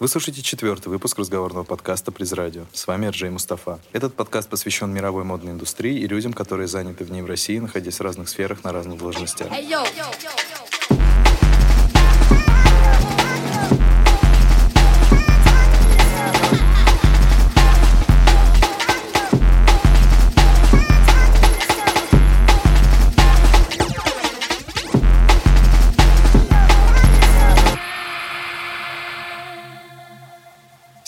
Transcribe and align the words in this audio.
Вы 0.00 0.08
слушаете 0.08 0.42
четвертый 0.42 0.88
выпуск 0.88 1.20
разговорного 1.20 1.62
подкаста 1.62 2.10
«Приз 2.10 2.32
радио». 2.32 2.64
С 2.72 2.88
вами 2.88 3.06
Арджей 3.06 3.30
Мустафа. 3.30 3.78
Этот 3.92 4.12
подкаст 4.14 4.48
посвящен 4.48 4.92
мировой 4.92 5.22
модной 5.22 5.52
индустрии 5.52 6.00
и 6.00 6.08
людям, 6.08 6.32
которые 6.32 6.66
заняты 6.66 7.04
в 7.04 7.12
ней 7.12 7.22
в 7.22 7.26
России, 7.26 7.60
находясь 7.60 8.00
в 8.00 8.02
разных 8.02 8.28
сферах 8.28 8.64
на 8.64 8.72
разных 8.72 8.98
должностях. 8.98 9.46
Hey, 9.52 9.70
yo. 9.70 9.84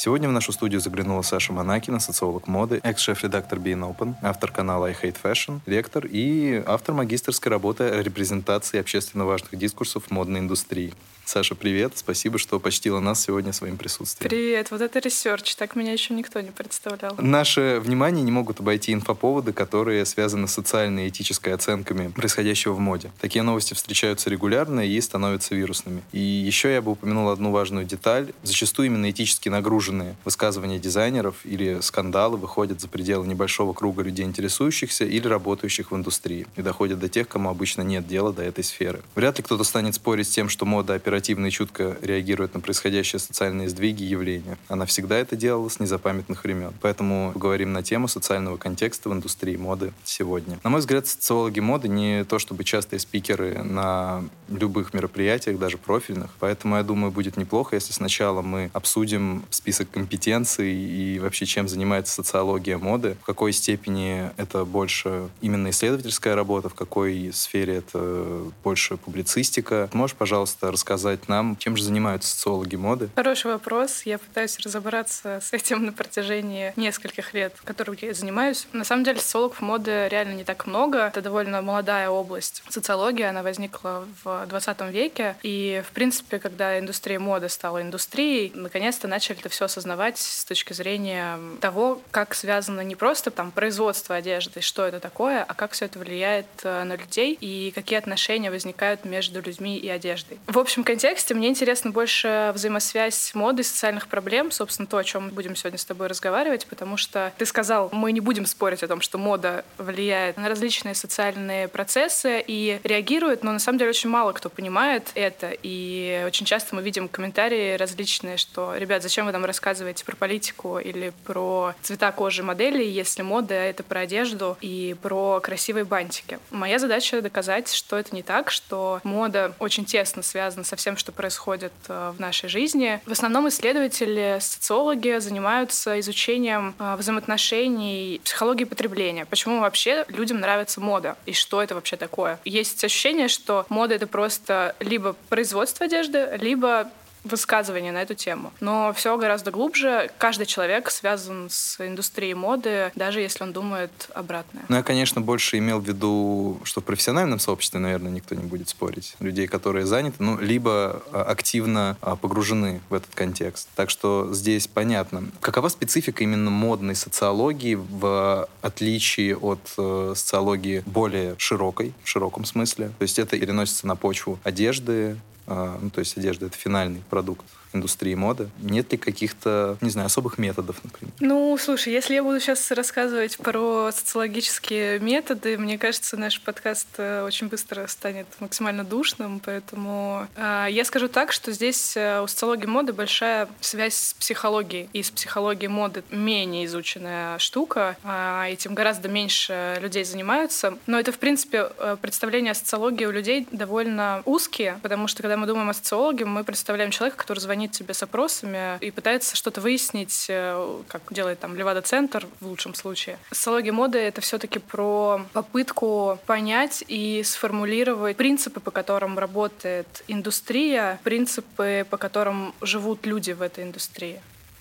Сегодня 0.07 0.29
в 0.29 0.33
нашу 0.33 0.53
студию 0.53 0.81
заглянула 0.81 1.23
Саша 1.23 1.53
Манакина, 1.53 1.99
социолог 1.99 2.47
моды, 2.47 2.79
экс-шеф-редактор 2.85 3.59
Be 3.59 3.76
In 3.76 3.93
Open, 3.93 4.15
автор 4.23 4.53
канала 4.53 4.87
I 4.87 4.93
Hate 4.93 5.17
Fashion, 5.21 5.59
лектор 5.67 6.07
и 6.07 6.63
автор 6.65 6.95
магистерской 6.95 7.51
работы 7.51 7.83
о 7.83 8.05
репрезентации 8.05 8.79
общественно 8.79 9.25
важных 9.25 9.57
дискурсов 9.59 10.09
модной 10.13 10.39
индустрии. 10.39 10.95
Саша, 11.29 11.57
привет. 11.57 11.95
Спасибо, 11.97 12.39
что 12.39 12.61
почтила 12.61 13.01
нас 13.01 13.21
сегодня 13.21 13.53
своим 13.53 13.77
присутствием. 13.77 14.31
Привет. 14.31 14.71
Вот 14.71 14.81
это 14.81 15.01
ресерч. 15.01 15.57
Так 15.57 15.75
меня 15.75 15.93
еще 15.93 16.15
никто 16.15 16.41
не 16.41 16.53
представлял. 16.53 17.17
Наше 17.19 17.81
внимание 17.83 18.23
не 18.23 18.31
могут 18.31 18.61
обойти 18.61 18.93
инфоповоды, 18.93 19.53
которые 19.53 20.05
связаны 20.07 20.47
с 20.47 20.53
социальной 20.53 21.07
и 21.07 21.09
этической 21.09 21.53
оценками 21.53 22.13
происходящего 22.13 22.75
в 22.75 22.79
моде. 22.79 23.11
Такие 23.21 23.43
новости 23.43 23.75
встречаются 23.75 24.31
регулярно 24.31 24.87
и 24.87 25.01
становятся 25.01 25.57
вирусными. 25.57 26.03
И 26.13 26.21
еще 26.21 26.73
я 26.73 26.81
бы 26.81 26.93
упомянул 26.93 27.29
одну 27.31 27.51
важную 27.51 27.87
деталь. 27.87 28.33
Зачастую 28.45 28.87
именно 28.87 29.11
этически 29.11 29.49
нагруженные 29.49 30.15
высказывания 30.25 30.79
дизайнеров 30.79 31.35
или 31.43 31.81
скандалы 31.81 32.37
выходят 32.37 32.81
за 32.81 32.87
пределы 32.87 33.27
небольшого 33.27 33.73
круга 33.73 34.05
людей, 34.05 34.25
интересующихся 34.25 35.05
или 35.05 35.27
работающих 35.27 35.91
в 35.91 35.97
индустрии, 35.97 36.47
и 36.55 36.63
доходят 36.63 37.01
до 37.01 37.09
тех, 37.09 37.27
кому 37.27 37.51
обычно 37.51 37.83
нет 37.83 38.07
дела 38.07 38.33
до 38.33 38.45
этой 38.45 38.63
сферы. 38.63 39.03
Вряд 39.17 39.39
ли 39.39 39.43
кто-то 39.43 39.65
станет 39.65 39.97
спорить 39.97 40.29
с 40.29 40.31
тем, 40.31 40.49
что 40.49 40.65
мода 40.65 40.95
оперативно 40.95 41.16
оперативно 41.17 41.47
и 41.47 41.51
чутко 41.51 41.97
реагирует 42.03 42.53
на 42.53 42.61
происходящие 42.61 43.19
социальные 43.21 43.71
сдвиги 43.71 44.03
и 44.03 44.07
явления. 44.07 44.59
Она 44.69 44.85
всегда 44.85 45.17
это 45.17 45.35
делала 45.35 45.71
с 45.71 45.81
незапамятных 45.81 46.45
времен. 46.45 46.73
Поэтому 46.83 47.33
поговорим 47.33 47.73
на 47.73 47.83
тему 47.83 48.07
социального 48.07 48.59
контекста 48.59 49.09
в 49.09 49.15
индустрии 49.15 49.57
моды 49.57 49.95
сегодня. 50.05 50.59
На 50.63 50.69
мой 50.69 50.81
взгляд, 50.81 51.07
социологи 51.07 51.61
моды 51.61 51.89
не 51.89 52.25
то 52.25 52.39
чтобы 52.39 52.65
частые 52.65 53.01
спикеры 53.01 53.63
на 53.63 54.25
любых 54.49 54.93
мероприятиях, 54.93 55.59
даже 55.59 55.79
профильных. 55.79 56.31
Поэтому, 56.39 56.77
я 56.77 56.83
думаю, 56.83 57.11
будет 57.11 57.39
неплохо, 57.39 57.77
если 57.77 57.93
сначала 57.95 58.43
мы 58.43 58.71
обсудим 58.75 59.45
список 59.49 59.91
компетенций 59.91 60.71
и 60.75 61.19
вообще 61.19 61.47
чем 61.47 61.67
занимается 61.67 62.13
социология 62.13 62.77
моды, 62.77 63.17
в 63.23 63.25
какой 63.25 63.53
степени 63.53 64.31
это 64.37 64.67
больше 64.67 65.29
именно 65.41 65.71
исследовательская 65.71 66.35
работа, 66.35 66.69
в 66.69 66.75
какой 66.75 67.31
сфере 67.33 67.77
это 67.77 68.43
больше 68.63 68.99
публицистика. 68.99 69.89
Можешь, 69.95 70.17
пожалуйста, 70.17 70.71
рассказать 70.71 71.06
рассказать 71.07 71.29
нам, 71.29 71.57
чем 71.57 71.77
же 71.77 71.85
занимаются 71.85 72.31
социологи 72.31 72.77
моды? 72.77 73.09
Хороший 73.15 73.53
вопрос. 73.53 74.03
Я 74.05 74.19
пытаюсь 74.19 74.59
разобраться 74.61 75.41
с 75.41 75.53
этим 75.53 75.87
на 75.87 75.93
протяжении 75.93 76.73
нескольких 76.77 77.35
лет, 77.35 77.55
которым 77.65 77.97
я 78.01 78.13
занимаюсь. 78.13 78.67
На 78.73 78.85
самом 78.85 79.05
деле 79.05 79.21
социологов 79.21 79.61
моды 79.61 80.09
реально 80.11 80.35
не 80.35 80.45
так 80.45 80.67
много. 80.67 81.07
Это 81.07 81.23
довольно 81.23 81.63
молодая 81.63 82.11
область. 82.11 82.63
Социология, 82.69 83.31
она 83.31 83.43
возникла 83.43 84.05
в 84.25 84.47
20 84.47 84.81
веке. 84.93 85.37
И, 85.43 85.83
в 85.89 85.93
принципе, 85.93 86.39
когда 86.39 86.79
индустрия 86.79 87.19
моды 87.19 87.49
стала 87.49 87.83
индустрией, 87.83 88.53
наконец-то 88.55 89.09
начали 89.09 89.39
это 89.39 89.49
все 89.49 89.67
осознавать 89.67 90.19
с 90.19 90.45
точки 90.45 90.73
зрения 90.73 91.39
того, 91.61 92.01
как 92.11 92.35
связано 92.35 92.81
не 92.81 92.97
просто 92.97 93.31
там 93.31 93.51
производство 93.51 94.17
одежды, 94.17 94.61
что 94.61 94.85
это 94.85 94.99
такое, 94.99 95.45
а 95.45 95.55
как 95.55 95.73
все 95.73 95.85
это 95.85 95.99
влияет 95.99 96.47
э, 96.65 96.85
на 96.85 96.97
людей 96.97 97.37
и 97.41 97.71
какие 97.75 97.99
отношения 97.99 98.51
возникают 98.51 99.05
между 99.05 99.41
людьми 99.41 99.79
и 99.79 99.89
одеждой. 99.89 100.39
В 100.47 100.59
общем, 100.59 100.85
контексте 100.97 101.35
мне 101.35 101.49
интересно 101.49 101.91
больше 101.91 102.53
взаимосвязь 102.55 103.35
моды 103.35 103.61
и 103.61 103.65
социальных 103.65 104.09
проблем, 104.09 104.51
собственно, 104.51 104.87
то, 104.87 104.97
о 104.97 105.05
чем 105.05 105.27
мы 105.27 105.31
будем 105.31 105.55
сегодня 105.55 105.79
с 105.79 105.85
тобой 105.85 106.07
разговаривать, 106.07 106.67
потому 106.67 106.97
что 106.97 107.35
ты 107.37 107.45
сказал, 107.45 107.91
мы 107.93 108.13
не 108.13 108.21
будем 108.21 108.47
спорить 108.47 108.83
о 108.83 108.89
том, 108.89 109.03
что 109.03 109.19
мода 109.19 109.63
влияет 109.77 110.39
на 110.39 110.49
различные 110.49 110.95
социальные 110.95 111.69
процессы 111.69 112.43
и 112.47 112.81
реагирует, 112.83 113.45
но 113.45 113.53
на 113.53 113.59
самом 113.59 113.79
деле 113.79 113.91
очень 113.91 114.09
мало 114.09 114.33
кто 114.33 114.49
понимает 114.49 115.11
это, 115.15 115.53
и 115.63 116.25
очень 116.27 116.47
часто 116.47 116.75
мы 116.75 116.81
видим 116.81 117.09
комментарии 117.09 117.75
различные, 117.75 118.39
что, 118.39 118.75
ребят, 118.75 119.03
зачем 119.03 119.27
вы 119.27 119.33
там 119.33 119.45
рассказываете 119.45 120.03
про 120.03 120.17
политику 120.17 120.79
или 120.79 121.13
про 121.25 121.75
цвета 121.83 122.11
кожи 122.11 122.43
модели, 122.43 122.83
если 122.83 123.21
мода— 123.21 123.53
это 123.55 123.83
про 123.83 124.01
одежду 124.01 124.57
и 124.63 124.97
про 125.03 125.41
красивые 125.41 125.85
бантики. 125.85 126.39
Моя 126.51 126.79
задача 126.79 127.21
доказать, 127.21 127.71
что 127.71 127.99
это 127.99 128.15
не 128.15 128.23
так, 128.23 128.51
что 128.51 129.03
мода 129.05 129.53
очень 129.59 129.85
тесно 129.85 130.23
связана 130.23 130.65
со 130.65 130.77
всем, 130.87 130.97
что 130.97 131.11
происходит 131.11 131.73
э, 131.89 132.13
в 132.17 132.21
нашей 132.21 132.49
жизни. 132.49 133.01
В 133.07 133.11
основном 133.11 133.49
исследователи, 133.49 134.39
социологи 134.41 135.19
занимаются 135.19 135.99
изучением 135.99 136.77
э, 136.79 136.95
взаимоотношений, 136.95 138.21
психологии 138.23 138.63
потребления. 138.63 139.25
Почему 139.25 139.59
вообще 139.59 140.05
людям 140.07 140.39
нравится 140.39 140.81
мода 140.81 141.17
и 141.27 141.33
что 141.33 141.61
это 141.61 141.75
вообще 141.75 141.97
такое? 141.97 142.39
Есть 142.45 142.85
ощущение, 142.85 143.27
что 143.27 143.67
мода— 143.69 143.95
это 143.97 144.07
просто 144.07 144.77
либо 144.79 145.17
производство 145.29 145.87
одежды, 145.87 146.39
либо 146.41 146.89
высказывания 147.27 147.93
на 147.93 148.03
эту 148.03 148.15
тему. 148.15 148.53
Но 148.61 148.93
все 148.95 149.17
гораздо 149.17 149.51
глубже. 149.51 150.11
Каждый 150.19 150.47
человек 150.47 150.91
связан 150.91 151.49
с 151.51 151.81
индустрией 151.85 152.35
моды, 152.35 152.93
даже 152.95 153.21
если 153.21 153.45
он 153.45 153.53
думает 153.53 154.09
обратное. 154.15 154.65
Ну, 154.69 154.77
я, 154.77 154.83
конечно, 154.83 155.21
больше 155.21 155.59
имел 155.59 155.81
в 155.81 155.87
виду, 155.87 156.61
что 156.65 156.81
в 156.81 156.85
профессиональном 156.85 157.39
сообществе, 157.39 157.81
наверное, 157.81 158.13
никто 158.13 158.35
не 158.35 158.45
будет 158.45 158.69
спорить. 158.69 159.15
Людей, 159.21 159.47
которые 159.47 159.87
заняты, 159.87 160.17
ну, 160.19 160.39
либо 160.39 161.03
а, 161.13 161.23
активно 161.23 161.97
а, 162.01 162.17
погружены 162.17 162.81
в 162.89 162.95
этот 162.95 163.15
контекст. 163.15 163.69
Так 163.75 163.91
что 163.91 164.33
здесь 164.33 164.67
понятно. 164.67 165.25
Какова 165.41 165.69
специфика 165.69 166.23
именно 166.23 166.51
модной 166.51 166.95
социологии 166.95 167.75
в 167.75 168.49
отличие 168.63 169.37
от 169.37 169.61
э, 169.79 170.13
социологии 170.17 170.83
более 170.87 171.35
широкой, 171.39 171.95
в 172.03 172.09
широком 172.09 172.45
смысле? 172.45 172.89
То 172.99 173.03
есть 173.03 173.19
это 173.19 173.39
переносится 173.39 173.87
на 173.87 173.97
почву 173.97 174.39
одежды, 174.45 175.17
ну, 175.47 175.91
то 175.91 176.01
есть 176.01 176.17
одежда— 176.17 176.47
это 176.47 176.57
финальный 176.57 177.03
продукт 177.09 177.45
индустрии 177.77 178.15
моды. 178.15 178.49
Нет 178.61 178.93
ли 178.93 178.99
каких-то, 178.99 179.77
не 179.81 179.91
знаю, 179.91 180.07
особых 180.07 180.39
методов, 180.39 180.83
например? 180.83 181.15
Ну, 181.21 181.57
слушай, 181.59 181.93
если 181.93 182.15
я 182.15 182.23
буду 182.23 182.41
сейчас 182.41 182.71
рассказывать 182.71 183.39
про 183.39 183.91
социологические 183.93 184.99
методы, 185.01 185.59
мне 185.59 185.79
кажется, 185.79 186.17
наш 186.17 186.41
подкаст 186.41 186.89
э, 186.99 187.23
очень 187.23 187.49
быстро 187.49 187.87
станет 187.87 188.27
максимально 188.41 188.85
душным, 188.85 189.41
поэтому 189.45 190.27
э, 190.37 190.67
я 190.71 190.85
скажу 190.85 191.09
так, 191.09 191.33
что 191.33 191.53
здесь 191.53 191.97
э, 191.97 192.21
у 192.21 192.27
социологии 192.27 192.67
моды 192.67 192.93
большая 192.93 193.49
связь 193.61 193.95
с 193.95 194.15
психологией, 194.15 194.89
и 194.93 195.03
с 195.03 195.11
психологией 195.11 195.69
моды 195.69 196.03
менее 196.11 196.65
изученная 196.67 197.39
штука, 197.39 197.97
э, 198.03 198.53
этим 198.53 198.75
гораздо 198.75 199.09
меньше 199.09 199.79
людей 199.81 200.05
занимаются, 200.05 200.79
но 200.87 200.99
это, 200.99 201.13
в 201.13 201.19
принципе, 201.19 201.71
э, 201.79 201.97
представление 202.01 202.53
о 202.53 202.55
социологии 202.55 203.05
у 203.05 203.11
людей 203.11 203.47
довольно 203.51 204.23
узкие, 204.25 204.79
потому 204.83 205.09
что, 205.09 205.23
когда 205.23 205.37
мы 205.37 205.47
думаем 205.47 205.71
о 205.71 205.75
социологе, 205.75 206.25
мы 206.25 206.45
представляем 206.45 206.91
человека, 206.91 207.17
который 207.17 207.41
звонит 207.41 207.66
звонит 207.67 207.73
тебе 207.73 207.95
с 207.95 208.03
опросами 208.03 208.79
и 208.81 208.91
пытается 208.91 209.37
что-то 209.37 209.61
выяснить, 209.61 210.27
э, 210.29 210.83
как 210.89 211.03
делает 211.11 211.41
там 211.41 211.57
Левада-центр 211.57 212.27
в 212.41 212.47
лучшем 212.47 212.75
случае. 212.75 213.19
Социология 213.31 213.73
моды— 213.73 213.99
это 214.09 214.21
все 214.21 214.39
таки 214.39 214.59
про 214.59 215.21
попытку 215.33 216.19
понять 216.27 216.85
и 216.89 217.23
сформулировать 217.25 218.17
принципы, 218.17 218.61
по 218.61 218.71
которым 218.71 219.19
работает 219.19 220.05
индустрия, 220.09 220.99
принципы, 221.03 221.87
по 221.91 221.97
которым 221.97 222.55
живут 222.61 223.07
люди 223.07 223.33
в 223.33 223.43
этой 223.43 223.65
индустрии 223.65 224.21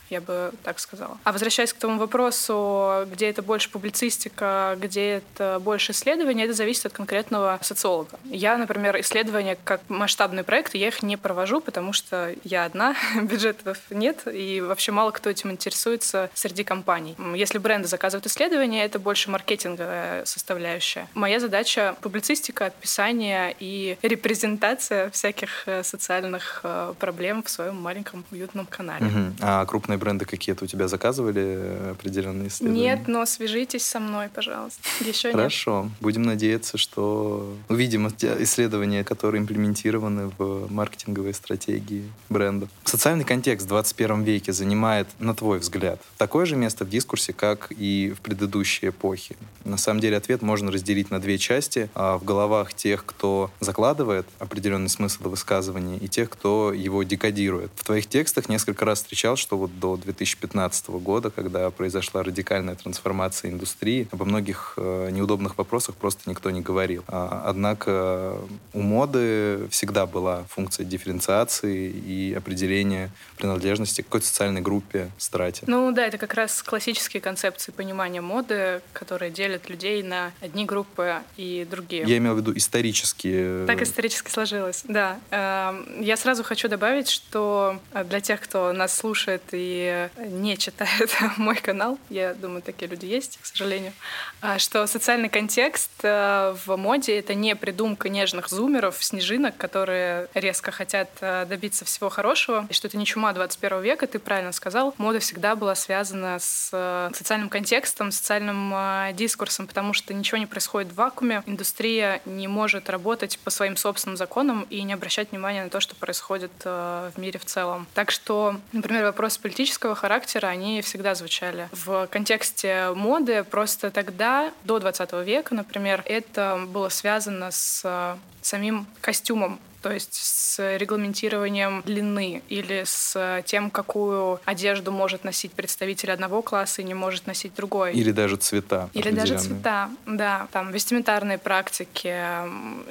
я 0.09 0.21
бы 0.21 0.51
так 0.63 0.79
сказала. 0.79 1.17
А 1.23 1.31
возвращаясь 1.31 1.73
к 1.73 1.77
тому 1.77 1.99
вопросу, 1.99 3.05
где 3.11 3.29
это 3.29 3.41
больше 3.41 3.69
публицистика, 3.69 4.77
где 4.79 5.17
это 5.17 5.59
больше 5.59 5.91
исследования, 5.91 6.45
это 6.45 6.53
зависит 6.53 6.85
от 6.85 6.93
конкретного 6.93 7.59
социолога. 7.61 8.19
Я, 8.25 8.57
например, 8.57 8.99
исследования 8.99 9.57
как 9.63 9.81
масштабные 9.89 10.43
проекты, 10.43 10.77
я 10.77 10.87
их 10.87 11.03
не 11.03 11.17
провожу, 11.17 11.61
потому 11.61 11.93
что 11.93 12.33
я 12.43 12.65
одна, 12.65 12.95
бюджетов 13.21 13.79
нет, 13.89 14.23
и 14.31 14.61
вообще 14.61 14.91
мало 14.91 15.11
кто 15.11 15.29
этим 15.29 15.51
интересуется 15.51 16.29
среди 16.33 16.63
компаний. 16.63 17.15
Если 17.35 17.57
бренды 17.57 17.87
заказывают 17.87 18.25
исследования, 18.25 18.85
это 18.85 18.99
больше 18.99 19.29
маркетинговая 19.29 20.25
составляющая. 20.25 21.07
Моя 21.13 21.39
задача— 21.39 21.95
публицистика, 22.01 22.67
описание 22.67 23.55
и 23.59 23.97
репрезентация 24.01 25.09
всяких 25.09 25.63
э, 25.67 25.83
социальных 25.83 26.61
э, 26.63 26.93
проблем 26.99 27.43
в 27.43 27.49
своем 27.49 27.75
маленьком 27.81 28.25
уютном 28.31 28.65
канале. 28.65 29.07
Угу. 29.07 29.35
А 29.41 29.65
крупные 29.65 29.94
западные 29.95 29.97
бренды 29.97 30.25
какие-то 30.25 30.65
у 30.65 30.67
тебя 30.67 30.87
заказывали 30.87 31.91
определенные 31.91 32.47
исследования? 32.47 32.95
Нет, 32.95 33.07
но 33.07 33.25
свяжитесь 33.25 33.85
со 33.85 33.99
мной, 33.99 34.29
пожалуйста. 34.33 34.81
Еще 35.05 35.31
Хорошо. 35.31 35.83
Нет. 35.83 35.91
Будем 36.01 36.23
надеяться, 36.23 36.77
что 36.77 37.55
увидим 37.69 38.07
исследования, 38.07 39.03
которые 39.03 39.41
имплементированы 39.41 40.31
в 40.37 40.71
маркетинговые 40.71 41.33
стратегии 41.33 42.03
брендов. 42.29 42.69
Социальный 42.83 43.23
контекст 43.23 43.65
в 43.65 43.69
21 43.69 44.23
веке 44.23 44.53
занимает, 44.53 45.07
на 45.19 45.33
твой 45.33 45.59
взгляд, 45.59 45.99
такое 46.17 46.45
же 46.45 46.55
место 46.55 46.85
в 46.85 46.89
дискурсе, 46.89 47.33
как 47.33 47.71
и 47.71 48.13
в 48.15 48.21
предыдущие 48.21 48.89
эпохи? 48.89 49.35
На 49.63 49.77
самом 49.77 49.99
деле 49.99 50.17
ответ 50.17 50.41
можно 50.41 50.71
разделить 50.71 51.11
на 51.11 51.19
две 51.19 51.37
части. 51.37 51.89
А 51.95 52.17
в 52.17 52.23
головах 52.23 52.73
тех, 52.73 53.05
кто 53.05 53.49
закладывает 53.59 54.27
определенный 54.39 54.89
смысл 54.89 55.29
высказывания, 55.29 55.97
и 55.97 56.07
тех, 56.07 56.29
кто 56.29 56.73
его 56.73 57.03
декодирует. 57.03 57.71
В 57.75 57.83
твоих 57.83 58.07
текстах 58.07 58.49
несколько 58.49 58.85
раз 58.85 58.99
встречал, 58.99 59.35
что 59.35 59.57
вот 59.57 59.79
до 59.85 59.97
2015 59.97 60.89
года, 60.89 61.29
когда 61.29 61.69
произошла 61.69 62.23
радикальная 62.23 62.75
трансформация 62.75 63.51
индустрии, 63.51 64.07
обо 64.11 64.25
многих 64.25 64.73
э, 64.77 65.09
неудобных 65.11 65.57
вопросах 65.57 65.95
просто 65.95 66.27
никто 66.29 66.49
не 66.49 66.61
говорил. 66.61 67.03
А, 67.07 67.43
однако 67.45 68.37
у 68.73 68.81
моды 68.81 69.67
всегда 69.69 70.05
была 70.07 70.45
функция 70.49 70.85
дифференциации 70.85 71.89
и 71.89 72.33
определения 72.33 73.11
принадлежности 73.37 74.01
к 74.01 74.05
какой-то 74.05 74.27
социальной 74.27 74.61
группе, 74.61 75.11
страте. 75.17 75.63
Ну 75.67 75.91
да, 75.91 76.07
это 76.07 76.17
как 76.17 76.33
раз 76.33 76.63
классические 76.63 77.21
концепции 77.21 77.71
понимания 77.71 78.21
моды, 78.21 78.81
которые 78.93 79.29
делят 79.31 79.69
людей 79.69 80.01
на 80.01 80.31
одни 80.41 80.65
группы 80.65 81.17
и 81.37 81.67
другие. 81.69 82.03
Я 82.07 82.17
имел 82.17 82.33
в 82.33 82.37
виду 82.37 82.53
исторические. 82.55 83.67
Так 83.67 83.81
исторически 83.81 84.31
сложилось, 84.31 84.83
да. 84.87 85.19
Эм, 85.29 86.01
я 86.01 86.17
сразу 86.17 86.43
хочу 86.43 86.67
добавить, 86.67 87.09
что 87.09 87.79
для 88.09 88.19
тех, 88.19 88.41
кто 88.41 88.73
нас 88.73 88.95
слушает 88.95 89.43
и 89.51 89.74
не 90.17 90.57
читает 90.57 91.15
мой 91.37 91.55
канал, 91.55 91.97
я 92.09 92.33
думаю, 92.33 92.61
такие 92.61 92.89
люди 92.89 93.05
есть, 93.05 93.39
к 93.41 93.45
сожалению, 93.45 93.93
а, 94.41 94.59
что 94.59 94.85
социальный 94.87 95.29
контекст 95.29 95.91
э, 96.03 96.55
в 96.65 96.75
моде— 96.75 97.17
это 97.19 97.33
не 97.33 97.55
придумка 97.55 98.09
нежных 98.09 98.49
зумеров, 98.49 99.03
снежинок, 99.03 99.57
которые 99.57 100.27
резко 100.33 100.71
хотят 100.71 101.09
э, 101.21 101.45
добиться 101.47 101.85
всего 101.85 102.09
хорошего, 102.09 102.67
и 102.69 102.73
что 102.73 102.87
это 102.87 102.97
не 102.97 103.05
чума 103.05 103.33
21 103.33 103.81
века, 103.81 104.07
ты 104.07 104.19
правильно 104.19 104.51
сказал. 104.51 104.93
Мода 104.97 105.19
всегда 105.19 105.55
была 105.55 105.75
связана 105.75 106.37
с 106.39 106.69
э, 106.71 107.11
социальным 107.13 107.49
контекстом, 107.49 108.11
социальным 108.11 108.73
дискурсом, 109.15 109.67
потому 109.67 109.93
что 109.93 110.13
ничего 110.13 110.37
не 110.37 110.45
происходит 110.45 110.91
в 110.91 110.95
вакууме. 110.95 111.43
Индустрия 111.45 112.21
не 112.25 112.47
может 112.47 112.89
работать 112.89 113.39
по 113.39 113.49
своим 113.49 113.77
собственным 113.77 114.17
законам 114.17 114.65
и 114.69 114.81
не 114.83 114.93
обращать 114.93 115.31
внимания 115.31 115.63
на 115.63 115.69
то, 115.69 115.79
что 115.79 115.95
происходит 115.95 116.51
в 116.63 117.13
мире 117.17 117.39
в 117.39 117.45
целом. 117.45 117.87
Так 117.93 118.11
что, 118.11 118.59
например, 118.71 119.05
вопросы 119.05 119.39
политического 119.65 119.95
характера, 119.95 120.47
они 120.47 120.81
всегда 120.83 121.15
звучали. 121.15 121.69
В 121.71 122.07
контексте 122.11 122.91
моды 122.93 123.43
просто 123.43 123.89
тогда, 123.89 124.51
до 124.63 124.77
20 124.77 125.13
века, 125.25 125.55
например, 125.55 126.03
это 126.05 126.65
было 126.67 126.89
связано 126.89 127.49
с 127.49 127.81
э, 127.83 128.15
самим 128.43 128.85
костюмом 129.01 129.59
то 129.85 129.91
есть 129.91 130.15
с 130.15 130.77
регламентированием 130.77 131.83
длины 131.85 132.41
или 132.49 132.81
с 132.87 133.43
тем, 133.45 133.69
какую 133.69 134.39
одежду 134.43 134.91
может 134.91 135.23
носить 135.23 135.51
представитель 135.51 136.11
одного 136.11 136.41
класса 136.41 136.81
и 136.81 136.85
не 136.85 136.95
может 136.95 137.27
носить 137.27 137.53
другой. 137.53 137.93
Или 137.93 138.11
даже 138.11 138.37
цвета. 138.37 138.89
Или 138.93 139.11
даже 139.11 139.37
цвета, 139.37 139.91
да. 140.07 140.47
Там 140.51 140.71
вестиментарные 140.71 141.37
практики 141.37 142.17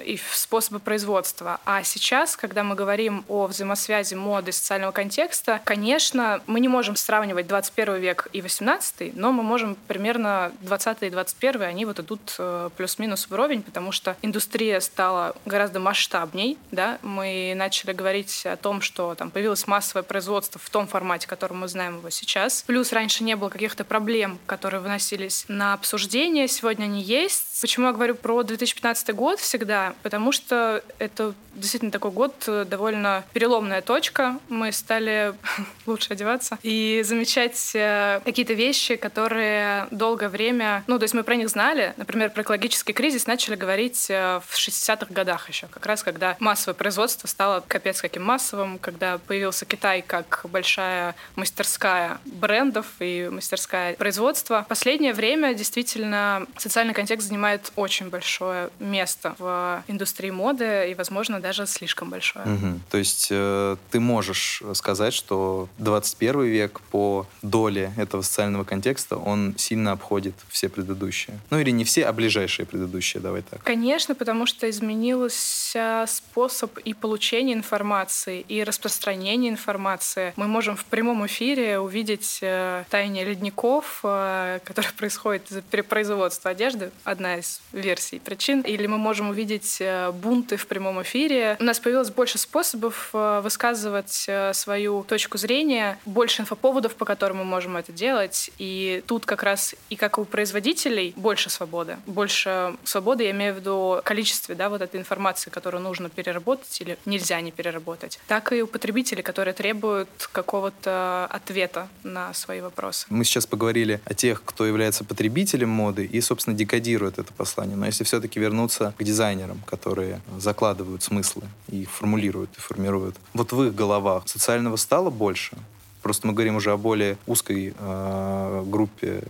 и 0.05 0.21
способы 0.31 0.79
производства. 0.79 1.59
А 1.65 1.83
сейчас, 1.83 2.37
когда 2.37 2.63
мы 2.63 2.77
говорим 2.77 3.25
о 3.27 3.49
взаимосвязи 3.49 4.15
моды 4.15 4.51
и 4.51 4.53
социального 4.53 4.93
контекста, 4.93 5.61
конечно, 5.65 6.43
мы 6.47 6.61
не 6.61 6.69
можем 6.69 6.95
сравнивать 6.95 7.49
21 7.49 7.97
век 7.97 8.29
и 8.33 8.41
18, 8.41 9.17
но 9.17 9.33
мы 9.33 9.43
можем 9.43 9.77
примерно 9.89 10.53
20 10.61 11.03
и 11.03 11.11
21, 11.11 11.63
они 11.63 11.87
вот 11.87 11.99
идут 11.99 12.37
э, 12.39 12.71
плюс-минус 12.77 13.27
вровень, 13.31 13.63
потому 13.63 13.91
что 13.91 14.17
индустрия 14.23 14.79
стала 14.79 15.35
гораздо 15.45 15.81
масштабней, 15.81 16.57
да, 16.71 16.84
да, 16.85 16.99
мы 17.03 17.55
начали 17.57 17.93
говорить 17.93 18.45
о 18.45 18.57
том, 18.57 18.81
что 18.81 19.15
там 19.15 19.31
появилось 19.31 19.67
массовое 19.67 20.03
производство 20.03 20.61
в 20.63 20.69
том 20.69 20.87
формате, 20.87 21.27
которым 21.27 21.61
мы 21.61 21.69
знаем 21.69 21.99
его 21.99 22.11
сейчас. 22.11 22.63
Плюс 22.67 22.93
раньше 22.93 23.25
не 23.25 23.37
было 23.37 23.49
каких-то 23.49 23.85
проблем, 23.85 24.39
которые 24.47 24.81
выносились 24.81 25.47
на 25.49 25.73
обсуждение, 25.73 26.47
сегодня 26.49 26.85
они 26.85 27.03
есть. 27.03 27.61
Почему 27.61 27.87
я 27.87 27.93
говорю 27.93 28.15
про 28.15 28.43
2015 28.43 29.15
год 29.15 29.41
всегда? 29.41 29.95
Потому 30.03 30.33
что 30.33 30.83
это 30.99 31.35
действительно 31.55 31.93
такой 31.93 32.11
год, 32.11 32.35
э, 32.47 32.65
довольно 32.69 33.25
переломная 33.33 33.81
точка. 33.81 34.39
Мы 34.49 34.73
стали 34.73 35.35
лучше 35.87 36.13
одеваться 36.13 36.59
и 36.63 37.03
замечать 37.05 37.73
э, 37.75 38.21
какие-то 38.25 38.55
вещи, 38.55 38.97
которые 38.97 39.87
долгое 39.91 40.29
время... 40.29 40.85
Ну, 40.87 40.99
то 40.99 41.05
есть 41.05 41.15
мы 41.15 41.23
про 41.23 41.37
них 41.37 41.49
знали. 41.49 41.95
Например, 41.97 42.31
про 42.31 42.43
экологический 42.43 42.93
кризис 42.93 43.27
начали 43.27 43.55
говорить 43.55 44.07
э, 44.11 44.41
в 44.47 44.57
60-х 44.57 45.07
годах 45.11 45.49
еще, 45.49 45.67
как 45.69 45.87
раз 45.87 46.03
когда 46.03 46.37
массовое 46.41 46.74
производство 46.75 47.27
стало 47.27 47.63
капец 47.67 48.01
каким 48.01 48.25
массовым, 48.25 48.79
когда 48.79 49.19
появился 49.19 49.65
Китай 49.65 50.03
как 50.03 50.45
большая 50.45 51.15
мастерская 51.37 52.19
брендов 52.25 52.87
и 53.01 53.29
мастерская 53.31 53.95
производства. 53.95 54.63
В 54.65 54.69
последнее 54.69 55.13
время 55.13 55.55
действительно 55.55 56.47
социальный 56.57 56.95
контекст 56.95 57.29
занимает 57.29 57.73
очень 57.77 58.11
большое 58.11 58.71
место 58.79 59.35
в 59.39 59.83
индустрии 59.89 60.31
моды 60.31 60.91
и, 60.91 60.95
возможно, 60.95 61.41
даже 61.41 61.67
слишком 61.67 62.11
большое. 62.11 62.45
Угу. 62.47 62.81
То 62.91 62.99
есть 62.99 63.29
э, 63.31 63.77
ты 63.91 64.01
можешь 64.01 64.63
сказать, 64.75 65.15
что 65.15 65.69
21 65.79 66.43
век 66.43 66.81
по 66.91 67.27
доле 67.43 67.93
этого 67.97 68.23
социального 68.23 68.65
контекста, 68.65 69.17
он 69.17 69.55
сильно 69.57 69.93
обходит 69.93 70.35
все 70.49 70.69
предыдущие. 70.69 71.39
Ну 71.51 71.59
или 71.59 71.71
не 71.71 71.85
все, 71.85 72.05
а 72.05 72.13
ближайшие 72.13 72.67
предыдущие, 72.67 73.21
давай 73.21 73.43
так. 73.43 73.63
Конечно, 73.63 74.15
потому 74.15 74.47
что 74.47 74.69
изменился 74.69 76.05
способ 76.09 76.54
и 76.63 76.95
получения 76.95 77.53
информации, 77.55 78.45
и 78.49 78.63
распространения 78.63 79.49
информации. 79.49 80.33
Мы 80.37 80.47
можем 80.47 80.77
в 80.77 80.85
прямом 80.85 81.27
эфире 81.27 81.79
увидеть 81.79 82.39
э, 82.43 82.85
таяние 82.91 83.25
ледников, 83.25 84.01
э, 84.03 84.61
которое 84.65 84.93
происходит 84.97 85.51
из-за 85.51 85.63
перепроизводства 85.63 86.51
одежды, 86.51 86.91
одна 87.05 87.37
из 87.37 87.61
версий 87.73 88.19
причин. 88.19 88.61
Или 88.61 88.87
мы 88.87 88.99
можем 88.99 89.31
увидеть 89.31 89.79
э, 89.81 90.11
бунты 90.13 90.57
в 90.57 90.67
прямом 90.67 91.03
эфире, 91.03 91.57
у 91.61 91.65
нас 91.65 91.81
появилось 91.81 92.11
больше 92.11 92.39
способов 92.39 93.11
высказывать 93.13 94.29
свою 94.53 95.05
точку 95.05 95.39
зрения, 95.39 95.99
больше 96.05 96.43
инфоповодов, 96.43 96.95
по 96.95 97.05
которым 97.05 97.39
мы 97.39 97.45
можем 97.45 97.77
это 97.77 97.93
делать. 97.93 98.51
И 98.59 99.03
тут 99.07 99.27
как 99.27 99.43
раз 99.43 99.75
и 99.91 99.97
как 99.97 100.19
у 100.19 100.25
производителей 100.25 101.13
больше 101.17 101.51
свободы. 101.51 101.97
Больше 102.07 102.77
свободы, 102.85 103.25
я 103.25 103.31
имею 103.31 103.55
в 103.55 103.59
виду 103.59 104.01
количестве 104.05 104.55
да, 104.55 104.69
вот 104.69 104.83
этой 104.83 105.01
информации, 105.01 105.51
которую 105.51 105.83
нужно 105.83 106.09
переработать 106.09 106.44
или 106.81 106.99
нельзя 107.07 107.41
не 107.41 107.51
переработать. 107.51 108.19
Так 108.29 108.53
и 108.53 108.63
у 108.63 108.67
потребителей, 108.67 109.23
которые 109.23 109.55
требуют 109.55 110.09
какого-то 110.33 111.27
ответа 111.31 111.89
на 112.03 112.33
свои 112.35 112.61
вопросы. 112.61 113.07
Мы 113.11 113.25
сейчас 113.25 113.47
поговорили 113.47 114.01
о 114.05 114.15
тех, 114.15 114.43
кто 114.45 114.67
является 114.67 115.05
потребителем 115.05 115.69
моды 115.69 116.05
и, 116.05 116.21
собственно, 116.21 116.57
декодирует 116.57 117.19
это 117.19 117.33
послание. 117.33 117.77
Но 117.77 117.87
если 117.87 118.05
все-таки 118.05 118.39
вернуться 118.39 118.95
к 118.99 119.03
дизайнерам, 119.03 119.61
которые 119.67 120.21
закладывают 120.39 121.03
смысл 121.03 121.25
смыслы 121.25 121.43
и 121.69 121.85
формулируют, 121.85 122.51
и 122.57 122.61
формируют. 122.61 123.17
Вот 123.33 123.53
в 123.53 123.63
их 123.63 123.75
головах 123.75 124.29
социального 124.29 124.77
стало 124.77 125.11
больше? 125.11 125.57
Просто 126.03 126.27
мы 126.27 126.33
говорим 126.33 126.57
уже 126.57 126.71
о 126.71 126.77
более 126.77 127.17
узкой 127.27 127.75
э, 127.77 128.65
группе 128.67 129.23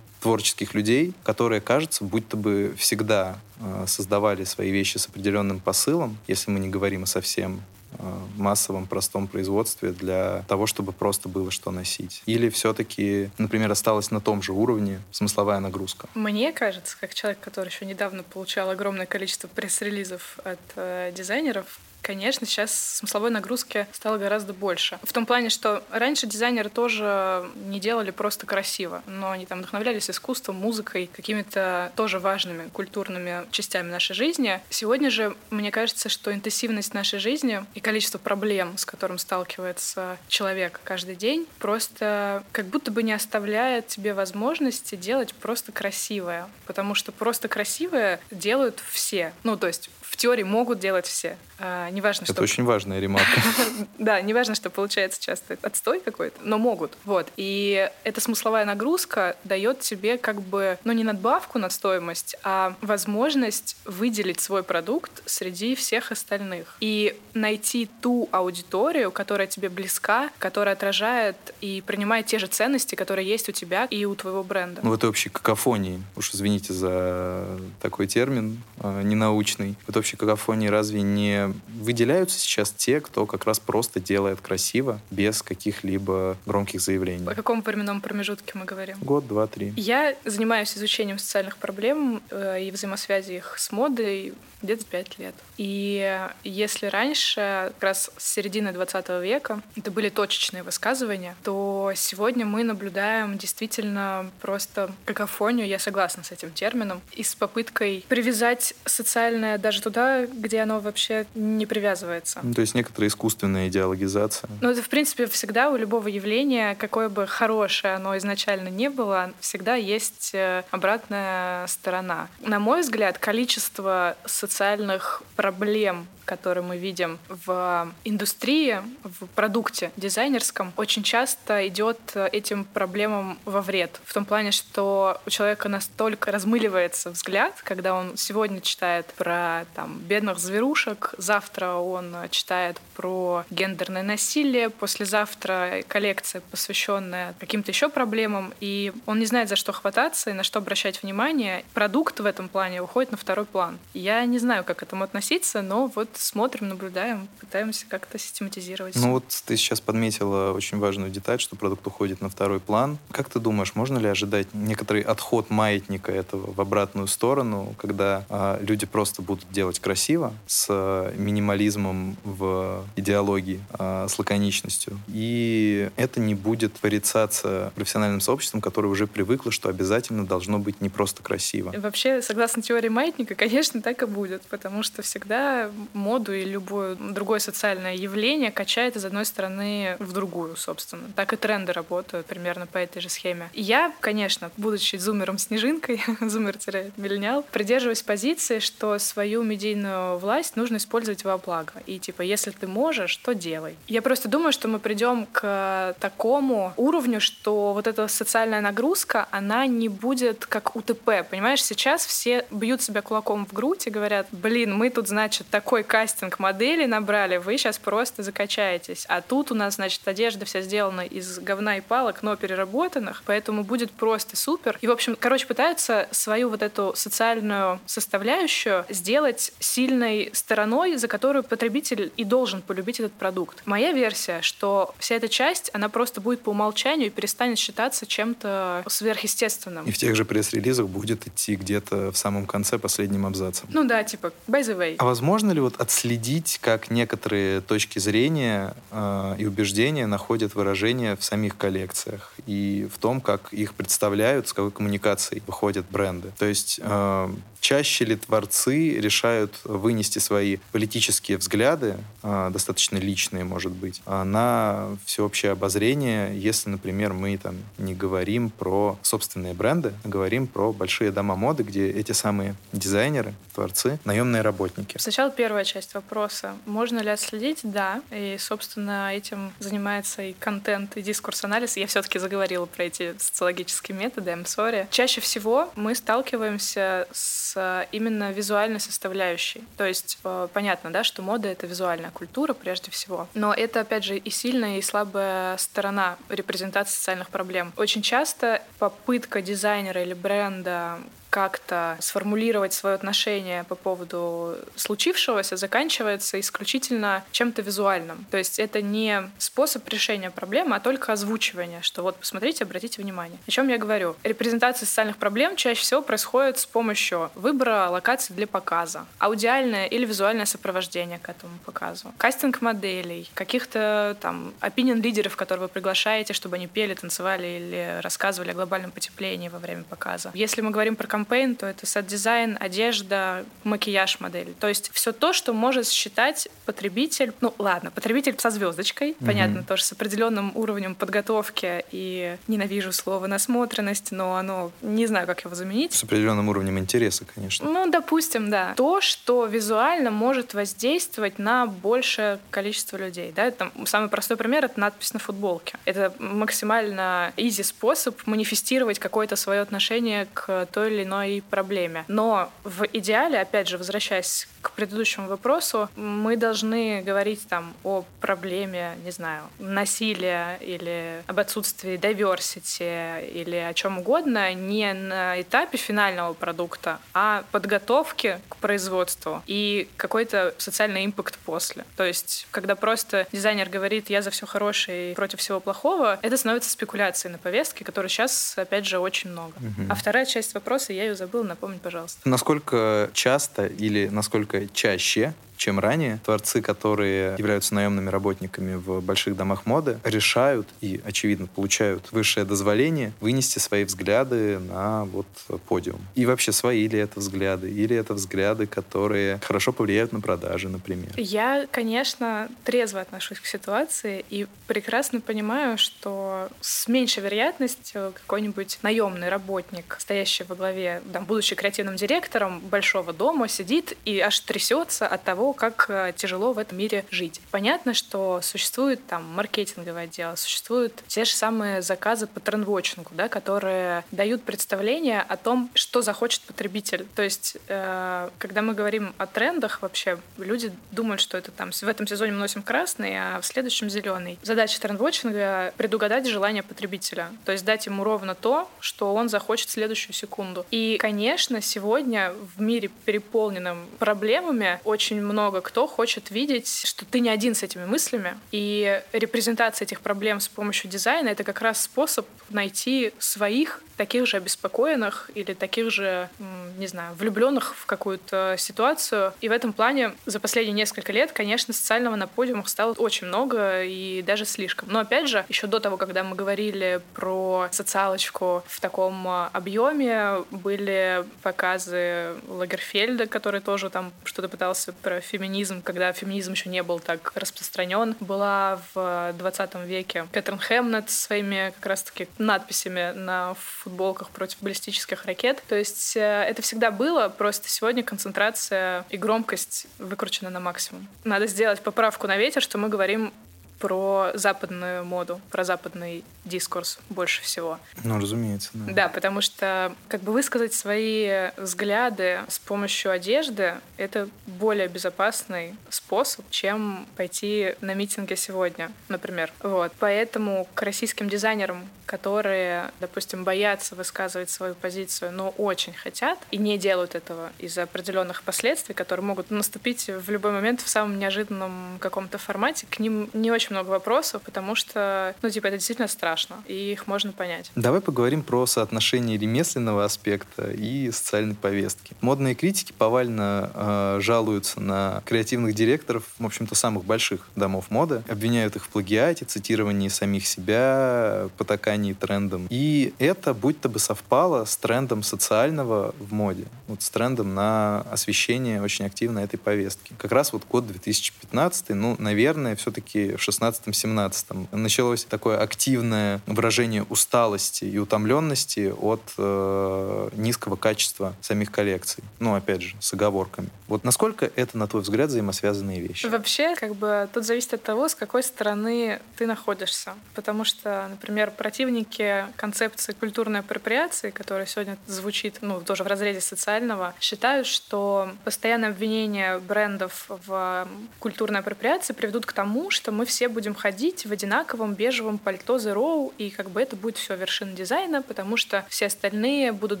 творческих 0.20 0.74
людей, 0.74 1.14
которые, 1.22 1.60
кажется, 1.60 2.04
будто 2.04 2.36
бы 2.36 2.74
всегда 2.76 3.38
э, 3.58 3.84
создавали 3.86 4.44
свои 4.44 4.70
вещи 4.70 4.98
с 4.98 5.06
определенным 5.06 5.60
посылом, 5.60 6.18
если 6.28 6.50
мы 6.50 6.60
не 6.60 6.68
говорим 6.68 7.04
о 7.04 7.06
совсем 7.06 7.62
Э, 7.98 8.18
массовом 8.36 8.86
простом 8.86 9.26
производстве 9.26 9.90
для 9.90 10.44
того, 10.46 10.66
чтобы 10.66 10.92
просто 10.92 11.28
было 11.28 11.50
что 11.50 11.72
носить? 11.72 12.22
Или 12.24 12.48
все-таки, 12.48 13.30
например, 13.36 13.70
осталась 13.70 14.12
на 14.12 14.20
том 14.20 14.42
же 14.42 14.52
уровне 14.52 15.00
смысловая 15.10 15.58
нагрузка? 15.58 16.08
Мне 16.14 16.52
кажется, 16.52 16.96
как 17.00 17.14
человек, 17.14 17.40
который 17.40 17.68
еще 17.68 17.84
недавно 17.84 18.22
получал 18.22 18.70
огромное 18.70 19.06
количество 19.06 19.48
пресс-релизов 19.48 20.38
от 20.44 20.60
э, 20.76 21.12
дизайнеров, 21.14 21.80
Конечно, 22.02 22.46
сейчас 22.46 22.74
смысловой 22.96 23.30
нагрузки 23.30 23.86
стало 23.92 24.18
гораздо 24.18 24.52
больше. 24.52 24.98
В 25.02 25.12
том 25.12 25.26
плане, 25.26 25.50
что 25.50 25.82
раньше 25.90 26.26
дизайнеры 26.26 26.70
тоже 26.70 27.48
не 27.54 27.80
делали 27.80 28.10
просто 28.10 28.46
красиво, 28.46 29.02
но 29.06 29.30
они 29.30 29.46
там 29.46 29.60
вдохновлялись 29.60 30.10
искусством, 30.10 30.56
музыкой, 30.56 31.10
какими-то 31.12 31.92
тоже 31.96 32.18
важными 32.18 32.68
культурными 32.68 33.46
частями 33.50 33.90
нашей 33.90 34.14
жизни. 34.14 34.60
Сегодня 34.70 35.10
же, 35.10 35.36
мне 35.50 35.70
кажется, 35.70 36.08
что 36.08 36.32
интенсивность 36.32 36.94
нашей 36.94 37.18
жизни 37.18 37.64
и 37.74 37.80
количество 37.80 38.18
проблем, 38.18 38.76
с 38.78 38.84
которым 38.84 39.18
сталкивается 39.18 40.18
человек 40.28 40.80
каждый 40.84 41.16
день, 41.16 41.46
просто 41.58 42.42
как 42.52 42.66
будто 42.66 42.90
бы 42.90 43.02
не 43.02 43.12
оставляет 43.12 43.86
тебе 43.88 44.14
возможности 44.14 44.94
делать 44.94 45.34
просто 45.34 45.72
красивое. 45.72 46.48
Потому 46.66 46.94
что 46.94 47.12
просто 47.12 47.48
красивое 47.48 48.20
делают 48.30 48.82
все. 48.88 49.32
Ну, 49.42 49.56
то 49.56 49.66
есть 49.66 49.90
теории 50.20 50.42
могут 50.42 50.78
делать 50.78 51.06
все. 51.06 51.36
А, 51.58 51.90
неважно, 51.90 52.24
Это 52.24 52.34
что... 52.34 52.42
очень 52.42 52.64
важная 52.64 53.00
ремарка. 53.00 53.40
Да, 53.98 54.20
неважно, 54.20 54.54
что 54.54 54.70
получается 54.70 55.20
часто 55.20 55.58
отстой 55.62 56.00
какой-то, 56.00 56.38
но 56.42 56.58
могут. 56.58 56.96
Вот. 57.04 57.28
И 57.36 57.90
эта 58.04 58.20
смысловая 58.20 58.64
нагрузка 58.64 59.36
дает 59.44 59.80
тебе 59.80 60.16
как 60.18 60.40
бы, 60.40 60.78
ну, 60.84 60.92
не 60.92 61.04
надбавку 61.04 61.58
над 61.58 61.72
стоимость, 61.72 62.36
а 62.42 62.74
возможность 62.80 63.76
выделить 63.84 64.40
свой 64.40 64.62
продукт 64.62 65.22
среди 65.26 65.74
всех 65.74 66.12
остальных. 66.12 66.76
И 66.80 67.18
найти 67.34 67.88
ту 68.00 68.28
аудиторию, 68.32 69.10
которая 69.10 69.46
тебе 69.46 69.68
близка, 69.68 70.30
которая 70.38 70.74
отражает 70.74 71.36
и 71.60 71.82
принимает 71.86 72.26
те 72.26 72.38
же 72.38 72.46
ценности, 72.46 72.94
которые 72.94 73.28
есть 73.28 73.48
у 73.48 73.52
тебя 73.52 73.86
и 73.86 74.04
у 74.04 74.14
твоего 74.14 74.42
бренда. 74.42 74.80
Ну, 74.82 74.90
в 74.90 74.94
этой 74.94 75.08
общей 75.08 75.28
какофонии, 75.28 76.02
уж 76.16 76.34
извините 76.34 76.72
за 76.72 77.46
такой 77.80 78.06
термин 78.06 78.62
э, 78.78 79.02
ненаучный, 79.02 79.76
в 79.86 79.88
этой 79.90 79.98
общей 80.10 80.16
какофонии 80.16 80.68
разве 80.68 81.02
не 81.02 81.54
выделяются 81.68 82.38
сейчас 82.38 82.70
те, 82.72 83.00
кто 83.00 83.26
как 83.26 83.44
раз 83.44 83.60
просто 83.60 84.00
делает 84.00 84.40
красиво, 84.40 85.00
без 85.10 85.42
каких-либо 85.42 86.36
громких 86.46 86.80
заявлений? 86.80 87.28
О 87.28 87.34
каком 87.34 87.62
временном 87.62 88.00
промежутке 88.00 88.52
мы 88.54 88.64
говорим? 88.64 88.96
Год, 89.00 89.28
два, 89.28 89.46
три. 89.46 89.72
Я 89.76 90.16
занимаюсь 90.24 90.76
изучением 90.76 91.18
социальных 91.18 91.58
проблем 91.58 92.22
э, 92.30 92.62
и 92.62 92.70
взаимосвязи 92.72 93.34
их 93.34 93.54
с 93.58 93.70
модой 93.70 94.34
где-то 94.62 94.84
пять 94.84 95.18
лет. 95.18 95.34
И 95.56 96.20
если 96.44 96.86
раньше, 96.86 97.72
как 97.74 97.82
раз 97.82 98.10
с 98.16 98.32
середины 98.32 98.72
20 98.72 99.08
века, 99.22 99.62
это 99.76 99.90
были 99.90 100.08
точечные 100.08 100.62
высказывания, 100.62 101.34
то 101.42 101.92
сегодня 101.96 102.44
мы 102.44 102.64
наблюдаем 102.64 103.38
действительно 103.38 104.30
просто 104.40 104.90
какофонию, 105.04 105.66
я 105.66 105.78
согласна 105.78 106.24
с 106.24 106.32
этим 106.32 106.50
термином, 106.50 107.00
и 107.12 107.22
с 107.22 107.34
попыткой 107.34 108.04
привязать 108.08 108.74
социальное 108.84 109.58
даже 109.58 109.80
туда, 109.80 109.99
где 110.32 110.60
оно 110.60 110.80
вообще 110.80 111.26
не 111.34 111.66
привязывается. 111.66 112.40
Ну, 112.42 112.54
то 112.54 112.60
есть 112.60 112.74
некоторая 112.74 113.08
искусственная 113.08 113.68
идеологизация. 113.68 114.48
Ну, 114.60 114.70
это, 114.70 114.82
в 114.82 114.88
принципе, 114.88 115.26
всегда 115.26 115.70
у 115.70 115.76
любого 115.76 116.08
явления, 116.08 116.74
какое 116.74 117.08
бы 117.08 117.26
хорошее 117.26 117.94
оно 117.94 118.16
изначально 118.18 118.68
не 118.68 118.90
было, 118.90 119.32
всегда 119.40 119.74
есть 119.74 120.30
э, 120.34 120.64
обратная 120.70 121.66
сторона. 121.66 122.28
На 122.40 122.58
мой 122.58 122.82
взгляд, 122.82 123.18
количество 123.18 124.16
социальных 124.24 125.22
проблем 125.36 126.06
которые 126.30 126.62
мы 126.62 126.76
видим 126.78 127.18
в 127.28 127.92
индустрии, 128.04 128.78
в 129.02 129.26
продукте 129.34 129.90
дизайнерском, 129.96 130.72
очень 130.76 131.02
часто 131.02 131.66
идет 131.66 131.98
этим 132.14 132.64
проблемам 132.64 133.36
во 133.44 133.60
вред. 133.60 134.00
В 134.04 134.14
том 134.14 134.24
плане, 134.24 134.52
что 134.52 135.20
у 135.26 135.30
человека 135.30 135.68
настолько 135.68 136.30
размыливается 136.30 137.10
взгляд, 137.10 137.60
когда 137.64 137.94
он 137.94 138.16
сегодня 138.16 138.60
читает 138.60 139.06
про 139.16 139.66
там, 139.74 139.98
бедных 139.98 140.38
зверушек, 140.38 141.14
завтра 141.18 141.74
он 141.74 142.14
читает 142.30 142.80
про 142.94 143.44
гендерное 143.50 144.04
насилие, 144.04 144.70
послезавтра 144.70 145.82
коллекция, 145.88 146.42
посвященная 146.52 147.34
каким-то 147.40 147.72
еще 147.72 147.88
проблемам, 147.88 148.54
и 148.60 148.92
он 149.06 149.18
не 149.18 149.26
знает, 149.26 149.48
за 149.48 149.56
что 149.56 149.72
хвататься 149.72 150.30
и 150.30 150.32
на 150.32 150.44
что 150.44 150.60
обращать 150.60 151.02
внимание. 151.02 151.64
Продукт 151.74 152.20
в 152.20 152.24
этом 152.24 152.48
плане 152.48 152.82
уходит 152.82 153.10
на 153.10 153.16
второй 153.16 153.46
план. 153.46 153.80
Я 153.94 154.24
не 154.26 154.38
знаю, 154.38 154.62
как 154.62 154.78
к 154.78 154.82
этому 154.84 155.02
относиться, 155.02 155.60
но 155.60 155.88
вот 155.88 156.08
смотрим, 156.20 156.68
наблюдаем, 156.68 157.28
пытаемся 157.40 157.86
как-то 157.88 158.18
систематизировать. 158.18 158.96
Ну 158.96 159.12
вот 159.12 159.24
ты 159.46 159.56
сейчас 159.56 159.80
подметила 159.80 160.52
очень 160.52 160.78
важную 160.78 161.10
деталь, 161.10 161.40
что 161.40 161.56
продукт 161.56 161.86
уходит 161.86 162.20
на 162.20 162.28
второй 162.28 162.60
план. 162.60 162.98
Как 163.10 163.28
ты 163.28 163.38
думаешь, 163.40 163.74
можно 163.74 163.98
ли 163.98 164.08
ожидать 164.08 164.48
некоторый 164.52 165.02
отход 165.02 165.50
маятника 165.50 166.12
этого 166.12 166.52
в 166.52 166.60
обратную 166.60 167.06
сторону, 167.06 167.74
когда 167.78 168.24
э, 168.28 168.58
люди 168.62 168.86
просто 168.86 169.22
будут 169.22 169.50
делать 169.50 169.78
красиво 169.80 170.32
с 170.46 170.66
э, 170.68 171.14
минимализмом 171.16 172.16
в 172.24 172.84
идеологии, 172.96 173.60
э, 173.78 174.06
с 174.08 174.18
лаконичностью, 174.18 174.98
и 175.08 175.90
это 175.96 176.20
не 176.20 176.34
будет 176.34 176.74
порицаться 176.74 177.72
профессиональным 177.74 178.20
сообществом, 178.20 178.60
которое 178.60 178.88
уже 178.88 179.06
привыкло, 179.06 179.52
что 179.52 179.68
обязательно 179.68 180.26
должно 180.26 180.58
быть 180.58 180.80
не 180.80 180.88
просто 180.88 181.22
красиво. 181.22 181.72
Вообще, 181.76 182.22
согласно 182.22 182.62
теории 182.62 182.88
маятника, 182.88 183.34
конечно, 183.50 183.80
так 183.82 184.02
и 184.02 184.06
будет, 184.06 184.42
потому 184.42 184.82
что 184.82 185.02
всегда 185.02 185.70
моду 186.00 186.32
и 186.32 186.44
любое 186.44 186.96
другое 186.96 187.38
социальное 187.38 187.94
явление 187.94 188.50
качает 188.50 188.96
из 188.96 189.04
одной 189.04 189.24
стороны 189.24 189.96
в 189.98 190.12
другую, 190.12 190.56
собственно. 190.56 191.08
Так 191.14 191.32
и 191.32 191.36
тренды 191.36 191.72
работают 191.72 192.26
примерно 192.26 192.66
по 192.66 192.78
этой 192.78 193.00
же 193.00 193.08
схеме. 193.08 193.50
я, 193.54 193.92
конечно, 194.00 194.50
будучи 194.56 194.96
зумером-снежинкой, 194.96 196.02
зумер-миллениал, 196.20 197.44
придерживаюсь 197.50 198.02
позиции, 198.02 198.58
что 198.58 198.98
свою 198.98 199.42
медийную 199.42 200.18
власть 200.18 200.56
нужно 200.56 200.78
использовать 200.78 201.24
во 201.24 201.38
благо. 201.38 201.72
И 201.86 201.98
типа, 201.98 202.22
если 202.22 202.50
ты 202.50 202.66
можешь, 202.66 203.16
то 203.16 203.34
делай. 203.34 203.76
Я 203.86 204.02
просто 204.02 204.28
думаю, 204.28 204.52
что 204.52 204.68
мы 204.68 204.78
придем 204.78 205.26
к 205.30 205.94
такому 206.00 206.72
уровню, 206.76 207.20
что 207.20 207.72
вот 207.72 207.86
эта 207.86 208.08
социальная 208.08 208.60
нагрузка, 208.60 209.28
она 209.30 209.66
не 209.66 209.88
будет 209.88 210.46
как 210.46 210.76
УТП. 210.76 211.28
Понимаешь, 211.28 211.62
сейчас 211.62 212.06
все 212.06 212.46
бьют 212.50 212.82
себя 212.82 213.02
кулаком 213.02 213.46
в 213.46 213.52
грудь 213.52 213.86
и 213.86 213.90
говорят, 213.90 214.26
блин, 214.32 214.74
мы 214.74 214.90
тут, 214.90 215.08
значит, 215.08 215.46
такой 215.50 215.82
кастинг 215.90 216.38
модели 216.38 216.86
набрали, 216.86 217.36
вы 217.38 217.58
сейчас 217.58 217.76
просто 217.76 218.22
закачаетесь. 218.22 219.06
А 219.08 219.20
тут 219.20 219.50
у 219.50 219.56
нас, 219.56 219.74
значит, 219.74 220.06
одежда 220.06 220.44
вся 220.44 220.60
сделана 220.60 221.00
из 221.00 221.40
говна 221.40 221.78
и 221.78 221.80
палок, 221.80 222.22
но 222.22 222.36
переработанных, 222.36 223.24
поэтому 223.26 223.64
будет 223.64 223.90
просто 223.90 224.36
супер. 224.36 224.78
И, 224.80 224.86
в 224.86 224.92
общем, 224.92 225.16
короче, 225.18 225.46
пытаются 225.46 226.06
свою 226.12 226.48
вот 226.48 226.62
эту 226.62 226.92
социальную 226.94 227.80
составляющую 227.86 228.84
сделать 228.88 229.52
сильной 229.58 230.30
стороной, 230.32 230.96
за 230.96 231.08
которую 231.08 231.42
потребитель 231.42 232.12
и 232.16 232.22
должен 232.22 232.62
полюбить 232.62 233.00
этот 233.00 233.12
продукт. 233.14 233.62
Моя 233.64 233.92
версия, 233.92 234.42
что 234.42 234.94
вся 234.98 235.16
эта 235.16 235.28
часть, 235.28 235.70
она 235.72 235.88
просто 235.88 236.20
будет 236.20 236.42
по 236.42 236.50
умолчанию 236.50 237.08
и 237.08 237.10
перестанет 237.10 237.58
считаться 237.58 238.06
чем-то 238.06 238.84
сверхъестественным. 238.86 239.86
И 239.86 239.90
в 239.90 239.98
тех 239.98 240.14
же 240.14 240.24
пресс-релизах 240.24 240.86
будет 240.86 241.26
идти 241.26 241.56
где-то 241.56 242.12
в 242.12 242.16
самом 242.16 242.46
конце 242.46 242.78
последним 242.78 243.26
абзацем. 243.26 243.68
Ну 243.72 243.82
да, 243.82 244.04
типа, 244.04 244.32
by 244.46 244.60
the 244.60 244.78
way. 244.78 244.94
А 244.98 245.04
возможно 245.04 245.50
ли 245.50 245.58
вот 245.58 245.79
отследить, 245.80 246.58
как 246.60 246.90
некоторые 246.90 247.62
точки 247.62 247.98
зрения 247.98 248.74
э, 248.90 249.36
и 249.38 249.46
убеждения 249.46 250.06
находят 250.06 250.54
выражение 250.54 251.16
в 251.16 251.24
самих 251.24 251.56
коллекциях 251.56 252.34
и 252.46 252.86
в 252.94 252.98
том, 252.98 253.22
как 253.22 253.52
их 253.54 253.72
представляют, 253.72 254.46
с 254.46 254.52
какой 254.52 254.72
коммуникацией 254.72 255.42
выходят 255.46 255.86
бренды. 255.90 256.32
То 256.38 256.44
есть 256.44 256.80
э, 256.82 257.28
чаще 257.60 258.04
ли 258.04 258.16
творцы 258.16 258.98
решают 258.98 259.60
вынести 259.64 260.18
свои 260.18 260.58
политические 260.72 261.38
взгляды, 261.38 261.96
э, 262.22 262.50
достаточно 262.52 262.96
личные, 262.96 263.44
может 263.44 263.72
быть, 263.72 264.02
э, 264.06 264.22
на 264.22 264.96
всеобщее 265.04 265.52
обозрение, 265.52 266.38
если, 266.38 266.70
например, 266.70 267.12
мы 267.12 267.36
там 267.36 267.56
не 267.78 267.94
говорим 267.94 268.50
про 268.50 268.98
собственные 269.02 269.54
бренды, 269.54 269.92
а 270.04 270.08
говорим 270.08 270.46
про 270.46 270.72
большие 270.72 271.10
дома 271.10 271.36
моды, 271.36 271.62
где 271.62 271.90
эти 271.90 272.12
самые 272.12 272.54
дизайнеры, 272.72 273.34
творцы, 273.54 273.98
наемные 274.04 274.42
работники. 274.42 274.96
Сначала 274.98 275.30
первая 275.30 275.64
часть 275.64 275.94
вопроса. 275.94 276.56
Можно 276.66 277.00
ли 277.00 277.10
отследить? 277.10 277.60
Да. 277.62 278.02
И, 278.10 278.36
собственно, 278.38 279.14
этим 279.14 279.52
занимается 279.58 280.22
и 280.22 280.32
контент, 280.32 280.96
и 280.96 281.02
дискурс-анализ. 281.02 281.76
Я 281.76 281.86
все 281.86 282.02
таки 282.02 282.18
заговорила 282.18 282.66
про 282.66 282.84
эти 282.84 283.14
социологические 283.18 283.96
методы, 283.96 284.30
I'm 284.30 284.44
sorry. 284.44 284.86
Чаще 284.90 285.20
всего 285.20 285.70
мы 285.76 285.94
сталкиваемся 285.94 287.06
с 287.12 287.49
именно 287.92 288.32
визуальной 288.32 288.80
составляющей. 288.80 289.64
То 289.76 289.84
есть 289.84 290.18
э, 290.24 290.48
понятно, 290.52 290.90
да, 290.90 291.04
что 291.04 291.22
мода— 291.22 291.48
это 291.50 291.66
визуальная 291.66 292.10
культура 292.10 292.52
прежде 292.54 292.90
всего. 292.90 293.28
Но 293.34 293.52
это, 293.54 293.80
опять 293.80 294.04
же, 294.04 294.16
и 294.16 294.30
сильная, 294.30 294.78
и 294.78 294.82
слабая 294.82 295.56
сторона 295.56 296.16
репрезентации 296.28 296.94
социальных 296.94 297.30
проблем. 297.30 297.72
Очень 297.76 298.02
часто 298.02 298.62
попытка 298.78 299.42
дизайнера 299.42 300.02
или 300.02 300.14
бренда 300.14 300.98
как-то 301.30 301.96
сформулировать 302.00 302.72
свое 302.72 302.96
отношение 302.96 303.64
по 303.64 303.76
поводу 303.76 304.56
случившегося 304.76 305.56
заканчивается 305.56 306.38
исключительно 306.40 307.24
чем-то 307.30 307.62
визуальным. 307.62 308.26
То 308.30 308.36
есть 308.36 308.58
это 308.58 308.82
не 308.82 309.30
способ 309.38 309.88
решения 309.88 310.30
проблемы, 310.30 310.76
а 310.76 310.80
только 310.80 311.12
озвучивание, 311.12 311.82
что 311.82 312.02
вот 312.02 312.16
посмотрите, 312.16 312.64
обратите 312.64 313.00
внимание. 313.00 313.38
О 313.46 313.50
чем 313.50 313.68
я 313.68 313.78
говорю? 313.78 314.16
Репрезентация 314.24 314.86
социальных 314.86 315.16
проблем 315.16 315.56
чаще 315.56 315.80
всего 315.80 316.02
происходит 316.02 316.58
с 316.58 316.66
помощью 316.66 317.30
выбора 317.34 317.88
локаций 317.90 318.34
для 318.34 318.46
показа, 318.46 319.06
аудиальное 319.18 319.86
или 319.86 320.04
визуальное 320.04 320.46
сопровождение 320.46 321.18
к 321.18 321.28
этому 321.28 321.58
показу, 321.64 322.12
кастинг 322.18 322.60
моделей, 322.60 323.30
каких-то 323.34 324.16
там 324.20 324.52
opinion 324.60 325.00
лидеров, 325.00 325.36
которые 325.36 325.62
вы 325.62 325.68
приглашаете, 325.68 326.32
чтобы 326.32 326.56
они 326.56 326.66
пели, 326.66 326.94
танцевали 326.94 327.46
или 327.46 328.00
рассказывали 328.02 328.50
о 328.50 328.54
глобальном 328.54 328.90
потеплении 328.90 329.48
во 329.48 329.58
время 329.58 329.84
показа. 329.84 330.30
Если 330.34 330.60
мы 330.60 330.70
говорим 330.70 330.96
про 330.96 331.06
campaign, 331.20 331.54
то 331.54 331.66
это 331.66 331.86
set-дизайн, 331.86 332.56
одежда, 332.58 333.44
макияж 333.64 334.20
модели. 334.20 334.52
То 334.58 334.68
есть 334.68 334.90
все 334.94 335.12
то, 335.12 335.32
что 335.32 335.52
может 335.52 335.86
считать 335.86 336.48
потребитель, 336.64 337.32
ну 337.42 337.54
ладно, 337.58 337.90
потребитель 337.90 338.34
со 338.38 338.48
звездочкой, 338.48 339.10
mm-hmm. 339.10 339.26
понятно, 339.26 339.62
тоже 339.62 339.84
с 339.84 339.92
определенным 339.92 340.52
уровнем 340.54 340.94
подготовки 340.94 341.84
и 341.92 342.36
ненавижу 342.48 342.92
слово 342.92 343.26
насмотренность, 343.26 344.12
но 344.12 344.36
оно 344.36 344.72
не 344.80 345.06
знаю, 345.06 345.26
как 345.26 345.44
его 345.44 345.54
заменить. 345.54 345.92
С 345.92 346.04
определенным 346.04 346.48
уровнем 346.48 346.78
интереса, 346.78 347.26
конечно. 347.34 347.68
Ну, 347.68 347.90
допустим, 347.90 348.50
да. 348.50 348.72
То, 348.76 349.00
что 349.00 349.44
визуально 349.44 350.10
может 350.10 350.54
воздействовать 350.54 351.38
на 351.38 351.66
большее 351.66 352.38
количество 352.50 352.96
людей. 352.96 353.32
Да? 353.36 353.44
Это, 353.44 353.70
самый 353.84 354.08
простой 354.08 354.36
пример— 354.38 354.64
это 354.66 354.80
надпись 354.80 355.12
на 355.12 355.18
футболке. 355.18 355.74
Это 355.84 356.14
максимально 356.18 357.32
easy 357.36 357.62
способ 357.62 358.26
манифестировать 358.26 358.98
какое-то 358.98 359.36
свое 359.36 359.60
отношение 359.60 360.26
к 360.32 360.66
той 360.72 360.92
или 360.92 361.04
иной 361.04 361.09
проблеме. 361.42 362.04
Но 362.08 362.50
в 362.64 362.84
идеале, 362.92 363.40
опять 363.40 363.68
же, 363.68 363.78
возвращаясь 363.78 364.48
к 364.62 364.72
предыдущему 364.72 365.28
вопросу, 365.28 365.88
мы 365.96 366.36
должны 366.36 367.02
говорить 367.02 367.46
там 367.48 367.74
о 367.84 368.04
проблеме, 368.20 368.96
не 369.04 369.10
знаю, 369.10 369.42
насилия 369.58 370.58
или 370.60 371.22
об 371.26 371.38
отсутствии 371.38 371.98
diversity 371.98 373.30
или 373.30 373.56
о 373.56 373.72
чем 373.74 373.98
угодно 373.98 374.52
не 374.54 374.92
на 374.92 375.40
этапе 375.40 375.78
финального 375.78 376.34
продукта, 376.34 376.98
а 377.14 377.44
подготовки 377.52 378.40
к 378.48 378.56
производству 378.56 379.42
и 379.46 379.88
какой-то 379.96 380.54
социальный 380.58 381.04
импакт 381.04 381.38
после. 381.38 381.84
То 381.96 382.04
есть, 382.04 382.46
когда 382.50 382.74
просто 382.74 383.26
дизайнер 383.32 383.68
говорит 383.68 384.10
«я 384.10 384.22
за 384.22 384.30
все 384.30 384.46
хорошее 384.46 385.12
и 385.12 385.14
против 385.14 385.40
всего 385.40 385.60
плохого», 385.60 386.18
это 386.22 386.36
становится 386.36 386.70
спекуляцией 386.70 387.32
на 387.32 387.38
повестке, 387.38 387.84
которой 387.84 388.08
сейчас, 388.08 388.54
опять 388.56 388.86
же, 388.86 388.98
очень 388.98 389.30
много. 389.30 389.52
Угу. 389.56 389.86
А 389.88 389.94
вторая 389.94 390.26
часть 390.26 390.54
вопроса, 390.54 390.92
я 390.92 391.04
ее 391.04 391.14
забыла, 391.14 391.44
напомни, 391.44 391.78
пожалуйста. 391.78 392.20
Насколько 392.28 393.10
часто 393.12 393.66
или 393.66 394.08
насколько 394.08 394.49
чаще 394.72 395.32
чем 395.60 395.78
ранее. 395.78 396.18
Творцы, 396.24 396.62
которые 396.62 397.34
являются 397.36 397.74
наемными 397.74 398.08
работниками 398.08 398.76
в 398.76 399.02
больших 399.02 399.36
домах 399.36 399.66
моды, 399.66 399.98
решают 400.04 400.66
и, 400.80 401.02
очевидно, 401.04 401.48
получают 401.48 402.10
высшее 402.12 402.46
дозволение 402.46 403.12
вынести 403.20 403.58
свои 403.58 403.84
взгляды 403.84 404.58
на 404.58 405.04
вот 405.04 405.26
подиум. 405.68 406.00
И 406.14 406.24
вообще, 406.24 406.52
свои 406.52 406.88
ли 406.88 406.98
это 406.98 407.20
взгляды, 407.20 407.70
или 407.70 407.94
это 407.94 408.14
взгляды, 408.14 408.66
которые 408.66 409.38
хорошо 409.42 409.72
повлияют 409.72 410.12
на 410.12 410.22
продажи, 410.22 410.70
например. 410.70 411.12
Я, 411.18 411.66
конечно, 411.70 412.48
трезво 412.64 413.02
отношусь 413.02 413.38
к 413.38 413.44
ситуации 413.44 414.24
и 414.30 414.46
прекрасно 414.66 415.20
понимаю, 415.20 415.76
что 415.76 416.48
с 416.62 416.88
меньшей 416.88 417.22
вероятностью 417.22 418.14
какой-нибудь 418.14 418.78
наемный 418.80 419.28
работник, 419.28 419.96
стоящий 419.98 420.44
во 420.44 420.54
главе, 420.54 421.02
там, 421.12 421.26
будучи 421.26 421.54
креативным 421.54 421.96
директором 421.96 422.60
большого 422.60 423.12
дома, 423.12 423.46
сидит 423.46 423.94
и 424.06 424.20
аж 424.20 424.40
трясется 424.40 425.06
от 425.06 425.22
того, 425.22 425.49
как 425.52 425.86
э, 425.88 426.12
тяжело 426.16 426.52
в 426.52 426.58
этом 426.58 426.78
мире 426.78 427.04
жить. 427.10 427.40
Понятно, 427.50 427.94
что 427.94 428.40
существует 428.42 429.04
там 429.06 429.24
маркетинговое 429.34 430.04
отдел, 430.04 430.36
существуют 430.36 431.02
те 431.06 431.24
же 431.24 431.32
самые 431.32 431.82
заказы 431.82 432.26
по 432.26 432.40
трендвотчингу, 432.40 433.10
да, 433.14 433.28
которые 433.28 434.04
дают 434.10 434.42
представление 434.42 435.20
о 435.20 435.36
том, 435.36 435.70
что 435.74 436.02
захочет 436.02 436.42
потребитель. 436.42 437.06
То 437.14 437.22
есть, 437.22 437.56
э, 437.68 438.28
когда 438.38 438.62
мы 438.62 438.74
говорим 438.74 439.14
о 439.18 439.26
трендах 439.26 439.82
вообще, 439.82 440.18
люди 440.38 440.72
думают, 440.90 441.20
что 441.20 441.36
это 441.36 441.50
там 441.50 441.72
в 441.72 441.88
этом 441.88 442.06
сезоне 442.06 442.32
мы 442.32 442.38
носим 442.38 442.62
красный, 442.62 443.16
а 443.18 443.40
в 443.40 443.46
следующем 443.46 443.90
зеленый. 443.90 444.38
Задача 444.42 444.80
трендвотчинга— 444.80 445.72
предугадать 445.76 446.26
желание 446.26 446.62
потребителя. 446.62 447.30
То 447.44 447.52
есть 447.52 447.64
дать 447.64 447.86
ему 447.86 448.04
ровно 448.04 448.34
то, 448.34 448.70
что 448.80 449.14
он 449.14 449.28
захочет 449.28 449.68
в 449.68 449.72
следующую 449.72 450.14
секунду. 450.14 450.66
И, 450.70 450.96
конечно, 450.98 451.60
сегодня 451.60 452.32
в 452.56 452.60
мире 452.60 452.90
переполненном 453.04 453.86
проблемами 453.98 454.80
очень 454.84 455.20
много 455.20 455.39
много 455.40 455.60
кто 455.60 455.86
хочет 455.86 456.30
видеть, 456.30 456.84
что 456.84 457.04
ты 457.04 457.20
не 457.20 457.30
один 457.30 457.54
с 457.54 457.62
этими 457.62 457.84
мыслями. 457.84 458.36
И 458.52 459.02
репрезентация 459.12 459.86
этих 459.86 460.00
проблем 460.00 460.40
с 460.40 460.48
помощью 460.48 460.90
дизайна— 460.90 461.28
это 461.30 461.44
как 461.44 461.60
раз 461.60 461.82
способ 461.82 462.26
найти 462.50 463.12
своих 463.18 463.82
таких 463.96 464.26
же 464.26 464.38
обеспокоенных 464.38 465.30
или 465.34 465.52
таких 465.52 465.90
же, 465.90 466.30
не 466.78 466.86
знаю, 466.86 467.14
влюбленных 467.16 467.76
в 467.76 467.84
какую-то 467.84 468.54
ситуацию. 468.56 469.34
И 469.42 469.48
в 469.48 469.52
этом 469.52 469.74
плане 469.74 470.12
за 470.24 470.40
последние 470.40 470.72
несколько 470.72 471.12
лет, 471.12 471.32
конечно, 471.32 471.74
социального 471.74 472.16
на 472.16 472.26
подиумах 472.26 472.68
стало 472.68 472.92
очень 472.92 473.26
много 473.26 473.82
и 473.84 474.22
даже 474.22 474.46
слишком. 474.46 474.88
Но 474.90 475.00
опять 475.00 475.28
же, 475.28 475.44
еще 475.50 475.66
до 475.66 475.80
того, 475.80 475.98
когда 475.98 476.24
мы 476.24 476.34
говорили 476.34 477.02
про 477.14 477.68
социалочку 477.72 478.62
в 478.66 478.80
таком 478.80 479.28
объеме, 479.28 480.44
были 480.50 481.26
показы 481.42 482.34
Лагерфельда, 482.48 483.26
который 483.26 483.60
тоже 483.60 483.90
там 483.90 484.12
что-то 484.24 484.48
пытался 484.48 484.94
про 484.94 485.19
феминизм, 485.20 485.82
когда 485.82 486.12
феминизм 486.12 486.52
еще 486.52 486.68
не 486.68 486.82
был 486.82 487.00
так 487.00 487.32
распространен. 487.34 488.16
Была 488.20 488.80
в 488.94 489.34
20 489.38 489.74
веке 489.86 490.26
Кэтрин 490.32 490.58
Хэмнет 490.58 491.10
своими 491.10 491.72
как 491.76 491.86
раз-таки 491.86 492.28
надписями 492.38 493.12
на 493.12 493.54
футболках 493.54 494.30
против 494.30 494.58
баллистических 494.60 495.24
ракет. 495.24 495.62
То 495.68 495.76
есть 495.76 496.16
э, 496.16 496.20
это 496.20 496.62
всегда 496.62 496.90
было, 496.90 497.28
просто 497.28 497.68
сегодня 497.68 498.02
концентрация 498.02 499.04
и 499.10 499.16
громкость 499.16 499.86
выкручены 499.98 500.50
на 500.50 500.60
максимум. 500.60 501.08
Надо 501.24 501.46
сделать 501.46 501.80
поправку 501.80 502.26
на 502.26 502.36
ветер, 502.36 502.62
что 502.62 502.78
мы 502.78 502.88
говорим 502.88 503.32
про 503.80 504.30
западную 504.34 505.04
моду, 505.04 505.40
про 505.50 505.64
западный 505.64 506.22
дискурс 506.44 506.98
больше 507.08 507.42
всего. 507.42 507.78
Ну, 508.04 508.20
разумеется, 508.20 508.70
да. 508.74 508.92
Да, 508.92 509.08
потому 509.08 509.40
что 509.40 509.94
как 510.08 510.20
бы 510.22 510.32
высказать 510.32 510.74
свои 510.74 511.50
взгляды 511.56 512.40
с 512.48 512.58
помощью 512.58 513.10
одежды— 513.10 513.74
это 513.96 514.28
более 514.46 514.88
безопасный 514.88 515.74
способ, 515.88 516.44
чем 516.50 517.06
пойти 517.16 517.74
на 517.80 517.94
митинги 517.94 518.34
сегодня, 518.34 518.92
например. 519.08 519.52
Вот. 519.62 519.92
Поэтому 519.98 520.68
к 520.74 520.82
российским 520.82 521.28
дизайнерам, 521.28 521.88
которые, 522.06 522.90
допустим, 523.00 523.44
боятся 523.44 523.94
высказывать 523.94 524.50
свою 524.50 524.74
позицию, 524.74 525.32
но 525.32 525.50
очень 525.50 525.94
хотят 525.94 526.38
и 526.50 526.58
не 526.58 526.76
делают 526.76 527.14
этого 527.14 527.50
из-за 527.58 527.84
определенных 527.84 528.42
последствий, 528.42 528.94
которые 528.94 529.24
могут 529.24 529.50
наступить 529.50 530.08
в 530.08 530.30
любой 530.30 530.52
момент 530.52 530.80
в 530.80 530.88
самом 530.88 531.18
неожиданном 531.18 531.98
каком-то 532.00 532.36
формате, 532.36 532.86
к 532.90 532.98
ним 532.98 533.30
не 533.32 533.50
очень 533.50 533.69
много 533.70 533.90
вопросов, 533.90 534.42
потому 534.42 534.74
что, 534.74 535.34
ну, 535.42 535.50
типа, 535.50 535.66
это 535.66 535.76
действительно 535.76 536.08
страшно 536.08 536.62
и 536.66 536.92
их 536.92 537.06
можно 537.06 537.32
понять. 537.32 537.70
Давай 537.74 538.00
поговорим 538.00 538.42
про 538.42 538.66
соотношение 538.66 539.38
ремесленного 539.38 540.04
аспекта 540.04 540.70
и 540.70 541.10
социальной 541.10 541.54
повестки. 541.54 542.14
Модные 542.20 542.54
критики 542.54 542.92
повально 542.96 543.70
э, 543.74 544.18
жалуются 544.20 544.80
на 544.80 545.22
креативных 545.24 545.74
директоров, 545.74 546.24
в 546.38 546.46
общем-то, 546.46 546.74
самых 546.74 547.04
больших 547.04 547.48
домов 547.56 547.90
моды, 547.90 548.22
обвиняют 548.28 548.76
их 548.76 548.84
в 548.84 548.88
плагиате, 548.88 549.44
цитировании 549.44 550.08
самих 550.08 550.46
себя, 550.46 551.48
потакании 551.56 552.12
трендам. 552.12 552.66
И 552.70 553.14
это 553.18 553.54
будто 553.54 553.88
бы 553.88 553.98
совпало 553.98 554.64
с 554.64 554.76
трендом 554.76 555.22
социального 555.22 556.14
в 556.18 556.32
моде, 556.32 556.64
вот 556.86 557.02
с 557.02 557.10
трендом 557.10 557.54
на 557.54 558.02
освещение 558.10 558.82
очень 558.82 559.06
активно 559.06 559.40
этой 559.40 559.58
повестки. 559.58 560.12
Как 560.18 560.32
раз 560.32 560.52
вот 560.52 560.62
год 560.68 560.86
2015, 560.86 561.90
ну, 561.90 562.16
наверное, 562.18 562.76
все-таки 562.76 563.36
в 563.36 563.42
16-17 563.60 564.68
началось 564.72 565.24
такое 565.24 565.58
активное 565.58 566.40
выражение 566.46 567.04
усталости 567.04 567.84
и 567.84 567.98
утомленности 567.98 568.92
от 569.00 569.22
э, 569.36 570.28
низкого 570.32 570.76
качества 570.76 571.34
самих 571.40 571.70
коллекций. 571.70 572.24
Ну, 572.38 572.54
опять 572.54 572.82
же, 572.82 572.96
с 573.00 573.12
оговорками. 573.12 573.68
Вот 573.88 574.04
насколько 574.04 574.50
это, 574.56 574.78
на 574.78 574.86
твой 574.86 575.02
взгляд, 575.02 575.28
взаимосвязанные 575.28 576.00
вещи? 576.00 576.26
Вообще, 576.26 576.74
как 576.76 576.94
бы 576.94 577.28
тут 577.32 577.44
зависит 577.44 577.74
от 577.74 577.82
того, 577.82 578.08
с 578.08 578.14
какой 578.14 578.42
стороны 578.42 579.20
ты 579.36 579.46
находишься. 579.46 580.14
Потому 580.34 580.64
что, 580.64 581.06
например, 581.10 581.50
противники 581.50 582.46
концепции 582.56 583.12
культурной 583.12 583.60
апроприации, 583.60 584.30
которая 584.30 584.66
сегодня 584.66 584.96
звучит, 585.06 585.58
ну, 585.60 585.80
тоже 585.80 586.04
в 586.04 586.06
разрезе 586.06 586.40
социального, 586.40 587.14
считают, 587.20 587.66
что 587.66 588.30
постоянное 588.44 588.90
обвинение 588.90 589.58
брендов 589.58 590.26
в 590.46 590.88
культурной 591.18 591.60
апроприации 591.60 592.12
приведут 592.12 592.46
к 592.46 592.52
тому, 592.52 592.90
что 592.90 593.12
мы 593.12 593.26
все 593.26 593.49
будем 593.50 593.74
ходить 593.74 594.26
в 594.26 594.32
одинаковом 594.32 594.94
бежевом 594.94 595.38
пальто 595.38 595.76
Zero 595.76 596.10
шоу, 596.10 596.32
и 596.38 596.50
как 596.50 596.70
бы 596.70 596.80
это 596.82 596.96
будет 596.96 597.16
все 597.16 597.36
вершина 597.36 597.72
дизайна, 597.72 598.22
потому 598.22 598.56
что 598.56 598.84
все 598.88 599.06
остальные 599.06 599.72
будут 599.72 600.00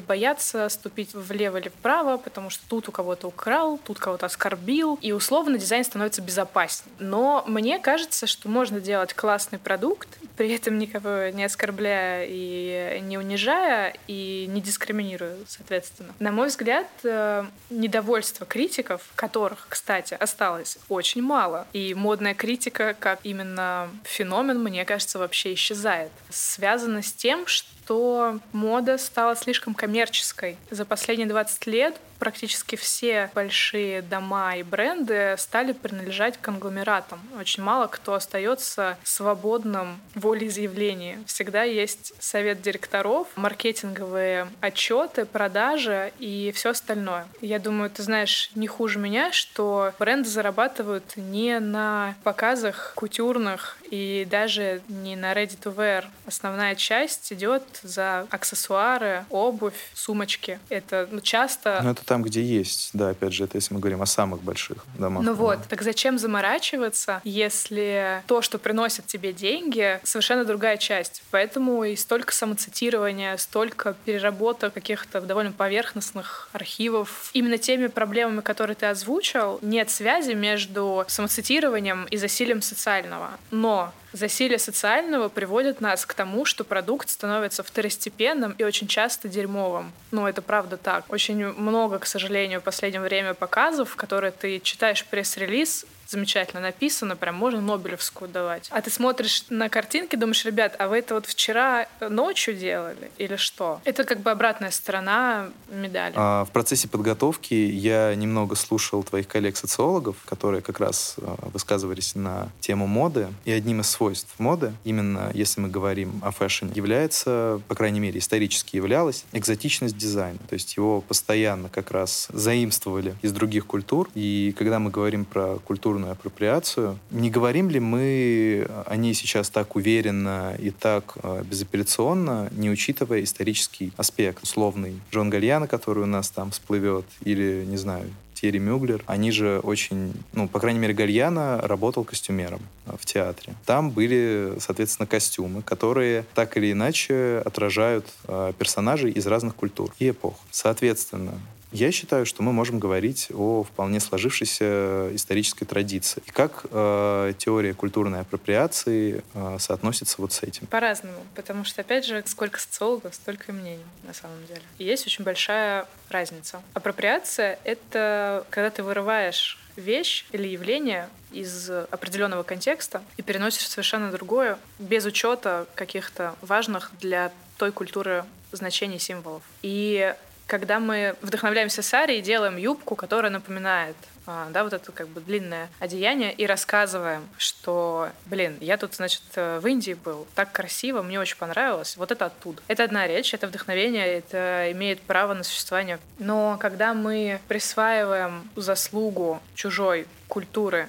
бояться 0.00 0.68
ступить 0.68 1.14
влево 1.14 1.58
или 1.58 1.68
вправо, 1.68 2.16
потому 2.16 2.50
что 2.50 2.62
тут 2.68 2.88
у 2.88 2.92
кого-то 2.92 3.28
украл, 3.28 3.78
тут 3.78 3.98
кого-то 3.98 4.26
оскорбил, 4.26 4.98
и 5.00 5.12
условно 5.12 5.58
дизайн 5.58 5.84
становится 5.84 6.22
безопаснее. 6.22 6.92
Но 6.98 7.44
мне 7.46 7.78
кажется, 7.78 8.26
что 8.26 8.48
можно 8.48 8.80
делать 8.80 9.14
классный 9.14 9.58
продукт, 9.58 10.08
при 10.40 10.54
этом 10.54 10.78
никого 10.78 11.28
не 11.34 11.44
оскорбляя 11.44 12.24
и 12.26 12.98
не 13.02 13.18
унижая, 13.18 13.94
и 14.06 14.46
не 14.48 14.62
дискриминируя, 14.62 15.36
соответственно. 15.46 16.14
На 16.18 16.32
мой 16.32 16.48
взгляд, 16.48 16.86
э, 17.04 17.44
недовольство 17.68 18.46
критиков, 18.46 19.02
которых, 19.16 19.66
кстати, 19.68 20.14
осталось 20.14 20.78
очень 20.88 21.20
мало, 21.20 21.66
и 21.74 21.92
модная 21.92 22.32
критика 22.32 22.96
как 22.98 23.20
именно 23.22 23.90
феномен, 24.04 24.62
мне 24.62 24.86
кажется, 24.86 25.18
вообще 25.18 25.52
исчезает 25.52 26.10
связано 26.30 27.02
с 27.02 27.12
тем, 27.12 27.46
что 27.46 27.68
что 27.90 28.38
мода 28.52 28.98
стала 28.98 29.34
слишком 29.34 29.74
коммерческой. 29.74 30.56
За 30.70 30.84
последние 30.84 31.26
20 31.26 31.66
лет 31.66 31.96
практически 32.20 32.76
все 32.76 33.30
большие 33.34 34.00
дома 34.02 34.54
и 34.54 34.62
бренды 34.62 35.34
стали 35.38 35.72
принадлежать 35.72 36.38
конгломератам. 36.40 37.18
Очень 37.36 37.64
мало 37.64 37.88
кто 37.88 38.14
остается 38.14 38.96
свободным 39.02 39.98
волеизъявлении. 40.14 41.18
Всегда 41.26 41.64
есть 41.64 42.12
совет 42.20 42.62
директоров, 42.62 43.26
маркетинговые 43.34 44.46
отчеты, 44.60 45.24
продажи 45.24 46.12
и 46.20 46.52
все 46.54 46.70
остальное. 46.70 47.26
Я 47.40 47.58
думаю, 47.58 47.90
ты 47.90 48.04
знаешь 48.04 48.50
не 48.54 48.68
хуже 48.68 49.00
меня, 49.00 49.32
что 49.32 49.92
бренды 49.98 50.28
зарабатывают 50.28 51.16
не 51.16 51.58
на 51.58 52.14
показах 52.22 52.92
кутюрных 52.94 53.78
и 53.90 54.26
даже 54.30 54.82
не 54.88 55.16
на 55.16 55.32
ready 55.32 55.58
to 55.60 55.74
wear. 55.74 56.04
Основная 56.26 56.74
часть 56.74 57.32
идет 57.32 57.62
за 57.82 58.26
аксессуары, 58.30 59.24
обувь, 59.30 59.74
сумочки. 59.94 60.58
Это 60.68 61.08
ну, 61.10 61.20
часто... 61.20 61.80
Ну, 61.82 61.90
это 61.90 62.04
там, 62.04 62.22
где 62.22 62.42
есть. 62.42 62.90
Да, 62.92 63.10
опять 63.10 63.32
же, 63.32 63.44
это 63.44 63.58
если 63.58 63.74
мы 63.74 63.80
говорим 63.80 64.02
о 64.02 64.06
самых 64.06 64.42
больших 64.42 64.84
домах. 64.98 65.24
Ну 65.24 65.34
вот, 65.34 65.58
так 65.68 65.82
зачем 65.82 66.18
заморачиваться, 66.18 67.20
если 67.24 68.22
то, 68.26 68.42
что 68.42 68.58
приносит 68.58 69.06
тебе 69.06 69.32
деньги, 69.32 70.00
совершенно 70.04 70.44
другая 70.44 70.76
часть. 70.76 71.22
Поэтому 71.30 71.84
и 71.84 71.96
столько 71.96 72.32
самоцитирования, 72.32 73.36
столько 73.36 73.94
переработок 74.04 74.72
каких-то 74.72 75.20
довольно 75.20 75.52
поверхностных 75.52 76.48
архивов. 76.52 77.30
Именно 77.32 77.58
теми 77.58 77.88
проблемами, 77.88 78.40
которые 78.40 78.76
ты 78.76 78.86
озвучил, 78.86 79.58
нет 79.62 79.90
связи 79.90 80.32
между 80.32 81.04
самоцитированием 81.08 82.04
и 82.04 82.16
засилием 82.16 82.62
социального. 82.62 83.30
Но 83.50 83.79
засилие 84.12 84.58
социального 84.58 85.28
приводит 85.28 85.80
нас 85.80 86.04
к 86.06 86.14
тому, 86.14 86.44
что 86.44 86.64
продукт 86.64 87.08
становится 87.08 87.62
второстепенным 87.62 88.52
и 88.52 88.64
очень 88.64 88.86
часто 88.86 89.28
дерьмовым. 89.28 89.92
Ну, 90.10 90.26
это 90.26 90.42
правда 90.42 90.76
так. 90.76 91.04
Очень 91.08 91.46
много, 91.52 91.98
к 91.98 92.06
сожалению, 92.06 92.60
в 92.60 92.64
последнее 92.64 93.02
время 93.02 93.34
показов, 93.34 93.96
которые 93.96 94.32
ты 94.32 94.58
читаешь 94.60 95.04
пресс-релиз, 95.06 95.86
замечательно 96.10 96.60
написано, 96.60 97.16
прям 97.16 97.36
можно 97.36 97.60
Нобелевскую 97.60 98.30
давать. 98.30 98.68
А 98.70 98.82
ты 98.82 98.90
смотришь 98.90 99.44
на 99.48 99.68
картинки, 99.68 100.16
думаешь, 100.16 100.44
ребят, 100.44 100.74
а 100.78 100.88
вы 100.88 100.98
это 100.98 101.14
вот 101.14 101.26
вчера 101.26 101.86
ночью 102.00 102.54
делали 102.54 103.10
или 103.16 103.36
что? 103.36 103.80
Это 103.84 104.04
как 104.04 104.20
бы 104.20 104.30
обратная 104.30 104.70
сторона 104.70 105.50
медали. 105.70 106.14
А, 106.16 106.44
в 106.44 106.50
процессе 106.50 106.88
подготовки 106.88 107.54
я 107.54 108.14
немного 108.14 108.56
слушал 108.56 109.02
твоих 109.04 109.28
коллег-социологов, 109.28 110.16
которые 110.24 110.62
как 110.62 110.80
раз 110.80 111.16
а, 111.18 111.36
высказывались 111.52 112.14
на 112.14 112.48
тему 112.60 112.86
моды. 112.86 113.28
И 113.44 113.52
одним 113.52 113.80
из 113.80 113.90
свойств 113.90 114.38
моды, 114.38 114.72
именно 114.84 115.30
если 115.32 115.60
мы 115.60 115.68
говорим 115.68 116.20
о 116.24 116.32
фэшне, 116.32 116.72
является, 116.74 117.60
по 117.68 117.74
крайней 117.74 118.00
мере, 118.00 118.18
исторически 118.18 118.76
являлась 118.76 119.24
экзотичность 119.32 119.96
дизайна. 119.96 120.38
То 120.48 120.54
есть 120.54 120.76
его 120.76 121.00
постоянно 121.00 121.68
как 121.68 121.92
раз 121.92 122.28
заимствовали 122.32 123.14
из 123.22 123.32
других 123.32 123.66
культур. 123.66 124.08
И 124.14 124.54
когда 124.58 124.78
мы 124.78 124.90
говорим 124.90 125.24
про 125.24 125.56
культуру 125.58 125.99
культурную 126.00 126.12
апроприацию. 126.12 126.98
Не 127.10 127.30
говорим 127.30 127.70
ли 127.70 127.80
мы 127.80 128.66
о 128.86 128.96
ней 128.96 129.14
сейчас 129.14 129.50
так 129.50 129.76
уверенно 129.76 130.54
и 130.58 130.70
так 130.70 131.16
э, 131.22 131.42
безапелляционно, 131.44 132.48
не 132.52 132.70
учитывая 132.70 133.22
исторический 133.22 133.92
аспект 133.96 134.42
условный? 134.42 135.00
Джон 135.12 135.30
Гальяна, 135.30 135.66
который 135.66 136.04
у 136.04 136.06
нас 136.06 136.30
там 136.30 136.50
всплывет, 136.50 137.04
или, 137.24 137.64
не 137.66 137.76
знаю, 137.76 138.06
Терри 138.34 138.58
Мюглер, 138.58 139.02
они 139.06 139.32
же 139.32 139.60
очень, 139.62 140.14
ну, 140.32 140.48
по 140.48 140.60
крайней 140.60 140.78
мере, 140.78 140.94
Гальяна 140.94 141.60
работал 141.62 142.04
костюмером 142.04 142.60
э, 142.86 142.92
в 142.98 143.04
театре. 143.04 143.54
Там 143.66 143.90
были, 143.90 144.54
соответственно, 144.58 145.06
костюмы, 145.06 145.62
которые 145.62 146.24
так 146.34 146.56
или 146.56 146.72
иначе 146.72 147.42
отражают 147.44 148.06
э, 148.28 148.52
персонажей 148.58 149.10
из 149.12 149.26
разных 149.26 149.54
культур 149.54 149.90
и 149.98 150.08
эпох. 150.10 150.36
Соответственно, 150.50 151.32
я 151.72 151.92
считаю, 151.92 152.26
что 152.26 152.42
мы 152.42 152.52
можем 152.52 152.78
говорить 152.78 153.28
о 153.32 153.62
вполне 153.62 154.00
сложившейся 154.00 155.10
исторической 155.14 155.64
традиции. 155.64 156.22
И 156.26 156.30
как 156.30 156.66
э, 156.70 157.32
теория 157.38 157.74
культурной 157.74 158.20
апроприации 158.20 159.22
э, 159.34 159.56
соотносится 159.58 160.16
вот 160.18 160.32
с 160.32 160.42
этим? 160.42 160.66
По-разному, 160.66 161.18
потому 161.34 161.64
что, 161.64 161.80
опять 161.80 162.04
же, 162.04 162.22
сколько 162.26 162.58
социологов, 162.58 163.14
столько 163.14 163.52
и 163.52 163.54
мнений 163.54 163.84
на 164.04 164.14
самом 164.14 164.44
деле. 164.46 164.62
И 164.78 164.84
есть 164.84 165.06
очень 165.06 165.24
большая 165.24 165.86
разница. 166.08 166.62
Апроприация— 166.74 167.58
это 167.64 168.44
когда 168.50 168.70
ты 168.70 168.82
вырываешь 168.82 169.58
вещь 169.76 170.26
или 170.32 170.48
явление 170.48 171.08
из 171.32 171.70
определенного 171.70 172.42
контекста 172.42 173.02
и 173.16 173.22
переносишь 173.22 173.68
совершенно 173.68 174.10
другое, 174.10 174.58
без 174.78 175.04
учета 175.04 175.66
каких-то 175.74 176.34
важных 176.40 176.90
для 177.00 177.32
той 177.56 177.72
культуры 177.72 178.24
значений 178.52 178.98
символов. 178.98 179.42
И 179.62 180.14
когда 180.50 180.80
мы 180.80 181.14
вдохновляемся 181.22 181.80
сари 181.80 182.16
и 182.16 182.20
делаем 182.20 182.56
юбку, 182.56 182.96
которая 182.96 183.30
напоминает 183.30 183.94
а, 184.26 184.48
да, 184.50 184.64
вот 184.64 184.72
это 184.72 184.90
как 184.90 185.08
бы 185.08 185.20
длинное 185.20 185.68
одеяние, 185.78 186.32
и 186.32 186.44
рассказываем, 186.44 187.26
что, 187.38 188.10
блин, 188.26 188.58
я 188.60 188.76
тут, 188.76 188.94
значит, 188.94 189.22
в 189.34 189.62
Индии 189.64 189.94
был, 189.94 190.26
так 190.34 190.52
красиво, 190.52 191.02
мне 191.02 191.18
очень 191.18 191.36
понравилось, 191.36 191.96
вот 191.96 192.10
это 192.10 192.26
оттуда. 192.26 192.60
Это 192.68 192.84
одна 192.84 193.06
речь, 193.06 193.32
это 193.32 193.46
вдохновение, 193.46 194.06
это 194.06 194.70
имеет 194.72 195.00
право 195.00 195.34
на 195.34 195.42
существование. 195.42 195.98
Но 196.18 196.58
когда 196.60 196.94
мы 196.94 197.40
присваиваем 197.48 198.48
заслугу 198.56 199.40
чужой 199.54 200.06
культуры 200.28 200.88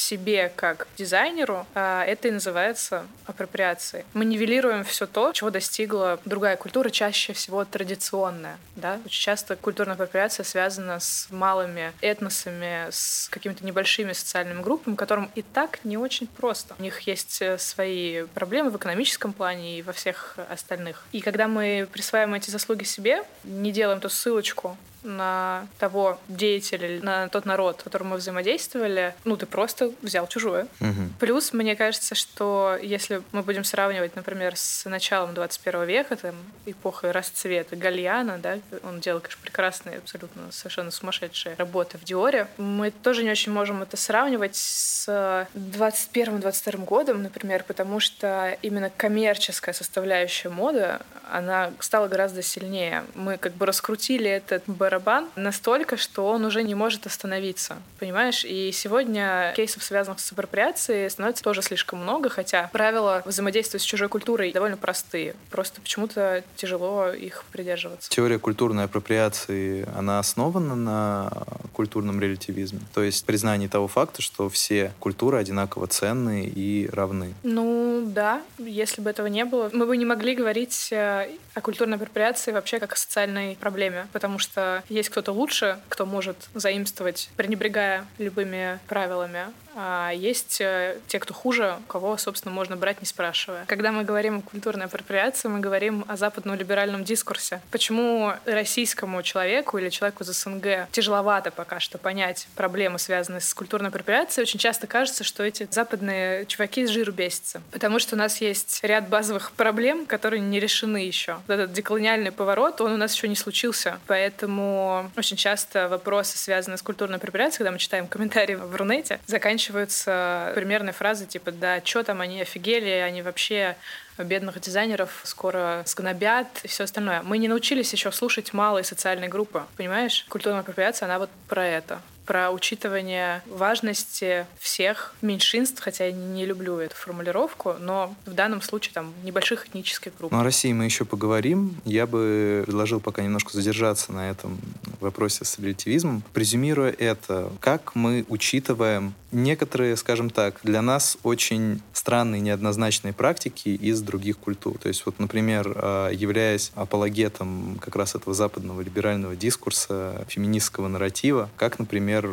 себе 0.00 0.52
как 0.54 0.88
дизайнеру, 0.96 1.66
а 1.74 2.04
это 2.04 2.28
и 2.28 2.30
называется 2.30 3.06
апроприацией. 3.26 4.04
Мы 4.14 4.24
нивелируем 4.24 4.84
все 4.84 5.06
то, 5.06 5.32
чего 5.32 5.50
достигла 5.50 6.18
другая 6.24 6.56
культура, 6.56 6.90
чаще 6.90 7.32
всего 7.32 7.64
традиционная. 7.64 8.58
Да? 8.76 9.00
Очень 9.04 9.22
часто 9.22 9.56
культурная 9.56 9.94
апроприация 9.94 10.44
связана 10.44 10.98
с 11.00 11.28
малыми 11.30 11.92
этносами, 12.00 12.88
с 12.90 13.28
какими-то 13.30 13.64
небольшими 13.64 14.12
социальными 14.12 14.62
группами, 14.62 14.94
которым 14.94 15.30
и 15.34 15.42
так 15.42 15.84
не 15.84 15.96
очень 15.96 16.26
просто. 16.26 16.74
У 16.78 16.82
них 16.82 17.00
есть 17.00 17.42
э, 17.42 17.58
свои 17.58 18.24
проблемы 18.34 18.70
в 18.70 18.76
экономическом 18.76 19.32
плане 19.32 19.78
и 19.78 19.82
во 19.82 19.92
всех 19.92 20.36
остальных. 20.48 21.04
И 21.12 21.20
когда 21.20 21.48
мы 21.48 21.88
присваиваем 21.90 22.34
эти 22.34 22.50
заслуги 22.50 22.84
себе, 22.84 23.22
не 23.44 23.72
делаем 23.72 24.00
ту 24.00 24.08
ссылочку 24.08 24.76
на 25.02 25.66
того 25.78 26.18
деятеля, 26.28 27.02
на 27.02 27.28
тот 27.28 27.44
народ, 27.44 27.80
с 27.80 27.84
которым 27.84 28.08
мы 28.08 28.16
взаимодействовали, 28.16 29.14
ну, 29.24 29.36
ты 29.36 29.46
просто 29.46 29.92
взял 30.02 30.26
чужое. 30.26 30.66
Угу. 30.80 31.18
Плюс, 31.18 31.52
мне 31.52 31.76
кажется, 31.76 32.14
что 32.14 32.78
если 32.80 33.22
мы 33.32 33.42
будем 33.42 33.64
сравнивать, 33.64 34.16
например, 34.16 34.56
с 34.56 34.84
началом 34.88 35.34
21 35.34 35.84
века, 35.84 36.16
там, 36.16 36.34
эпохой 36.66 37.10
расцвета 37.12 37.76
Гальяна, 37.76 38.38
да, 38.38 38.58
он 38.82 39.00
делал, 39.00 39.20
конечно, 39.20 39.42
прекрасные, 39.42 39.98
абсолютно 39.98 40.50
совершенно 40.52 40.90
сумасшедшие 40.90 41.54
работы 41.56 41.98
в 41.98 42.04
Диоре, 42.04 42.48
мы 42.56 42.90
тоже 42.90 43.22
не 43.22 43.30
очень 43.30 43.52
можем 43.52 43.82
это 43.82 43.96
сравнивать 43.96 44.56
с 44.56 45.08
21-22 45.54 46.84
годом, 46.84 47.22
например, 47.22 47.64
потому 47.66 48.00
что 48.00 48.56
именно 48.62 48.90
коммерческая 48.90 49.74
составляющая 49.74 50.48
моды, 50.48 50.98
она 51.30 51.72
стала 51.78 52.08
гораздо 52.08 52.42
сильнее. 52.42 53.04
Мы 53.14 53.38
как 53.38 53.54
бы 53.54 53.66
раскрутили 53.66 54.28
этот 54.28 54.66
барабан 54.90 55.28
настолько, 55.36 55.96
что 55.96 56.26
он 56.26 56.44
уже 56.44 56.64
не 56.64 56.74
может 56.74 57.06
остановиться, 57.06 57.76
понимаешь? 58.00 58.44
И 58.44 58.72
сегодня 58.72 59.52
кейсов, 59.54 59.84
связанных 59.84 60.18
с 60.18 60.32
апроприацией, 60.32 61.08
становится 61.08 61.44
тоже 61.44 61.62
слишком 61.62 62.00
много, 62.00 62.28
хотя 62.28 62.68
правила 62.72 63.22
взаимодействия 63.24 63.78
с 63.78 63.84
чужой 63.84 64.08
культурой 64.08 64.50
довольно 64.52 64.76
простые. 64.76 65.36
Просто 65.50 65.80
почему-то 65.80 66.42
тяжело 66.56 67.10
их 67.10 67.44
придерживаться. 67.52 68.10
Теория 68.10 68.40
культурной 68.40 68.84
апроприации, 68.84 69.86
она 69.96 70.18
основана 70.18 70.74
на 70.74 71.30
культурном 71.72 72.20
релятивизме? 72.20 72.80
То 72.92 73.02
есть 73.04 73.24
признании 73.24 73.68
того 73.68 73.86
факта, 73.86 74.22
что 74.22 74.48
все 74.48 74.92
культуры 74.98 75.38
одинаково 75.38 75.86
ценны 75.86 76.50
и 76.52 76.90
равны? 76.92 77.34
Ну, 77.44 78.02
да. 78.06 78.42
Если 78.58 79.00
бы 79.00 79.10
этого 79.10 79.28
не 79.28 79.44
было, 79.44 79.70
мы 79.72 79.86
бы 79.86 79.96
не 79.96 80.04
могли 80.04 80.34
говорить 80.34 80.88
э, 80.90 81.28
о 81.54 81.60
культурной 81.60 81.96
апроприации 81.96 82.50
вообще 82.50 82.80
как 82.80 82.92
о 82.94 82.96
социальной 82.96 83.56
проблеме, 83.60 84.08
потому 84.12 84.38
что 84.38 84.79
есть 84.88 85.08
кто-то 85.10 85.32
лучше, 85.32 85.80
кто 85.88 86.06
может 86.06 86.36
заимствовать, 86.54 87.30
пренебрегая 87.36 88.06
любыми 88.18 88.78
правилами, 88.88 89.46
а 89.82 90.10
есть 90.10 90.60
э, 90.60 90.98
те, 91.08 91.18
кто 91.18 91.32
хуже, 91.32 91.78
кого, 91.88 92.18
собственно, 92.18 92.52
можно 92.52 92.76
брать, 92.76 93.00
не 93.00 93.06
спрашивая. 93.06 93.64
Когда 93.66 93.92
мы 93.92 94.04
говорим 94.04 94.40
о 94.40 94.42
культурной 94.42 94.84
апроприации, 94.84 95.48
мы 95.48 95.60
говорим 95.60 96.04
о 96.06 96.18
западном 96.18 96.54
либеральном 96.56 97.02
дискурсе. 97.02 97.62
Почему 97.70 98.34
российскому 98.44 99.22
человеку 99.22 99.78
или 99.78 99.88
человеку 99.88 100.22
из 100.22 100.28
СНГ 100.28 100.90
тяжеловато 100.92 101.50
пока 101.50 101.80
что 101.80 101.96
понять 101.96 102.46
проблемы, 102.56 102.98
связанные 102.98 103.40
с 103.40 103.54
культурной 103.54 103.88
апроприацией? 103.88 104.42
Очень 104.42 104.58
часто 104.58 104.86
кажется, 104.86 105.24
что 105.24 105.44
эти 105.44 105.66
западные 105.70 106.44
чуваки 106.44 106.86
с 106.86 106.90
жиру 106.90 107.12
бесятся. 107.12 107.62
Потому 107.70 108.00
что 108.00 108.16
у 108.16 108.18
нас 108.18 108.42
есть 108.42 108.80
ряд 108.82 109.08
базовых 109.08 109.52
проблем, 109.52 110.04
которые 110.04 110.40
не 110.40 110.60
решены 110.60 110.98
еще. 110.98 111.38
Вот 111.48 111.54
этот 111.54 111.72
деколониальный 111.72 112.32
поворот, 112.32 112.82
он 112.82 112.92
у 112.92 112.96
нас 112.98 113.14
еще 113.14 113.28
не 113.28 113.36
случился. 113.36 113.98
Поэтому 114.06 115.10
очень 115.16 115.38
часто 115.38 115.88
вопросы, 115.88 116.36
связанные 116.36 116.76
с 116.76 116.82
культурной 116.82 117.16
апроприацией, 117.16 117.58
когда 117.60 117.72
мы 117.72 117.78
читаем 117.78 118.06
комментарии 118.06 118.56
в 118.56 118.76
Рунете, 118.76 119.20
заканчиваются 119.26 119.69
заканчиваются 119.70 120.52
примерной 120.54 120.92
фразой 120.92 121.26
типа 121.26 121.52
«да, 121.52 121.80
что 121.84 122.02
там 122.02 122.20
они 122.20 122.42
офигели, 122.42 122.88
они 122.88 123.22
вообще 123.22 123.76
бедных 124.24 124.60
дизайнеров 124.60 125.20
скоро 125.24 125.82
сгнобят 125.86 126.48
и 126.62 126.68
все 126.68 126.84
остальное. 126.84 127.22
Мы 127.22 127.38
не 127.38 127.48
научились 127.48 127.92
еще 127.92 128.12
слушать 128.12 128.52
малые 128.52 128.84
социальные 128.84 129.28
группы, 129.28 129.64
понимаешь? 129.76 130.26
Культурная 130.28 130.60
апроприация, 130.60 131.06
она 131.06 131.18
вот 131.18 131.30
про 131.48 131.66
это 131.66 132.00
про 132.30 132.52
учитывание 132.52 133.42
важности 133.48 134.46
всех 134.60 135.16
меньшинств, 135.20 135.82
хотя 135.82 136.06
я 136.06 136.12
не 136.12 136.46
люблю 136.46 136.78
эту 136.78 136.94
формулировку, 136.94 137.74
но 137.80 138.14
в 138.24 138.34
данном 138.34 138.62
случае 138.62 138.94
там 138.94 139.12
небольших 139.24 139.66
этнических 139.66 140.16
групп. 140.16 140.30
Ну, 140.30 140.38
о 140.38 140.44
России 140.44 140.72
мы 140.72 140.84
еще 140.84 141.04
поговорим. 141.04 141.74
Я 141.84 142.06
бы 142.06 142.62
предложил 142.66 143.00
пока 143.00 143.22
немножко 143.22 143.52
задержаться 143.52 144.12
на 144.12 144.30
этом 144.30 144.60
вопросе 145.00 145.44
с 145.44 145.58
релятивизмом, 145.58 146.22
презюмируя 146.32 146.94
это, 146.96 147.50
как 147.58 147.96
мы 147.96 148.24
учитываем 148.28 149.12
некоторые, 149.32 149.96
скажем 149.96 150.30
так, 150.30 150.60
для 150.62 150.82
нас 150.82 151.18
очень 151.24 151.82
странные 151.92 152.40
неоднозначные 152.40 153.12
практики 153.12 153.70
из 153.70 154.02
других 154.10 154.38
культур. 154.38 154.76
То 154.78 154.88
есть 154.88 155.06
вот, 155.06 155.18
например, 155.18 155.72
а, 155.76 156.10
являясь 156.10 156.72
апологетом 156.74 157.78
как 157.80 157.94
раз 157.96 158.14
этого 158.14 158.34
западного 158.34 158.80
либерального 158.80 159.36
дискурса, 159.36 160.26
феминистского 160.28 160.88
нарратива, 160.88 161.48
как, 161.56 161.78
например, 161.78 162.28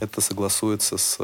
это 0.00 0.20
согласуется 0.20 0.96
с, 0.96 1.18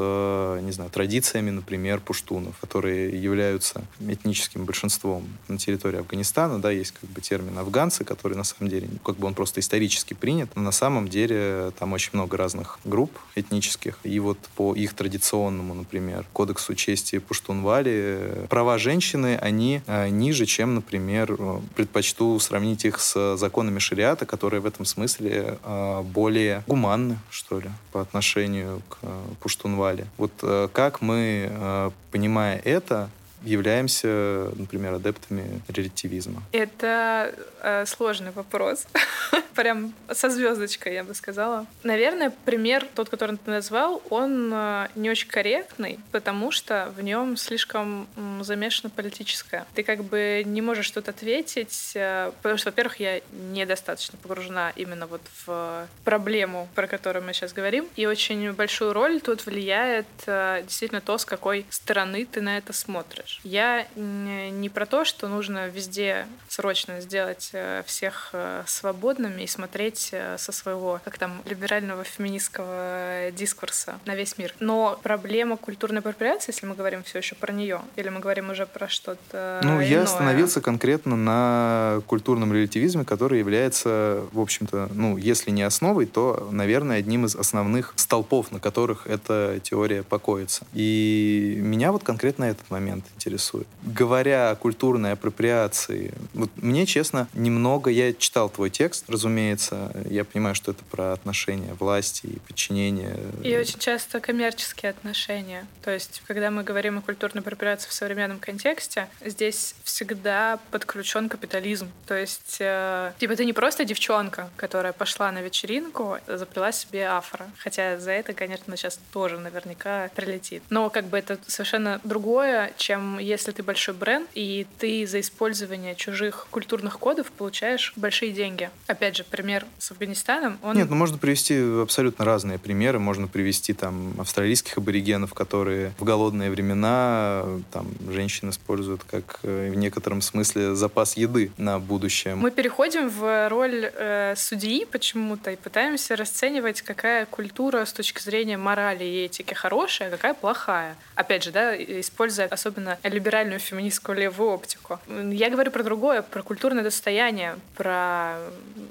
не 0.61 0.71
знаю, 0.71 0.89
традициями, 0.91 1.49
например, 1.49 1.99
пуштунов, 1.99 2.57
которые 2.59 3.21
являются 3.21 3.83
этническим 3.99 4.65
большинством 4.65 5.27
на 5.47 5.57
территории 5.57 5.99
Афганистана, 5.99 6.59
да, 6.59 6.71
есть 6.71 6.93
как 6.99 7.09
бы 7.09 7.21
термин 7.21 7.57
афганцы, 7.57 8.03
который 8.03 8.37
на 8.37 8.43
самом 8.43 8.69
деле, 8.69 8.87
как 9.03 9.17
бы 9.17 9.27
он 9.27 9.33
просто 9.33 9.59
исторически 9.59 10.13
принят, 10.13 10.49
но 10.55 10.61
на 10.61 10.71
самом 10.71 11.07
деле 11.07 11.71
там 11.79 11.93
очень 11.93 12.11
много 12.13 12.37
разных 12.37 12.79
групп 12.85 13.11
этнических, 13.35 13.99
и 14.03 14.19
вот 14.19 14.37
по 14.55 14.75
их 14.75 14.93
традиционному, 14.93 15.73
например, 15.73 16.25
кодексу 16.33 16.75
чести 16.75 17.19
Пуштунвали, 17.19 18.45
права 18.49 18.77
женщины, 18.77 19.37
они 19.41 19.76
э, 19.85 20.09
ниже, 20.09 20.45
чем, 20.45 20.75
например, 20.75 21.35
э, 21.37 21.59
предпочту 21.75 22.39
сравнить 22.39 22.85
их 22.85 22.99
с 22.99 23.37
законами 23.37 23.79
шариата, 23.79 24.25
которые 24.25 24.61
в 24.61 24.65
этом 24.65 24.85
смысле 24.85 25.57
э, 25.63 26.01
более 26.03 26.63
гуманны, 26.67 27.19
что 27.29 27.59
ли, 27.59 27.69
по 27.91 28.01
отношению 28.01 28.81
к 28.89 28.97
Пуштунвали. 29.41 30.05
Вот 30.17 30.31
как 30.73 31.01
мы, 31.01 31.91
понимая 32.11 32.57
это, 32.59 33.09
являемся, 33.43 34.51
например, 34.55 34.93
адептами 34.93 35.61
релятивизма? 35.67 36.43
Это 36.51 37.33
э, 37.61 37.85
сложный 37.85 38.31
вопрос. 38.31 38.87
Прям 39.55 39.93
со 40.11 40.29
звездочкой, 40.29 40.93
я 40.93 41.03
бы 41.03 41.13
сказала. 41.13 41.65
Наверное, 41.83 42.31
пример, 42.45 42.85
тот, 42.95 43.09
который 43.09 43.37
ты 43.37 43.51
назвал, 43.51 44.01
он 44.09 44.51
э, 44.53 44.87
не 44.95 45.09
очень 45.09 45.27
корректный, 45.27 45.99
потому 46.11 46.51
что 46.51 46.91
в 46.95 47.01
нем 47.01 47.37
слишком 47.37 48.07
замешано 48.41 48.89
политическое. 48.89 49.65
Ты 49.73 49.83
как 49.83 50.03
бы 50.03 50.43
не 50.45 50.61
можешь 50.61 50.89
тут 50.91 51.09
ответить, 51.09 51.93
э, 51.95 52.31
потому 52.41 52.57
что, 52.57 52.69
во-первых, 52.69 52.99
я 52.99 53.21
недостаточно 53.51 54.17
погружена 54.21 54.71
именно 54.75 55.07
вот 55.07 55.21
в 55.45 55.87
проблему, 56.03 56.67
про 56.75 56.87
которую 56.87 57.23
мы 57.23 57.33
сейчас 57.33 57.53
говорим, 57.53 57.87
и 57.95 58.05
очень 58.05 58.51
большую 58.53 58.93
роль 58.93 59.21
тут 59.21 59.45
влияет 59.45 60.07
э, 60.25 60.63
действительно 60.63 61.01
то, 61.01 61.17
с 61.17 61.25
какой 61.25 61.65
стороны 61.69 62.25
ты 62.25 62.41
на 62.41 62.57
это 62.57 62.73
смотришь. 62.73 63.26
Я 63.43 63.85
не 63.95 64.69
про 64.69 64.85
то, 64.85 65.05
что 65.05 65.27
нужно 65.27 65.67
везде 65.67 66.27
срочно 66.47 67.01
сделать 67.01 67.49
э, 67.53 67.83
всех 67.85 68.29
э, 68.33 68.63
свободными 68.65 69.43
и 69.43 69.47
смотреть 69.47 70.09
э, 70.11 70.37
со 70.37 70.51
своего, 70.51 70.99
как 71.03 71.17
там, 71.17 71.41
либерального 71.45 72.03
феминистского 72.03 73.31
дискурса 73.31 73.99
на 74.05 74.15
весь 74.15 74.37
мир. 74.37 74.53
Но 74.59 74.99
проблема 75.03 75.57
культурной 75.57 75.99
апроприации, 75.99 76.51
если 76.51 76.65
мы 76.65 76.75
говорим 76.75 77.03
все 77.03 77.19
еще 77.19 77.35
про 77.35 77.53
нее, 77.53 77.81
или 77.95 78.09
мы 78.09 78.19
говорим 78.19 78.49
уже 78.49 78.65
про 78.65 78.87
что-то 78.87 79.61
Ну, 79.63 79.75
иное. 79.75 79.85
я 79.85 80.03
остановился 80.03 80.61
конкретно 80.61 81.15
на 81.15 82.01
культурном 82.07 82.53
релятивизме, 82.53 83.05
который 83.05 83.39
является, 83.39 84.23
в 84.31 84.39
общем-то, 84.39 84.89
ну, 84.93 85.17
если 85.17 85.51
не 85.51 85.63
основой, 85.63 86.05
то, 86.05 86.49
наверное, 86.51 86.97
одним 86.97 87.25
из 87.25 87.35
основных 87.35 87.93
столпов, 87.95 88.51
на 88.51 88.59
которых 88.59 89.07
эта 89.07 89.59
теория 89.61 90.03
покоится. 90.03 90.65
И 90.73 91.57
меня 91.61 91.91
вот 91.91 92.03
конкретно 92.03 92.45
этот 92.45 92.69
момент 92.69 93.05
интересует. 93.27 93.67
Говоря 93.83 94.51
о 94.51 94.55
культурной 94.55 95.13
апроприации, 95.13 96.13
вот 96.33 96.49
мне, 96.55 96.85
честно, 96.85 97.27
немного... 97.33 97.89
Я 97.89 98.13
читал 98.13 98.49
твой 98.49 98.69
текст, 98.69 99.09
разумеется. 99.09 99.91
Я 100.09 100.23
понимаю, 100.23 100.55
что 100.55 100.71
это 100.71 100.83
про 100.85 101.13
отношения 101.13 101.73
власти 101.73 102.27
и 102.27 102.39
подчинения. 102.39 103.17
И 103.43 103.55
очень 103.57 103.79
часто 103.79 104.19
коммерческие 104.19 104.91
отношения. 104.91 105.67
То 105.83 105.91
есть, 105.91 106.21
когда 106.27 106.51
мы 106.51 106.63
говорим 106.63 106.97
о 106.97 107.01
культурной 107.01 107.41
апроприации 107.41 107.89
в 107.89 107.93
современном 107.93 108.39
контексте, 108.39 109.07
здесь 109.23 109.75
всегда 109.83 110.59
подключен 110.71 111.29
капитализм. 111.29 111.91
То 112.05 112.15
есть, 112.15 112.57
э, 112.59 113.11
типа, 113.19 113.35
ты 113.35 113.45
не 113.45 113.53
просто 113.53 113.83
девчонка, 113.83 114.49
которая 114.55 114.93
пошла 114.93 115.31
на 115.31 115.41
вечеринку, 115.41 116.17
заплела 116.27 116.71
себе 116.71 117.05
афро. 117.07 117.49
Хотя 117.57 117.97
за 117.99 118.11
это, 118.11 118.33
конечно, 118.33 118.75
сейчас 118.77 118.99
тоже 119.11 119.37
наверняка 119.37 120.09
прилетит. 120.15 120.63
Но 120.69 120.89
как 120.89 121.05
бы 121.05 121.17
это 121.17 121.37
совершенно 121.47 121.99
другое, 122.03 122.73
чем 122.77 123.16
если 123.19 123.51
ты 123.51 123.63
большой 123.63 123.93
бренд, 123.93 124.29
и 124.33 124.65
ты 124.77 125.05
за 125.07 125.19
использование 125.19 125.95
чужих 125.95 126.47
культурных 126.51 126.99
кодов 126.99 127.31
получаешь 127.31 127.93
большие 127.95 128.31
деньги. 128.31 128.69
Опять 128.87 129.17
же, 129.17 129.23
пример 129.23 129.65
с 129.77 129.91
Афганистаном. 129.91 130.57
Он... 130.63 130.75
Нет, 130.75 130.89
ну 130.89 130.95
можно 130.95 131.17
привести 131.17 131.57
абсолютно 131.81 132.25
разные 132.25 132.59
примеры. 132.59 132.99
Можно 132.99 133.27
привести 133.27 133.73
там 133.73 134.13
австралийских 134.19 134.77
аборигенов, 134.77 135.33
которые 135.33 135.93
в 135.97 136.03
голодные 136.03 136.49
времена 136.49 137.45
там 137.71 137.87
женщин 138.09 138.49
используют 138.49 139.03
как 139.03 139.39
э, 139.43 139.69
в 139.71 139.75
некотором 139.75 140.21
смысле 140.21 140.75
запас 140.75 141.17
еды 141.17 141.51
на 141.57 141.79
будущее. 141.79 142.35
Мы 142.35 142.51
переходим 142.51 143.09
в 143.09 143.49
роль 143.49 143.91
э, 143.93 144.33
судьи 144.35 144.85
почему-то 144.85 145.51
и 145.51 145.55
пытаемся 145.55 146.15
расценивать, 146.15 146.81
какая 146.81 147.25
культура 147.25 147.85
с 147.85 147.93
точки 147.93 148.21
зрения 148.21 148.57
морали 148.57 149.03
и 149.03 149.25
этики 149.25 149.53
хорошая, 149.53 150.09
а 150.09 150.11
какая 150.11 150.33
плохая. 150.33 150.95
Опять 151.15 151.43
же, 151.43 151.51
да, 151.51 151.75
используя 151.75 152.47
особенно 152.47 152.97
либеральную 153.09 153.59
феминистскую 153.59 154.17
левую 154.17 154.51
оптику. 154.51 154.99
Я 155.07 155.49
говорю 155.49 155.71
про 155.71 155.83
другое, 155.83 156.21
про 156.21 156.41
культурное 156.43 156.83
достояние, 156.83 157.57
про 157.75 158.37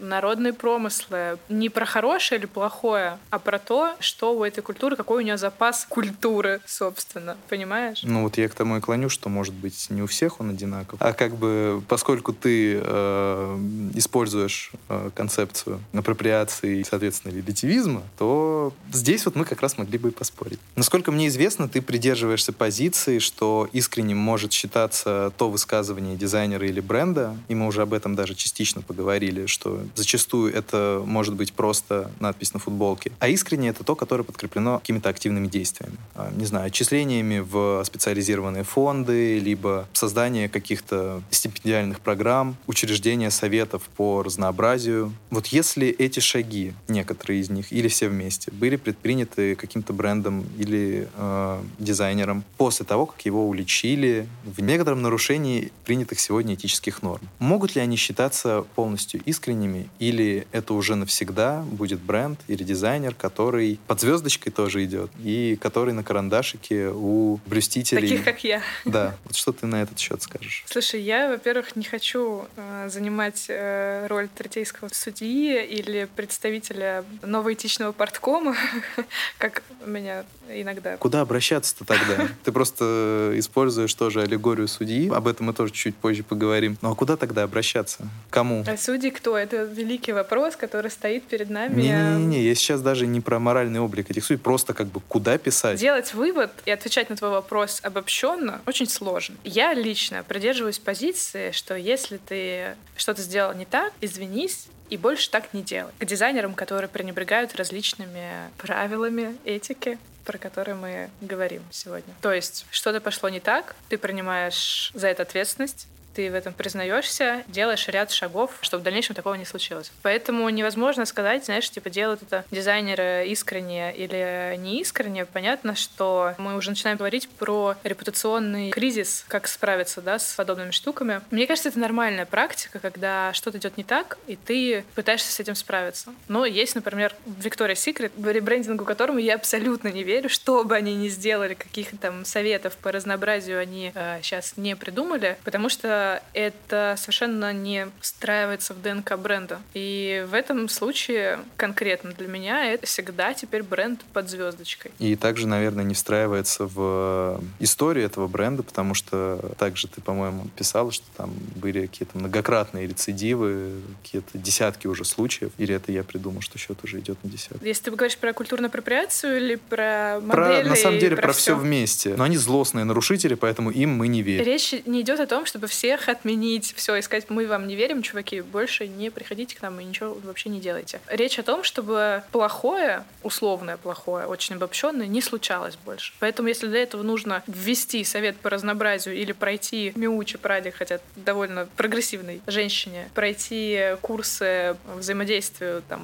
народные 0.01 0.53
промыслы. 0.53 1.39
Не 1.49 1.69
про 1.69 1.85
хорошее 1.85 2.39
или 2.39 2.47
плохое, 2.47 3.19
а 3.31 3.39
про 3.39 3.59
то, 3.59 3.95
что 4.01 4.37
у 4.37 4.45
этой 4.45 4.63
культуры, 4.63 4.97
какой 4.97 5.23
у 5.23 5.27
нее 5.27 5.37
запас 5.37 5.87
культуры, 5.89 6.61
собственно. 6.67 7.37
Понимаешь? 7.49 8.01
Ну 8.03 8.23
вот 8.23 8.39
я 8.39 8.49
к 8.49 8.55
тому 8.55 8.79
и 8.79 8.81
клоню, 8.81 9.09
что, 9.09 9.29
может 9.29 9.55
быть, 9.55 9.91
не 9.91 10.03
у 10.03 10.07
всех 10.07 10.41
он 10.41 10.51
одинаков. 10.51 11.01
А 11.03 11.13
как 11.13 11.37
бы, 11.37 11.83
поскольку 11.89 12.33
ты 12.33 12.81
э, 12.83 13.59
используешь 13.95 14.73
э, 14.89 15.11
концепцию 15.15 15.81
апроприации 15.93 16.83
соответственно, 16.83 17.33
релятивизма, 17.33 18.03
то 18.19 18.73
здесь 18.93 19.25
вот 19.27 19.37
мы 19.37 19.45
как 19.45 19.61
раз 19.61 19.79
могли 19.79 19.99
бы 19.99 20.09
и 20.09 20.13
поспорить. 20.13 20.59
Насколько 20.77 21.13
мне 21.13 21.29
известно, 21.29 21.69
ты 21.69 21.83
придерживаешься 21.83 22.53
позиции, 22.53 23.19
что 23.19 23.69
искренне 23.73 23.96
искренним 23.97 24.19
может 24.19 24.53
считаться 24.53 25.33
то 25.39 25.49
высказывание 25.49 26.17
дизайнера 26.17 26.67
или 26.69 26.81
бренда, 26.81 27.35
и 27.49 27.55
мы 27.55 27.67
уже 27.67 27.81
об 27.81 27.95
этом 27.95 28.15
даже 28.15 28.35
частично 28.35 28.83
поговорили, 28.83 29.47
что 29.47 29.81
зачастую 29.95 30.53
это 30.53 31.03
может 31.07 31.35
быть 31.35 31.55
просто 31.55 32.11
надпись 32.21 32.53
на 32.53 32.61
футболке, 32.61 33.13
а 33.21 33.29
искренне 33.29 33.71
это 33.71 33.85
то, 33.85 33.95
которое 33.95 34.23
подкреплено 34.23 34.81
какими-то 34.81 35.09
активными 35.09 35.47
действиями. 35.47 35.97
А, 36.15 36.31
не 36.37 36.45
знаю, 36.45 36.67
отчислениями 36.67 37.39
в 37.39 37.83
специализированные 37.85 38.65
фонды, 38.65 39.39
либо 39.39 39.89
создание 39.95 40.51
каких-то 40.51 41.23
стипендиальных 41.31 42.01
программ, 42.01 42.57
учреждение 42.67 43.31
советов 43.31 43.89
по 43.97 44.23
разнообразию. 44.23 45.15
Вот 45.31 45.47
если 45.47 45.89
эти 45.89 46.21
шаги, 46.21 46.75
некоторые 46.89 47.41
из 47.41 47.49
них, 47.49 47.73
или 47.73 47.89
все 47.89 48.09
вместе, 48.09 48.51
были 48.51 48.77
предприняты 48.77 49.55
каким-то 49.55 49.95
брендом 49.95 50.45
или 50.59 51.09
э, 51.15 51.63
дизайнером 51.79 52.45
после 52.59 52.85
того, 52.85 53.07
как 53.07 53.25
его 53.25 53.49
уличили 53.49 53.86
или 53.93 54.27
в 54.45 54.61
некотором 54.61 55.03
нарушении 55.03 55.73
принятых 55.85 56.21
сегодня 56.21 56.55
этических 56.55 57.03
норм. 57.03 57.23
Могут 57.39 57.75
ли 57.75 57.81
они 57.81 57.97
считаться 57.97 58.65
полностью 58.75 59.21
искренними, 59.25 59.89
или 59.99 60.47
это 60.53 60.75
уже 60.75 60.95
навсегда 60.95 61.63
будет 61.63 62.01
бренд 62.01 62.41
или 62.49 62.63
дизайнер, 62.63 63.15
который 63.15 63.79
под 63.87 64.01
звездочкой 64.01 64.53
тоже 64.53 64.85
идет, 64.85 65.11
и 65.23 65.57
который 65.61 65.95
на 65.95 66.03
карандашике 66.03 66.89
у 66.89 67.39
блюстителей... 67.47 68.09
Таких, 68.09 68.25
как 68.25 68.45
я. 68.45 68.63
Да. 68.85 69.17
Вот 69.25 69.37
что 69.37 69.53
ты 69.53 69.67
на 69.67 69.83
этот 69.83 69.99
счет 69.99 70.23
скажешь? 70.23 70.65
Слушай, 70.67 71.03
я, 71.03 71.29
во-первых, 71.29 71.77
не 71.77 71.85
хочу 71.85 72.47
э, 72.57 72.89
занимать 72.91 73.47
э, 73.49 74.07
роль 74.09 74.29
третейского 74.29 74.89
судьи 74.93 75.65
или 75.65 76.09
представителя 76.17 77.05
новоэтичного 77.23 77.93
порткома, 77.93 78.57
как 79.39 79.63
меня 79.85 80.25
иногда. 80.49 80.97
Куда 80.97 81.21
обращаться-то 81.21 81.85
тогда? 81.85 82.29
Ты 82.45 82.53
просто 82.53 83.33
используешь 83.35 83.93
тоже 83.95 84.23
аллегорию 84.23 84.69
судьи, 84.69 85.09
об 85.09 85.27
этом 85.29 85.47
мы 85.47 85.53
тоже 85.53 85.73
чуть 85.73 85.97
позже 85.97 86.23
поговорим. 86.23 86.77
Ну 86.83 86.91
а 86.91 86.95
куда 86.95 87.17
тогда 87.17 87.43
обращаться? 87.43 88.09
Кому? 88.31 88.65
А 88.67 88.77
судьи 88.77 89.11
кто? 89.11 89.37
Это 89.37 89.65
великий 89.65 90.13
вопрос, 90.13 90.57
который 90.57 90.91
стоит 90.91 91.25
перед 91.25 91.51
нами. 91.51 91.81
Не-не-не, 91.81 92.43
я 92.43 92.55
сейчас 92.55 92.81
даже 92.83 93.07
не 93.07 93.21
про 93.21 93.39
моральный 93.39 93.81
облик 93.81 94.11
этих 94.11 94.25
судей, 94.25 94.39
просто 94.39 94.75
как 94.75 94.89
бы 94.89 95.01
куда 95.01 95.39
писать. 95.39 95.79
Делать 95.81 96.15
вывод 96.15 96.51
и 96.65 96.71
отвечать 96.71 97.11
на 97.11 97.17
твой 97.17 97.31
вопрос 97.31 97.81
обобщенно 97.83 98.61
очень 98.67 98.89
сложно. 98.89 99.37
Я 99.45 99.75
лично 99.75 100.25
придерживаюсь 100.27 100.79
позиции, 100.79 101.51
что 101.53 101.77
если 101.77 102.19
ты 102.19 102.77
что-то 102.97 103.23
сделал 103.23 103.55
не 103.55 103.65
так, 103.65 103.93
извинись, 104.01 104.69
и 104.91 104.97
больше 104.97 105.31
так 105.31 105.53
не 105.53 105.63
делай. 105.63 105.93
К 105.99 106.05
дизайнерам, 106.05 106.55
которые 106.55 106.89
пренебрегают 106.89 107.55
различными 107.55 108.51
правилами 108.59 109.37
этики, 109.45 109.99
про 110.25 110.39
которые 110.39 110.75
мы 110.75 111.11
говорим 111.21 111.63
сегодня. 111.71 112.13
То 112.21 112.33
есть 112.33 112.67
что-то 112.71 113.01
пошло 113.01 113.29
не 113.29 113.41
так, 113.41 113.77
ты 113.89 113.97
принимаешь 113.97 114.91
за 114.95 115.07
это 115.09 115.23
ответственность, 115.23 115.87
ты 116.17 116.31
в 116.31 116.35
этом 116.35 116.55
признаешься, 116.55 117.45
делаешь 117.47 117.87
ряд 117.89 118.11
шагов, 118.11 118.51
чтобы 118.63 118.81
в 118.81 118.85
дальнейшем 118.85 119.15
такого 119.15 119.35
не 119.35 119.45
случилось. 119.45 119.93
Поэтому 120.01 120.49
невозможно 120.49 121.05
сказать, 121.05 121.45
знаешь, 121.45 121.69
типа 121.71 121.91
делают 121.91 122.23
это 122.23 122.47
дизайнеры 122.51 123.27
искренне 123.29 123.95
или 123.95 124.57
не 124.57 124.81
искренне. 124.81 125.27
Понятно, 125.27 125.75
что 125.75 126.35
мы 126.39 126.57
уже 126.57 126.71
начинаем 126.71 126.97
говорить 126.97 127.29
про 127.29 127.75
репутационный 127.85 128.71
кризис, 128.71 129.27
как 129.29 129.47
справиться 129.47 130.01
да, 130.01 130.19
с 130.19 130.35
подобными 130.35 130.71
штуками. 130.71 131.21
Мне 131.31 131.47
кажется, 131.47 131.69
это 131.69 131.79
нормальная 131.79 132.25
практика, 132.25 132.79
когда 132.79 133.35
что-то 133.35 133.59
идет 133.59 133.77
не 133.77 133.85
так, 133.85 134.17
и 134.27 134.37
ты 134.37 134.87
пытаешься 134.95 135.31
с 135.31 135.39
этим 135.39 135.55
справиться. 135.55 136.15
Но 136.29 136.47
есть, 136.47 136.75
например, 136.75 137.15
Victoria's 137.27 137.75
Secret, 137.75 138.11
ребрендингу 138.33 138.87
которому 138.87 139.19
я 139.19 139.35
абсолютно 139.35 139.89
не 139.89 140.03
верю, 140.03 140.31
что 140.31 140.65
бы 140.65 140.77
они 140.77 140.95
ни 140.95 141.09
сделали, 141.09 141.53
каких 141.53 141.89
там 142.01 142.25
советов 142.25 142.75
по 142.79 142.91
разнообразию 142.91 143.61
они 143.61 143.93
э, 143.95 144.21
сейчас 144.23 144.57
не 144.57 144.75
придумали, 144.77 145.37
потому 145.45 145.69
что 145.69 146.06
это 146.33 146.95
совершенно 146.99 147.53
не 147.53 147.89
встраивается 148.01 148.75
в 148.75 148.83
ДНК 148.83 149.17
бренда. 149.17 149.61
И 149.75 150.25
в 150.29 150.35
этом 150.35 150.69
случае 150.69 151.41
конкретно 151.57 152.13
для 152.13 152.29
меня 152.29 152.73
это 152.73 152.87
всегда 152.87 153.35
теперь 153.35 153.63
бренд 153.63 154.05
под 154.13 154.29
звездочкой. 154.29 154.93
И 154.99 155.17
также, 155.17 155.47
наверное, 155.47 155.85
не 155.85 155.95
встраивается 155.95 156.67
в 156.67 157.41
историю 157.59 158.07
этого 158.07 158.27
бренда, 158.29 158.63
потому 158.63 158.95
что 158.95 159.53
также 159.59 159.89
ты, 159.89 160.01
по-моему, 160.01 160.49
писала, 160.57 160.93
что 160.93 161.05
там 161.17 161.33
были 161.57 161.87
какие-то 161.87 162.19
многократные 162.19 162.87
рецидивы, 162.87 163.81
какие-то 164.03 164.39
десятки 164.39 164.87
уже 164.87 165.05
случаев. 165.05 165.53
Или 165.59 165.75
это 165.75 165.93
я 165.93 166.05
придумал, 166.05 166.41
что 166.41 166.59
счет 166.59 166.83
уже 166.85 167.01
идет 167.01 167.23
на 167.25 167.31
десятки. 167.31 167.65
Если 167.67 167.85
ты 167.85 167.91
говоришь 167.91 168.17
про 168.17 168.33
культурную 168.33 168.69
апроприацию 168.69 169.37
или 169.39 169.55
про 169.57 170.21
модели? 170.21 170.63
Про, 170.63 170.69
на 170.71 170.77
самом 170.77 170.99
деле, 170.99 171.17
про, 171.17 171.23
про 171.23 171.33
все 171.33 171.57
вместе. 171.57 172.15
Но 172.17 172.25
они 172.25 172.37
злостные 172.37 172.85
нарушители, 172.85 173.35
поэтому 173.35 173.71
им 173.71 173.91
мы 173.91 174.09
не 174.09 174.23
верим. 174.23 174.45
Речь 174.45 174.75
не 174.87 175.03
идет 175.03 175.21
о 175.21 175.27
том, 175.27 175.47
чтобы 175.47 175.67
все 175.67 175.96
всех 175.97 176.09
отменить, 176.09 176.75
все, 176.77 176.97
и 176.97 177.03
сказать, 177.03 177.31
мы 177.31 177.47
вам 177.47 177.67
не 177.67 177.75
верим, 177.75 178.03
чуваки, 178.03 178.41
больше 178.41 178.87
не 178.87 179.11
приходите 179.11 179.57
к 179.57 179.63
нам 179.63 179.81
и 179.81 179.85
ничего 179.85 180.17
вообще 180.25 180.49
не 180.51 180.61
делайте. 180.61 181.01
Речь 181.09 181.39
о 181.39 181.43
том, 181.43 181.65
чтобы 181.65 182.23
плохое, 182.33 183.05
условное 183.23 183.77
плохое, 183.77 184.27
очень 184.27 184.57
обобщенное, 184.57 185.07
не 185.07 185.23
случалось 185.23 185.77
больше. 185.85 186.13
Поэтому, 186.21 186.49
если 186.49 186.67
для 186.67 186.83
этого 186.83 187.03
нужно 187.03 187.43
ввести 187.47 188.05
совет 188.05 188.37
по 188.37 188.51
разнообразию 188.51 189.17
или 189.17 189.33
пройти 189.33 189.93
Миучи 189.97 190.39
Праде, 190.39 190.71
хотя 190.71 191.01
довольно 191.17 191.67
прогрессивной 191.77 192.41
женщине, 192.47 193.09
пройти 193.15 193.97
курсы 194.03 194.77
взаимодействию 194.97 195.83
там, 195.89 196.03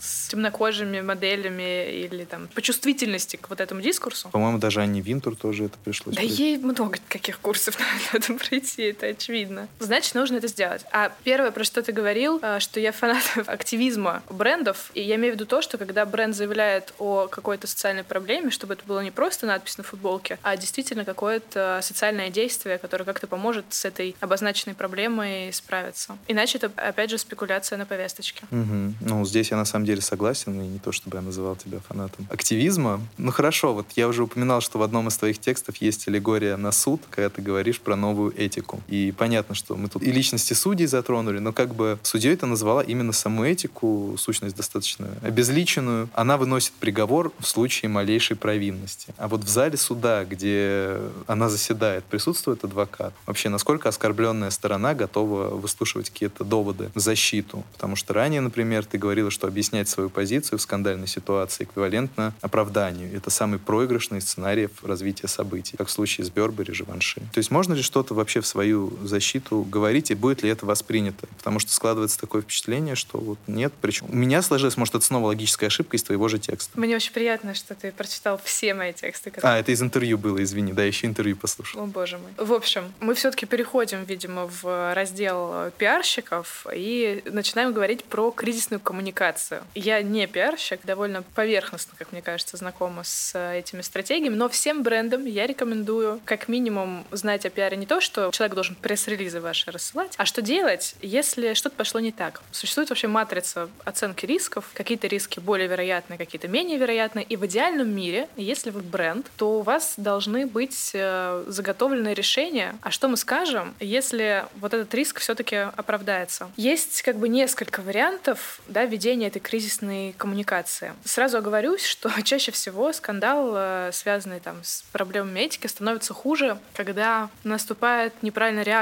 с 0.00 0.28
темнокожими 0.28 1.00
моделями 1.00 1.90
или 2.04 2.24
там 2.24 2.48
по 2.48 2.62
чувствительности 2.62 3.36
к 3.36 3.50
вот 3.50 3.60
этому 3.60 3.80
дискурсу. 3.80 4.28
По-моему, 4.30 4.58
даже 4.58 4.80
Анне 4.80 5.00
Винтур 5.00 5.36
тоже 5.36 5.64
это 5.64 5.78
пришлось. 5.78 6.16
Да 6.16 6.22
ей 6.22 6.58
много 6.58 6.98
каких 7.08 7.40
курсов 7.40 7.76
надо 8.12 8.34
пройти, 8.34 8.82
это 8.82 9.06
очевидно. 9.06 9.29
Значит, 9.78 10.14
нужно 10.14 10.36
это 10.36 10.48
сделать. 10.48 10.84
А 10.92 11.12
первое, 11.24 11.50
про 11.50 11.64
что 11.64 11.82
ты 11.82 11.92
говорил, 11.92 12.38
э, 12.42 12.60
что 12.60 12.80
я 12.80 12.92
фанат 12.92 13.24
активизма 13.46 14.22
брендов, 14.28 14.90
и 14.94 15.02
я 15.02 15.16
имею 15.16 15.32
в 15.32 15.36
виду 15.36 15.46
то, 15.46 15.62
что 15.62 15.78
когда 15.78 16.04
бренд 16.06 16.34
заявляет 16.34 16.92
о 16.98 17.28
какой-то 17.28 17.66
социальной 17.66 18.04
проблеме, 18.04 18.50
чтобы 18.50 18.74
это 18.74 18.84
было 18.84 19.00
не 19.00 19.10
просто 19.10 19.46
надпись 19.46 19.78
на 19.78 19.84
футболке, 19.84 20.38
а 20.42 20.56
действительно 20.56 21.04
какое-то 21.04 21.80
социальное 21.82 22.30
действие, 22.30 22.78
которое 22.78 23.04
как-то 23.04 23.26
поможет 23.26 23.64
с 23.70 23.84
этой 23.84 24.16
обозначенной 24.20 24.74
проблемой 24.74 25.52
справиться. 25.52 26.16
Иначе 26.28 26.58
это, 26.58 26.70
опять 26.76 27.10
же, 27.10 27.18
спекуляция 27.18 27.78
на 27.78 27.86
повесточке. 27.86 28.44
Угу. 28.50 28.94
Ну, 29.00 29.24
здесь 29.24 29.50
я 29.50 29.56
на 29.56 29.64
самом 29.64 29.86
деле 29.86 30.00
согласен, 30.00 30.60
и 30.60 30.66
не 30.66 30.78
то, 30.78 30.92
чтобы 30.92 31.16
я 31.16 31.22
называл 31.22 31.56
тебя 31.56 31.78
фанатом 31.80 32.26
активизма. 32.30 33.00
Ну, 33.18 33.30
хорошо, 33.30 33.74
вот 33.74 33.86
я 33.96 34.08
уже 34.08 34.24
упоминал, 34.24 34.60
что 34.60 34.78
в 34.78 34.82
одном 34.82 35.08
из 35.08 35.16
твоих 35.16 35.38
текстов 35.38 35.76
есть 35.76 36.08
аллегория 36.08 36.56
на 36.56 36.72
суд, 36.72 37.02
когда 37.10 37.28
ты 37.30 37.42
говоришь 37.42 37.80
про 37.80 37.96
новую 37.96 38.32
этику. 38.36 38.80
И 38.88 39.12
понятно, 39.20 39.54
что 39.54 39.76
мы 39.76 39.90
тут 39.90 40.02
и 40.02 40.10
личности 40.10 40.54
судей 40.54 40.86
затронули, 40.86 41.40
но 41.40 41.52
как 41.52 41.74
бы 41.74 41.98
судьей 42.02 42.32
это 42.32 42.46
назвала 42.46 42.82
именно 42.82 43.12
саму 43.12 43.44
этику, 43.44 44.14
сущность 44.16 44.56
достаточно 44.56 45.08
обезличенную. 45.20 46.08
Она 46.14 46.38
выносит 46.38 46.72
приговор 46.80 47.30
в 47.38 47.46
случае 47.46 47.90
малейшей 47.90 48.34
провинности. 48.34 49.12
А 49.18 49.28
вот 49.28 49.44
в 49.44 49.48
зале 49.48 49.76
суда, 49.76 50.24
где 50.24 50.96
она 51.26 51.50
заседает, 51.50 52.04
присутствует 52.04 52.64
адвокат. 52.64 53.12
Вообще, 53.26 53.50
насколько 53.50 53.90
оскорбленная 53.90 54.48
сторона 54.48 54.94
готова 54.94 55.48
выслушивать 55.48 56.08
какие-то 56.08 56.42
доводы 56.42 56.90
в 56.94 56.98
защиту? 56.98 57.62
Потому 57.74 57.96
что 57.96 58.14
ранее, 58.14 58.40
например, 58.40 58.86
ты 58.86 58.96
говорила, 58.96 59.30
что 59.30 59.46
объяснять 59.46 59.90
свою 59.90 60.08
позицию 60.08 60.58
в 60.58 60.62
скандальной 60.62 61.08
ситуации 61.08 61.64
эквивалентно 61.64 62.32
оправданию. 62.40 63.14
Это 63.14 63.28
самый 63.28 63.58
проигрышный 63.58 64.20
из 64.20 64.24
сценариев 64.30 64.70
развития 64.82 65.28
событий, 65.28 65.76
как 65.76 65.88
в 65.88 65.90
случае 65.90 66.24
с 66.24 66.30
Бербери, 66.30 66.72
Живанши. 66.72 67.20
То 67.34 67.38
есть 67.38 67.50
можно 67.50 67.74
ли 67.74 67.82
что-то 67.82 68.14
вообще 68.14 68.40
в 68.40 68.46
свою 68.46 68.90
защиту 69.06 69.62
говорить, 69.62 70.10
и 70.10 70.14
будет 70.14 70.42
ли 70.42 70.50
это 70.50 70.66
воспринято? 70.66 71.26
Потому 71.38 71.58
что 71.58 71.72
складывается 71.72 72.18
такое 72.18 72.42
впечатление, 72.42 72.94
что 72.94 73.18
вот 73.18 73.38
нет. 73.46 73.72
Причем 73.80 74.06
у 74.10 74.14
меня 74.14 74.42
сложилось, 74.42 74.76
может, 74.76 74.94
это 74.94 75.04
снова 75.04 75.26
логическая 75.26 75.68
ошибка 75.68 75.96
из 75.96 76.02
твоего 76.02 76.28
же 76.28 76.38
текста. 76.38 76.78
Мне 76.78 76.96
очень 76.96 77.12
приятно, 77.12 77.54
что 77.54 77.74
ты 77.74 77.92
прочитал 77.92 78.40
все 78.42 78.74
мои 78.74 78.92
тексты. 78.92 79.30
Которые... 79.30 79.56
А, 79.56 79.58
это 79.58 79.72
из 79.72 79.82
интервью 79.82 80.18
было, 80.18 80.42
извини. 80.42 80.72
Да, 80.72 80.82
еще 80.82 81.06
интервью 81.06 81.36
послушал. 81.36 81.82
О, 81.82 81.86
боже 81.86 82.18
мой. 82.18 82.30
В 82.36 82.52
общем, 82.52 82.92
мы 83.00 83.14
все-таки 83.14 83.46
переходим, 83.46 84.04
видимо, 84.04 84.46
в 84.46 84.94
раздел 84.94 85.70
пиарщиков 85.78 86.66
и 86.74 87.22
начинаем 87.26 87.72
говорить 87.72 88.04
про 88.04 88.30
кризисную 88.30 88.80
коммуникацию. 88.80 89.62
Я 89.74 90.02
не 90.02 90.26
пиарщик, 90.26 90.80
довольно 90.84 91.22
поверхностно, 91.34 91.94
как 91.98 92.12
мне 92.12 92.22
кажется, 92.22 92.56
знакома 92.56 93.02
с 93.04 93.38
этими 93.38 93.82
стратегиями, 93.82 94.34
но 94.34 94.48
всем 94.48 94.82
брендам 94.82 95.24
я 95.24 95.46
рекомендую 95.46 96.20
как 96.24 96.48
минимум 96.48 97.04
знать 97.10 97.46
о 97.46 97.50
пиаре 97.50 97.76
не 97.76 97.86
то, 97.86 98.00
что 98.00 98.30
человек 98.32 98.54
должен 98.54 98.74
пресс-релизы 98.90 99.40
ваши 99.40 99.70
рассылать. 99.70 100.14
А 100.16 100.24
что 100.24 100.42
делать, 100.42 100.96
если 101.00 101.54
что-то 101.54 101.76
пошло 101.76 102.00
не 102.00 102.10
так? 102.10 102.42
Существует 102.50 102.88
вообще 102.88 103.06
матрица 103.06 103.70
оценки 103.84 104.26
рисков. 104.26 104.64
Какие-то 104.74 105.06
риски 105.06 105.38
более 105.38 105.68
вероятны, 105.68 106.16
какие-то 106.16 106.48
менее 106.48 106.76
вероятны. 106.76 107.24
И 107.28 107.36
в 107.36 107.46
идеальном 107.46 107.88
мире, 107.88 108.28
если 108.36 108.70
вы 108.70 108.80
бренд, 108.80 109.30
то 109.36 109.60
у 109.60 109.62
вас 109.62 109.94
должны 109.96 110.44
быть 110.44 110.90
э, 110.92 111.44
заготовленные 111.46 112.14
решения. 112.14 112.74
А 112.82 112.90
что 112.90 113.06
мы 113.06 113.16
скажем, 113.16 113.76
если 113.78 114.44
вот 114.56 114.74
этот 114.74 114.92
риск 114.92 115.20
все-таки 115.20 115.54
оправдается? 115.54 116.50
Есть 116.56 117.02
как 117.02 117.16
бы 117.16 117.28
несколько 117.28 117.82
вариантов 117.82 118.60
да, 118.66 118.86
ведения 118.86 119.28
этой 119.28 119.38
кризисной 119.38 120.16
коммуникации. 120.18 120.94
Сразу 121.04 121.38
оговорюсь, 121.38 121.84
что 121.84 122.10
чаще 122.24 122.50
всего 122.50 122.92
скандал, 122.92 123.52
э, 123.54 123.90
связанный 123.92 124.40
там 124.40 124.64
с 124.64 124.82
проблемами 124.90 125.38
этики, 125.38 125.68
становится 125.68 126.12
хуже, 126.12 126.58
когда 126.74 127.30
наступает 127.44 128.14
неправильная 128.22 128.64
реакция. 128.64 128.79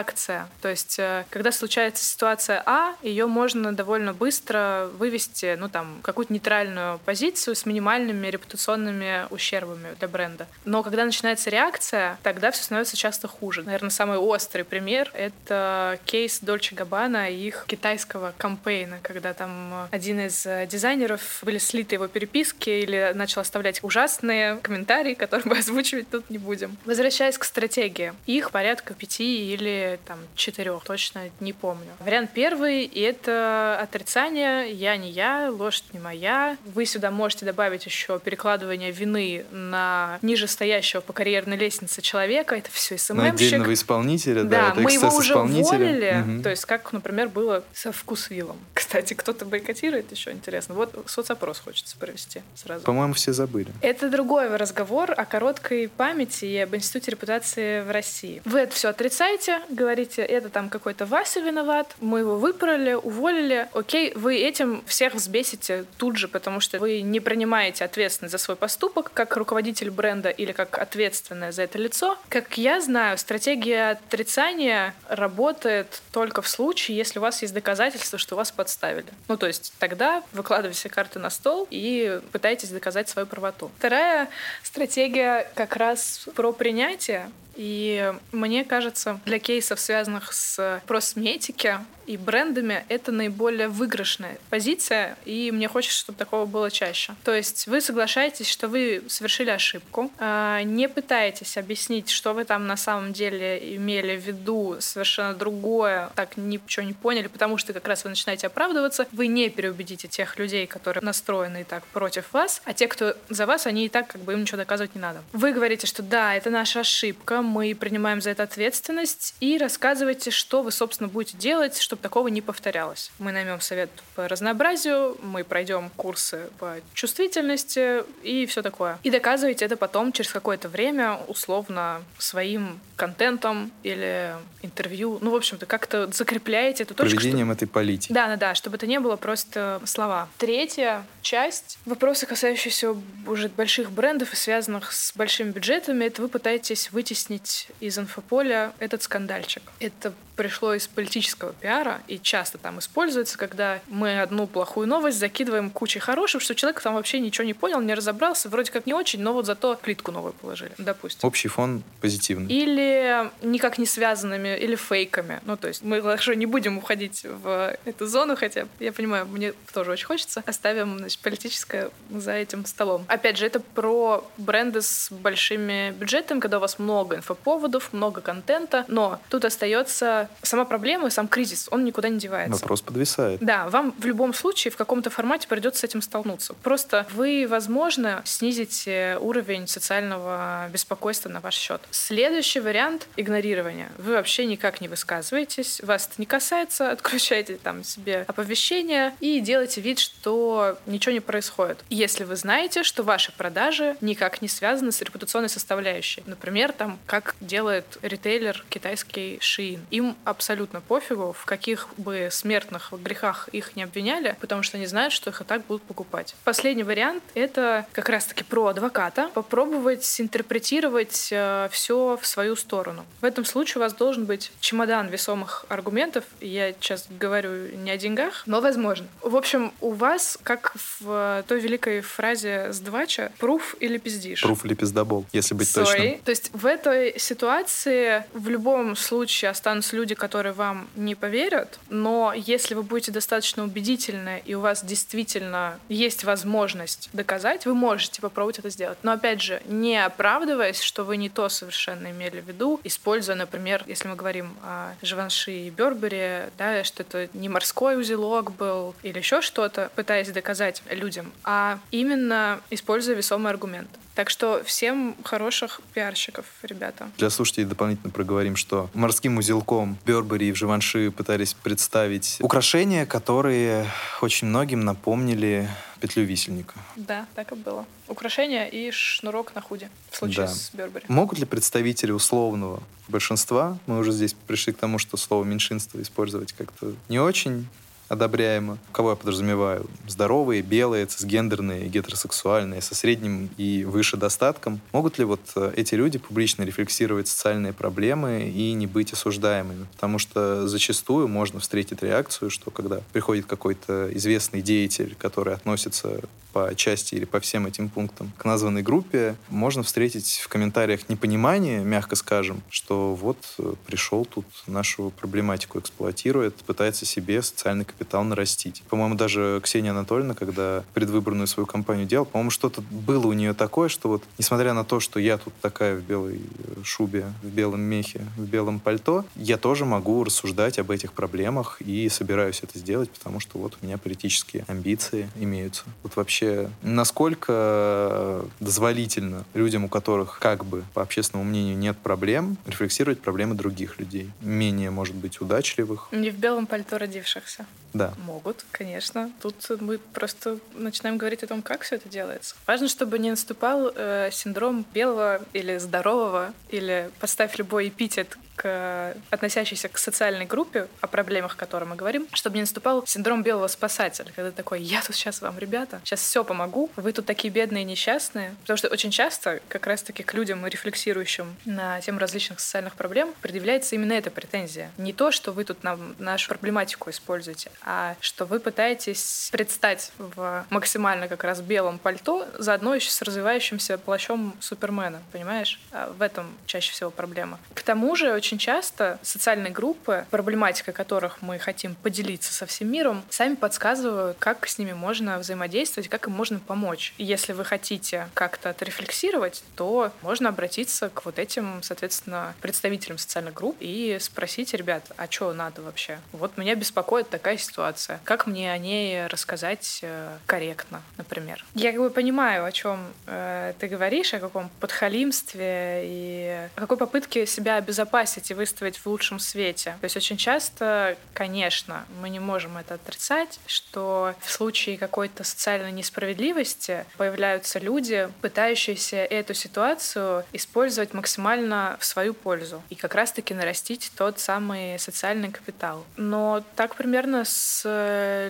То 0.60 0.68
есть, 0.68 0.98
э, 0.98 1.24
когда 1.30 1.52
случается 1.52 2.04
ситуация 2.04 2.62
А, 2.66 2.94
ее 3.02 3.26
можно 3.26 3.74
довольно 3.74 4.12
быстро 4.12 4.88
вывести, 4.98 5.56
ну 5.58 5.68
там, 5.68 6.00
какую-то 6.02 6.32
нейтральную 6.32 6.98
позицию 7.00 7.54
с 7.54 7.66
минимальными 7.66 8.26
репутационными 8.26 9.26
ущербами 9.30 9.94
для 9.98 10.08
бренда. 10.08 10.46
Но 10.64 10.82
когда 10.82 11.04
начинается 11.04 11.50
реакция, 11.50 12.18
тогда 12.22 12.50
все 12.50 12.62
становится 12.62 12.96
часто 12.96 13.28
хуже. 13.28 13.62
Наверное, 13.62 13.90
самый 13.90 14.18
острый 14.18 14.62
пример— 14.62 15.10
это 15.14 15.98
кейс 16.04 16.40
Дольче 16.40 16.74
Габбана 16.74 17.30
и 17.30 17.36
их 17.48 17.64
китайского 17.66 18.34
кампейна, 18.36 18.98
когда 19.02 19.32
там 19.32 19.88
один 19.90 20.20
из 20.20 20.46
дизайнеров 20.68 21.40
были 21.42 21.58
слиты 21.58 21.96
его 21.96 22.08
переписки 22.08 22.70
или 22.70 23.12
начал 23.14 23.40
оставлять 23.40 23.82
ужасные 23.82 24.56
комментарии, 24.56 25.14
которые 25.14 25.48
мы 25.48 25.58
озвучивать 25.58 26.10
тут 26.10 26.30
не 26.30 26.38
будем. 26.38 26.76
Возвращаясь 26.84 27.38
к 27.38 27.44
стратегии. 27.44 28.12
Их 28.26 28.50
порядка 28.50 28.94
пяти 28.94 29.52
или 29.52 29.87
или 29.88 29.98
там 30.04 30.18
четырех, 30.34 30.84
точно 30.84 31.30
не 31.40 31.52
помню. 31.52 31.90
Вариант 32.00 32.30
первый— 32.34 32.84
это 32.94 33.78
отрицание 33.80 34.70
«я 34.72 34.96
не 34.96 35.10
я, 35.10 35.50
ложь 35.50 35.82
не 35.92 35.98
моя». 35.98 36.56
Вы 36.64 36.86
сюда 36.86 37.10
можете 37.10 37.44
добавить 37.44 37.86
еще 37.86 38.18
перекладывание 38.18 38.90
вины 38.90 39.44
на 39.50 40.18
нижестоящего 40.22 41.00
по 41.00 41.12
карьерной 41.12 41.56
лестнице 41.56 42.02
человека. 42.02 42.54
Это 42.54 42.70
все 42.70 42.98
СММщик. 42.98 43.24
На 43.24 43.30
отдельного 43.30 43.74
исполнителя, 43.74 44.44
да. 44.44 44.74
Да, 44.74 44.80
мы 44.80 44.92
его 44.92 45.08
уже 45.08 45.36
уволили. 45.36 46.24
Угу. 46.36 46.42
То 46.42 46.50
есть 46.50 46.64
как, 46.64 46.92
например, 46.92 47.28
было 47.28 47.64
со 47.72 47.92
вкусвиллом. 47.92 48.58
Кстати, 48.74 49.14
кто-то 49.14 49.44
бойкотирует, 49.44 50.10
еще 50.12 50.32
интересно. 50.32 50.74
Вот 50.74 51.04
соцопрос 51.06 51.60
хочется 51.60 51.96
провести 51.96 52.42
сразу. 52.54 52.84
По-моему, 52.84 53.14
все 53.14 53.32
забыли. 53.32 53.72
Это 53.80 54.08
другой 54.08 54.54
разговор 54.56 55.12
о 55.16 55.24
короткой 55.24 55.88
памяти 55.88 56.44
и 56.44 56.58
об 56.58 56.74
институте 56.74 57.12
репутации 57.12 57.80
в 57.82 57.90
России. 57.90 58.42
Вы 58.44 58.60
это 58.60 58.74
все 58.74 58.88
отрицаете, 58.88 59.60
говорите, 59.78 60.22
это 60.22 60.48
там 60.48 60.68
какой-то 60.68 61.06
Вася 61.06 61.40
виноват, 61.40 61.94
мы 62.00 62.20
его 62.20 62.36
выпороли, 62.36 62.94
уволили. 62.94 63.68
Окей, 63.72 64.12
вы 64.14 64.36
этим 64.36 64.82
всех 64.86 65.14
взбесите 65.14 65.84
тут 65.96 66.16
же, 66.16 66.28
потому 66.28 66.60
что 66.60 66.78
вы 66.78 67.00
не 67.02 67.20
принимаете 67.20 67.84
ответственность 67.84 68.32
за 68.32 68.38
свой 68.38 68.56
поступок 68.56 69.10
как 69.14 69.36
руководитель 69.36 69.90
бренда 69.90 70.30
или 70.30 70.52
как 70.52 70.78
ответственное 70.78 71.52
за 71.52 71.62
это 71.62 71.78
лицо. 71.78 72.18
Как 72.28 72.58
я 72.58 72.80
знаю, 72.80 73.16
стратегия 73.18 73.90
отрицания 73.90 74.94
работает 75.08 76.02
только 76.12 76.42
в 76.42 76.48
случае, 76.48 76.96
если 76.96 77.18
у 77.18 77.22
вас 77.22 77.42
есть 77.42 77.54
доказательства, 77.54 78.18
что 78.18 78.36
вас 78.36 78.50
подставили. 78.50 79.06
Ну, 79.28 79.36
то 79.36 79.46
есть 79.46 79.72
тогда 79.78 80.22
выкладывайте 80.32 80.88
карты 80.88 81.18
на 81.18 81.30
стол 81.30 81.66
и 81.70 82.20
пытайтесь 82.32 82.70
доказать 82.70 83.08
свою 83.08 83.26
правоту. 83.26 83.70
Вторая 83.78 84.28
стратегия 84.62 85.50
как 85.54 85.76
раз 85.76 86.28
про 86.34 86.52
принятие. 86.52 87.30
И 87.58 88.14
мне 88.30 88.64
кажется, 88.64 89.18
для 89.26 89.40
кейсов, 89.40 89.80
связанных 89.80 90.32
с 90.32 90.80
просметики, 90.86 91.78
и 92.08 92.16
брендами 92.16 92.86
это 92.88 93.12
наиболее 93.12 93.68
выигрышная 93.68 94.38
позиция, 94.48 95.18
и 95.26 95.50
мне 95.52 95.68
хочется, 95.68 95.98
чтобы 95.98 96.18
такого 96.18 96.46
было 96.46 96.70
чаще. 96.70 97.14
То 97.22 97.34
есть 97.34 97.66
вы 97.66 97.82
соглашаетесь, 97.82 98.48
что 98.48 98.66
вы 98.66 99.02
совершили 99.08 99.50
ошибку, 99.50 100.10
а, 100.18 100.62
не 100.62 100.88
пытаетесь 100.88 101.58
объяснить, 101.58 102.08
что 102.08 102.32
вы 102.32 102.44
там 102.44 102.66
на 102.66 102.78
самом 102.78 103.12
деле 103.12 103.76
имели 103.76 104.16
в 104.16 104.20
виду 104.20 104.76
совершенно 104.80 105.34
другое, 105.34 106.10
так 106.14 106.38
ничего 106.38 106.86
не 106.86 106.94
поняли, 106.94 107.26
потому 107.26 107.58
что 107.58 107.74
как 107.74 107.86
раз 107.86 108.04
вы 108.04 108.10
начинаете 108.10 108.46
оправдываться, 108.46 109.06
вы 109.12 109.26
не 109.26 109.50
переубедите 109.50 110.08
тех 110.08 110.38
людей, 110.38 110.66
которые 110.66 111.04
настроены 111.04 111.60
и 111.60 111.64
так 111.64 111.84
против 111.84 112.32
вас, 112.32 112.62
а 112.64 112.72
те, 112.72 112.88
кто 112.88 113.16
за 113.28 113.44
вас, 113.44 113.66
они 113.66 113.84
и 113.84 113.88
так 113.90 114.06
как 114.06 114.22
бы 114.22 114.32
им 114.32 114.40
ничего 114.40 114.56
доказывать 114.56 114.94
не 114.94 115.00
надо. 115.02 115.22
Вы 115.34 115.52
говорите, 115.52 115.86
что 115.86 116.02
да, 116.02 116.34
это 116.34 116.48
наша 116.48 116.80
ошибка, 116.80 117.42
мы 117.48 117.74
принимаем 117.74 118.20
за 118.20 118.30
это 118.30 118.44
ответственность, 118.44 119.34
и 119.40 119.58
рассказываете, 119.58 120.30
что 120.30 120.62
вы, 120.62 120.70
собственно, 120.70 121.08
будете 121.08 121.36
делать, 121.36 121.80
чтобы 121.80 122.02
такого 122.02 122.28
не 122.28 122.40
повторялось. 122.40 123.10
Мы 123.18 123.32
наймем 123.32 123.60
совет 123.60 123.90
по 124.14 124.28
разнообразию, 124.28 125.16
мы 125.22 125.44
пройдем 125.44 125.90
курсы 125.96 126.48
по 126.58 126.76
чувствительности 126.94 128.04
и 128.22 128.46
все 128.46 128.62
такое. 128.62 128.98
И 129.02 129.10
доказываете 129.10 129.64
это 129.64 129.76
потом 129.76 130.12
через 130.12 130.32
какое-то 130.32 130.68
время, 130.68 131.18
условно, 131.26 132.02
своим 132.18 132.80
контентом 132.96 133.70
или 133.82 134.34
интервью. 134.62 135.18
Ну, 135.20 135.30
в 135.30 135.36
общем-то, 135.36 135.66
как-то 135.66 136.10
закрепляете 136.12 136.82
эту 136.82 136.94
точку. 136.94 137.16
Проведением 137.16 137.46
чтобы... 137.46 137.52
этой 137.54 137.68
политики. 137.68 138.12
Да, 138.12 138.26
да, 138.26 138.36
да, 138.36 138.54
чтобы 138.54 138.76
это 138.76 138.86
не 138.86 138.98
было 138.98 139.16
просто 139.16 139.80
слова. 139.84 140.28
Третья 140.36 141.06
часть. 141.22 141.78
Вопросы, 141.86 142.26
касающиеся 142.26 142.96
уже 143.26 143.48
больших 143.48 143.92
брендов 143.92 144.32
и 144.32 144.36
связанных 144.36 144.92
с 144.92 145.12
большими 145.14 145.50
бюджетами, 145.50 146.06
это 146.06 146.22
вы 146.22 146.28
пытаетесь 146.28 146.90
вытеснить 146.90 147.37
из 147.80 147.98
инфополя 147.98 148.72
этот 148.78 149.02
скандальчик. 149.02 149.62
Это 149.80 150.12
пришло 150.38 150.72
из 150.72 150.86
политического 150.86 151.52
пиара 151.52 152.00
и 152.06 152.16
часто 152.16 152.58
там 152.58 152.78
используется, 152.78 153.36
когда 153.36 153.80
мы 153.88 154.20
одну 154.20 154.46
плохую 154.46 154.86
новость 154.86 155.18
закидываем 155.18 155.68
кучей 155.68 155.98
хороших, 155.98 156.42
что 156.42 156.54
человек 156.54 156.80
там 156.80 156.94
вообще 156.94 157.18
ничего 157.18 157.44
не 157.44 157.54
понял, 157.54 157.80
не 157.80 157.92
разобрался, 157.92 158.48
вроде 158.48 158.70
как 158.70 158.86
не 158.86 158.94
очень, 158.94 159.20
но 159.20 159.32
вот 159.32 159.46
зато 159.46 159.74
плитку 159.74 160.12
новую 160.12 160.32
положили, 160.34 160.70
допустим. 160.78 161.26
Общий 161.26 161.48
фон 161.48 161.82
позитивный. 162.00 162.54
Или 162.54 163.28
никак 163.42 163.78
не 163.78 163.86
связанными, 163.86 164.56
или 164.56 164.76
фейками. 164.76 165.40
Ну, 165.44 165.56
то 165.56 165.66
есть 165.66 165.82
мы 165.82 166.00
хорошо 166.00 166.34
не 166.34 166.46
будем 166.46 166.78
уходить 166.78 167.24
в 167.24 167.76
эту 167.84 168.06
зону, 168.06 168.36
хотя 168.36 168.68
я 168.78 168.92
понимаю, 168.92 169.26
мне 169.26 169.54
тоже 169.74 169.90
очень 169.90 170.06
хочется. 170.06 170.44
Оставим, 170.46 170.98
значит, 170.98 171.18
политическое 171.18 171.90
за 172.10 172.32
этим 172.34 172.64
столом. 172.64 173.04
Опять 173.08 173.38
же, 173.38 173.46
это 173.46 173.58
про 173.58 174.24
бренды 174.36 174.82
с 174.82 175.10
большими 175.10 175.90
бюджетами, 175.90 176.38
когда 176.38 176.58
у 176.58 176.60
вас 176.60 176.78
много 176.78 177.16
инфоповодов, 177.16 177.92
много 177.92 178.20
контента, 178.20 178.84
но 178.86 179.18
тут 179.30 179.44
остается 179.44 180.27
сама 180.42 180.64
проблема, 180.64 181.10
сам 181.10 181.28
кризис, 181.28 181.68
он 181.70 181.84
никуда 181.84 182.08
не 182.08 182.18
девается. 182.18 182.60
Вопрос 182.60 182.82
подвисает. 182.82 183.40
Да, 183.40 183.68
вам 183.68 183.94
в 183.98 184.04
любом 184.04 184.34
случае 184.34 184.72
в 184.72 184.76
каком-то 184.76 185.10
формате 185.10 185.48
придется 185.48 185.80
с 185.80 185.84
этим 185.84 186.02
столкнуться. 186.02 186.54
Просто 186.62 187.06
вы, 187.12 187.46
возможно, 187.48 188.22
снизите 188.24 189.18
уровень 189.20 189.66
социального 189.66 190.68
беспокойства 190.72 191.28
на 191.28 191.40
ваш 191.40 191.54
счет. 191.54 191.80
Следующий 191.90 192.60
вариант— 192.60 193.08
игнорирование. 193.16 193.90
Вы 193.98 194.12
вообще 194.14 194.46
никак 194.46 194.80
не 194.80 194.88
высказываетесь, 194.88 195.80
вас 195.82 196.06
это 196.06 196.20
не 196.20 196.26
касается, 196.26 196.90
отключаете 196.92 197.56
там 197.56 197.84
себе 197.84 198.24
оповещения 198.26 199.14
и 199.20 199.40
делаете 199.40 199.80
вид, 199.80 199.98
что 199.98 200.78
ничего 200.86 201.12
не 201.12 201.20
происходит. 201.20 201.84
Если 201.90 202.24
вы 202.24 202.36
знаете, 202.36 202.82
что 202.82 203.02
ваши 203.02 203.32
продажи 203.32 203.96
никак 204.00 204.42
не 204.42 204.48
связаны 204.48 204.92
с 204.92 205.00
репутационной 205.00 205.48
составляющей. 205.48 206.22
Например, 206.26 206.72
там, 206.72 206.98
как 207.06 207.36
делает 207.40 207.98
ритейлер 208.02 208.64
китайский 208.68 209.38
Shein. 209.38 209.80
Им 209.90 210.16
абсолютно 210.24 210.80
пофигу, 210.80 211.32
в 211.32 211.44
каких 211.44 211.88
бы 211.96 212.28
смертных 212.30 212.92
грехах 212.92 213.48
их 213.52 213.76
не 213.76 213.82
обвиняли, 213.82 214.36
потому 214.40 214.62
что 214.62 214.76
они 214.76 214.86
знают, 214.86 215.12
что 215.12 215.30
их 215.30 215.40
и 215.40 215.44
так 215.44 215.64
будут 215.66 215.82
покупать. 215.82 216.34
Последний 216.44 216.82
вариант— 216.82 217.22
это 217.34 217.86
как 217.92 218.08
раз-таки 218.08 218.44
про 218.44 218.66
адвоката. 218.66 219.30
Попробовать 219.34 220.20
интерпретировать 220.20 221.28
э, 221.30 221.68
все 221.70 222.18
в 222.20 222.26
свою 222.26 222.56
сторону. 222.56 223.04
В 223.20 223.24
этом 223.24 223.44
случае 223.44 223.76
у 223.76 223.80
вас 223.80 223.94
должен 223.94 224.24
быть 224.24 224.52
чемодан 224.60 225.08
весомых 225.08 225.64
аргументов. 225.68 226.24
Я 226.40 226.72
сейчас 226.72 227.06
говорю 227.08 227.76
не 227.76 227.90
о 227.90 227.96
деньгах, 227.96 228.42
но 228.46 228.60
возможно. 228.60 229.06
В 229.22 229.36
общем, 229.36 229.72
у 229.80 229.92
вас, 229.92 230.38
как 230.42 230.74
в 231.00 231.44
той 231.46 231.60
великой 231.60 232.00
фразе 232.00 232.72
с 232.72 232.80
Двача, 232.80 233.32
пруф 233.38 233.74
или 233.80 233.98
пиздишь. 233.98 234.42
Пруф 234.42 234.64
или 234.64 234.74
пиздобол, 234.74 235.26
если 235.32 235.54
быть 235.54 235.68
Sorry. 235.68 235.84
точным. 235.84 236.18
То 236.20 236.30
есть 236.30 236.50
в 236.52 236.66
этой 236.66 237.18
ситуации 237.18 238.24
в 238.32 238.48
любом 238.48 238.96
случае 238.96 239.50
останутся 239.50 239.96
люди, 239.96 240.07
люди, 240.08 240.14
которые 240.14 240.54
вам 240.54 240.88
не 240.96 241.14
поверят, 241.14 241.78
но 241.90 242.32
если 242.34 242.74
вы 242.74 242.82
будете 242.82 243.12
достаточно 243.12 243.62
убедительны 243.62 244.42
и 244.46 244.54
у 244.54 244.60
вас 244.60 244.82
действительно 244.82 245.78
есть 245.90 246.24
возможность 246.24 247.10
доказать, 247.12 247.66
вы 247.66 247.74
можете 247.74 248.22
попробовать 248.22 248.58
это 248.58 248.70
сделать. 248.70 248.96
Но 249.02 249.12
опять 249.12 249.42
же, 249.42 249.60
не 249.66 250.02
оправдываясь, 250.02 250.80
что 250.80 251.04
вы 251.04 251.18
не 251.18 251.28
то 251.28 251.50
совершенно 251.50 252.10
имели 252.10 252.40
в 252.40 252.48
виду, 252.48 252.80
используя, 252.84 253.36
например, 253.36 253.84
если 253.86 254.08
мы 254.08 254.16
говорим 254.16 254.56
о 254.62 254.94
Живанши 255.02 255.52
и 255.52 255.70
Бербере, 255.70 256.50
да, 256.56 256.82
что 256.84 257.02
это 257.02 257.28
не 257.34 257.50
морской 257.50 258.00
узелок 258.00 258.52
был 258.52 258.94
или 259.02 259.18
еще 259.18 259.42
что-то, 259.42 259.90
пытаясь 259.94 260.30
доказать 260.30 260.82
людям, 260.88 261.30
а 261.44 261.78
именно 261.90 262.60
используя 262.70 263.14
весомый 263.14 263.52
аргумент. 263.52 263.90
Так 264.18 264.30
что 264.30 264.64
всем 264.64 265.14
хороших 265.22 265.80
пиарщиков, 265.94 266.44
ребята. 266.62 267.08
Для 267.18 267.30
слушателей 267.30 267.68
дополнительно 267.68 268.10
проговорим, 268.10 268.56
что 268.56 268.90
морским 268.92 269.38
узелком 269.38 269.96
Бербери 270.04 270.48
и 270.48 270.52
в 270.52 270.56
Живанши 270.56 271.12
пытались 271.12 271.54
представить 271.54 272.38
украшения, 272.40 273.06
которые 273.06 273.86
очень 274.20 274.48
многим 274.48 274.80
напомнили 274.80 275.68
петлю 276.00 276.24
висельника. 276.24 276.74
Да, 276.96 277.26
так 277.36 277.52
и 277.52 277.54
было. 277.54 277.86
Украшение 278.08 278.68
и 278.68 278.90
шнурок 278.90 279.54
на 279.54 279.60
худе 279.60 279.88
в 280.10 280.16
случае 280.16 280.46
да. 280.46 280.52
с 280.52 280.70
Бербери. 280.72 281.04
Могут 281.06 281.38
ли 281.38 281.44
представители 281.44 282.10
условного 282.10 282.82
большинства, 283.06 283.78
мы 283.86 283.98
уже 283.98 284.10
здесь 284.10 284.34
пришли 284.48 284.72
к 284.72 284.78
тому, 284.78 284.98
что 284.98 285.16
слово 285.16 285.44
меньшинство 285.44 286.02
использовать 286.02 286.52
как-то 286.54 286.92
не 287.08 287.20
очень, 287.20 287.68
одобряемо. 288.08 288.78
Кого 288.92 289.10
я 289.10 289.16
подразумеваю? 289.16 289.86
Здоровые, 290.06 290.62
белые, 290.62 291.06
цисгендерные, 291.06 291.88
гетеросексуальные, 291.88 292.82
со 292.82 292.94
средним 292.94 293.50
и 293.56 293.84
выше 293.84 294.16
достатком. 294.16 294.80
Могут 294.92 295.18
ли 295.18 295.24
вот 295.24 295.40
э, 295.56 295.72
эти 295.76 295.94
люди 295.94 296.18
публично 296.18 296.62
рефлексировать 296.62 297.28
социальные 297.28 297.72
проблемы 297.72 298.48
и 298.48 298.72
не 298.72 298.86
быть 298.86 299.12
осуждаемыми? 299.12 299.86
Потому 299.92 300.18
что 300.18 300.66
зачастую 300.68 301.28
можно 301.28 301.60
встретить 301.60 302.02
реакцию, 302.02 302.50
что 302.50 302.70
когда 302.70 303.00
приходит 303.12 303.46
какой-то 303.46 304.10
известный 304.14 304.62
деятель, 304.62 305.14
который 305.18 305.54
относится 305.54 306.20
по 306.52 306.74
части 306.74 307.14
или 307.14 307.24
по 307.24 307.40
всем 307.40 307.66
этим 307.66 307.88
пунктам 307.88 308.32
к 308.36 308.44
названной 308.44 308.82
группе, 308.82 309.36
можно 309.48 309.82
встретить 309.82 310.40
в 310.42 310.48
комментариях 310.48 311.08
непонимание, 311.08 311.84
мягко 311.84 312.16
скажем, 312.16 312.62
что 312.70 313.14
вот 313.14 313.38
э, 313.58 313.74
пришел 313.86 314.24
тут 314.24 314.46
нашу 314.66 315.10
проблематику 315.10 315.78
эксплуатирует, 315.78 316.56
пытается 316.56 317.04
себе 317.06 317.42
социальный 317.42 317.84
капитал 317.98 318.22
нарастить. 318.22 318.82
По-моему, 318.88 319.16
даже 319.16 319.60
Ксения 319.62 319.90
Анатольевна, 319.90 320.34
когда 320.34 320.84
предвыборную 320.94 321.48
свою 321.48 321.66
кампанию 321.66 322.06
делала, 322.06 322.26
по-моему, 322.26 322.50
что-то 322.50 322.80
было 322.80 323.26
у 323.26 323.32
нее 323.32 323.54
такое, 323.54 323.88
что 323.88 324.08
вот, 324.08 324.22
несмотря 324.38 324.72
на 324.72 324.84
то, 324.84 325.00
что 325.00 325.18
я 325.18 325.36
тут 325.36 325.52
такая 325.60 325.96
в 325.96 326.02
белой 326.02 326.40
э, 326.40 326.82
шубе, 326.84 327.26
в 327.42 327.48
белом 327.48 327.80
мехе, 327.80 328.20
в 328.36 328.44
белом 328.44 328.78
пальто, 328.78 329.24
я 329.34 329.56
тоже 329.56 329.84
могу 329.84 330.22
рассуждать 330.22 330.78
об 330.78 330.90
этих 330.92 331.12
проблемах 331.12 331.80
и 331.80 332.08
собираюсь 332.08 332.60
это 332.62 332.78
сделать, 332.78 333.10
потому 333.10 333.40
что 333.40 333.58
вот 333.58 333.76
у 333.80 333.84
меня 333.84 333.98
политические 333.98 334.64
амбиции 334.68 335.28
имеются. 335.34 335.84
Вот 336.04 336.14
вообще, 336.16 336.70
насколько 336.82 338.44
дозволительно 338.60 339.44
людям, 339.54 339.84
у 339.84 339.88
которых 339.88 340.38
как 340.38 340.64
бы 340.64 340.84
по 340.94 341.02
общественному 341.02 341.50
мнению 341.50 341.76
нет 341.76 341.98
проблем, 341.98 342.56
рефлексировать 342.66 343.20
проблемы 343.20 343.56
других 343.56 343.98
людей, 343.98 344.30
менее, 344.40 344.90
может 344.90 345.16
быть, 345.16 345.40
удачливых. 345.40 346.08
Не 346.12 346.30
в 346.30 346.38
белом 346.38 346.66
пальто 346.66 346.98
родившихся. 346.98 347.66
Да. 347.92 348.12
Могут, 348.18 348.64
конечно. 348.70 349.30
Тут 349.40 349.68
мы 349.80 349.98
просто 349.98 350.58
начинаем 350.74 351.18
говорить 351.18 351.42
о 351.42 351.46
том, 351.46 351.62
как 351.62 351.82
все 351.82 351.96
это 351.96 352.08
делается. 352.08 352.54
Важно, 352.66 352.88
чтобы 352.88 353.18
не 353.18 353.30
наступал 353.30 353.90
э, 353.94 354.30
синдром 354.32 354.84
белого 354.92 355.40
или 355.52 355.78
здорового, 355.78 356.52
или 356.68 357.10
поставь 357.20 357.56
любой 357.58 357.88
эпитет 357.88 358.36
к, 358.58 359.14
относящийся 359.30 359.88
к 359.88 359.98
социальной 359.98 360.44
группе, 360.44 360.88
о 361.00 361.06
проблемах, 361.06 361.54
о 361.54 361.56
которых 361.56 361.88
мы 361.88 361.96
говорим, 361.96 362.26
чтобы 362.32 362.56
не 362.56 362.62
наступал 362.62 363.06
синдром 363.06 363.42
белого 363.42 363.68
спасателя, 363.68 364.32
когда 364.34 364.50
такой, 364.50 364.82
я 364.82 365.00
тут 365.00 365.14
сейчас 365.14 365.40
вам, 365.40 365.58
ребята, 365.58 366.00
сейчас 366.04 366.20
все 366.20 366.42
помогу, 366.42 366.90
вы 366.96 367.12
тут 367.12 367.24
такие 367.24 367.52
бедные 367.52 367.82
и 367.84 367.86
несчастные. 367.86 368.54
Потому 368.62 368.76
что 368.76 368.88
очень 368.88 369.10
часто 369.10 369.60
как 369.68 369.86
раз-таки 369.86 370.24
к 370.24 370.34
людям, 370.34 370.66
рефлексирующим 370.66 371.54
на 371.64 372.00
тему 372.00 372.18
различных 372.18 372.58
социальных 372.58 372.94
проблем, 372.94 373.32
предъявляется 373.40 373.94
именно 373.94 374.12
эта 374.12 374.30
претензия. 374.30 374.90
Не 374.98 375.12
то, 375.12 375.30
что 375.30 375.52
вы 375.52 375.64
тут 375.64 375.84
нам 375.84 376.16
нашу 376.18 376.48
проблематику 376.48 377.10
используете, 377.10 377.70
а 377.84 378.16
что 378.20 378.44
вы 378.44 378.60
пытаетесь 378.60 379.48
предстать 379.52 380.12
в 380.18 380.66
максимально 380.70 381.28
как 381.28 381.44
раз 381.44 381.60
белом 381.60 381.98
пальто, 381.98 382.46
заодно 382.58 382.94
еще 382.94 383.10
с 383.10 383.22
развивающимся 383.22 383.98
плащом 383.98 384.54
Супермена, 384.60 385.22
понимаешь? 385.32 385.80
А 385.92 386.12
в 386.12 386.22
этом 386.22 386.54
чаще 386.66 386.92
всего 386.92 387.10
проблема. 387.10 387.58
К 387.74 387.82
тому 387.82 388.14
же 388.16 388.32
очень 388.32 388.58
часто 388.58 389.18
социальные 389.22 389.72
группы, 389.72 390.26
проблематика 390.30 390.92
которых 390.92 391.42
мы 391.42 391.58
хотим 391.58 391.94
поделиться 391.94 392.52
со 392.52 392.66
всем 392.66 392.90
миром, 392.90 393.22
сами 393.30 393.54
подсказывают, 393.54 394.36
как 394.38 394.66
с 394.68 394.78
ними 394.78 394.92
можно 394.92 395.38
взаимодействовать, 395.38 396.08
как 396.08 396.26
им 396.26 396.32
можно 396.32 396.58
помочь. 396.58 397.14
И 397.18 397.24
если 397.24 397.52
вы 397.52 397.64
хотите 397.64 398.28
как-то 398.34 398.70
отрефлексировать, 398.70 399.62
то 399.76 400.12
можно 400.22 400.48
обратиться 400.48 401.08
к 401.08 401.24
вот 401.24 401.38
этим, 401.38 401.82
соответственно, 401.82 402.54
представителям 402.60 403.18
социальных 403.18 403.54
групп 403.54 403.76
и 403.80 404.18
спросить, 404.20 404.74
ребят, 404.74 405.04
а 405.16 405.30
что 405.30 405.52
надо 405.52 405.82
вообще? 405.82 406.18
Вот 406.32 406.56
меня 406.56 406.74
беспокоит 406.74 407.28
такая 407.30 407.56
ситуация. 407.68 408.20
Как 408.24 408.46
мне 408.46 408.72
о 408.72 408.78
ней 408.78 409.26
рассказать 409.26 410.00
э, 410.02 410.38
корректно, 410.46 411.02
например? 411.16 411.64
Я 411.74 411.92
как 411.92 412.00
бы 412.00 412.10
понимаю, 412.10 412.64
о 412.64 412.72
чем 412.72 413.06
э, 413.26 413.74
ты 413.78 413.88
говоришь, 413.88 414.34
о 414.34 414.40
каком 414.40 414.70
подхалимстве 414.80 416.02
и 416.04 416.68
о 416.76 416.80
какой 416.80 416.96
попытке 416.96 417.46
себя 417.46 417.76
обезопасить 417.76 418.50
и 418.50 418.54
выставить 418.54 418.96
в 418.98 419.06
лучшем 419.06 419.38
свете. 419.38 419.96
То 420.00 420.04
есть 420.04 420.16
очень 420.16 420.36
часто, 420.36 421.16
конечно, 421.34 422.04
мы 422.20 422.28
не 422.30 422.40
можем 422.40 422.76
это 422.78 422.94
отрицать, 422.94 423.60
что 423.66 424.34
в 424.40 424.50
случае 424.50 424.98
какой-то 424.98 425.44
социальной 425.44 425.92
несправедливости 425.92 427.04
появляются 427.16 427.78
люди, 427.78 428.28
пытающиеся 428.40 429.16
эту 429.16 429.54
ситуацию 429.54 430.44
использовать 430.52 431.14
максимально 431.14 431.96
в 432.00 432.04
свою 432.04 432.34
пользу 432.34 432.82
и 432.90 432.94
как 432.94 433.14
раз-таки 433.14 433.54
нарастить 433.54 434.12
тот 434.16 434.38
самый 434.38 434.98
социальный 434.98 435.50
капитал. 435.50 436.04
Но 436.16 436.64
так 436.76 436.96
примерно 436.96 437.44
с 437.44 437.57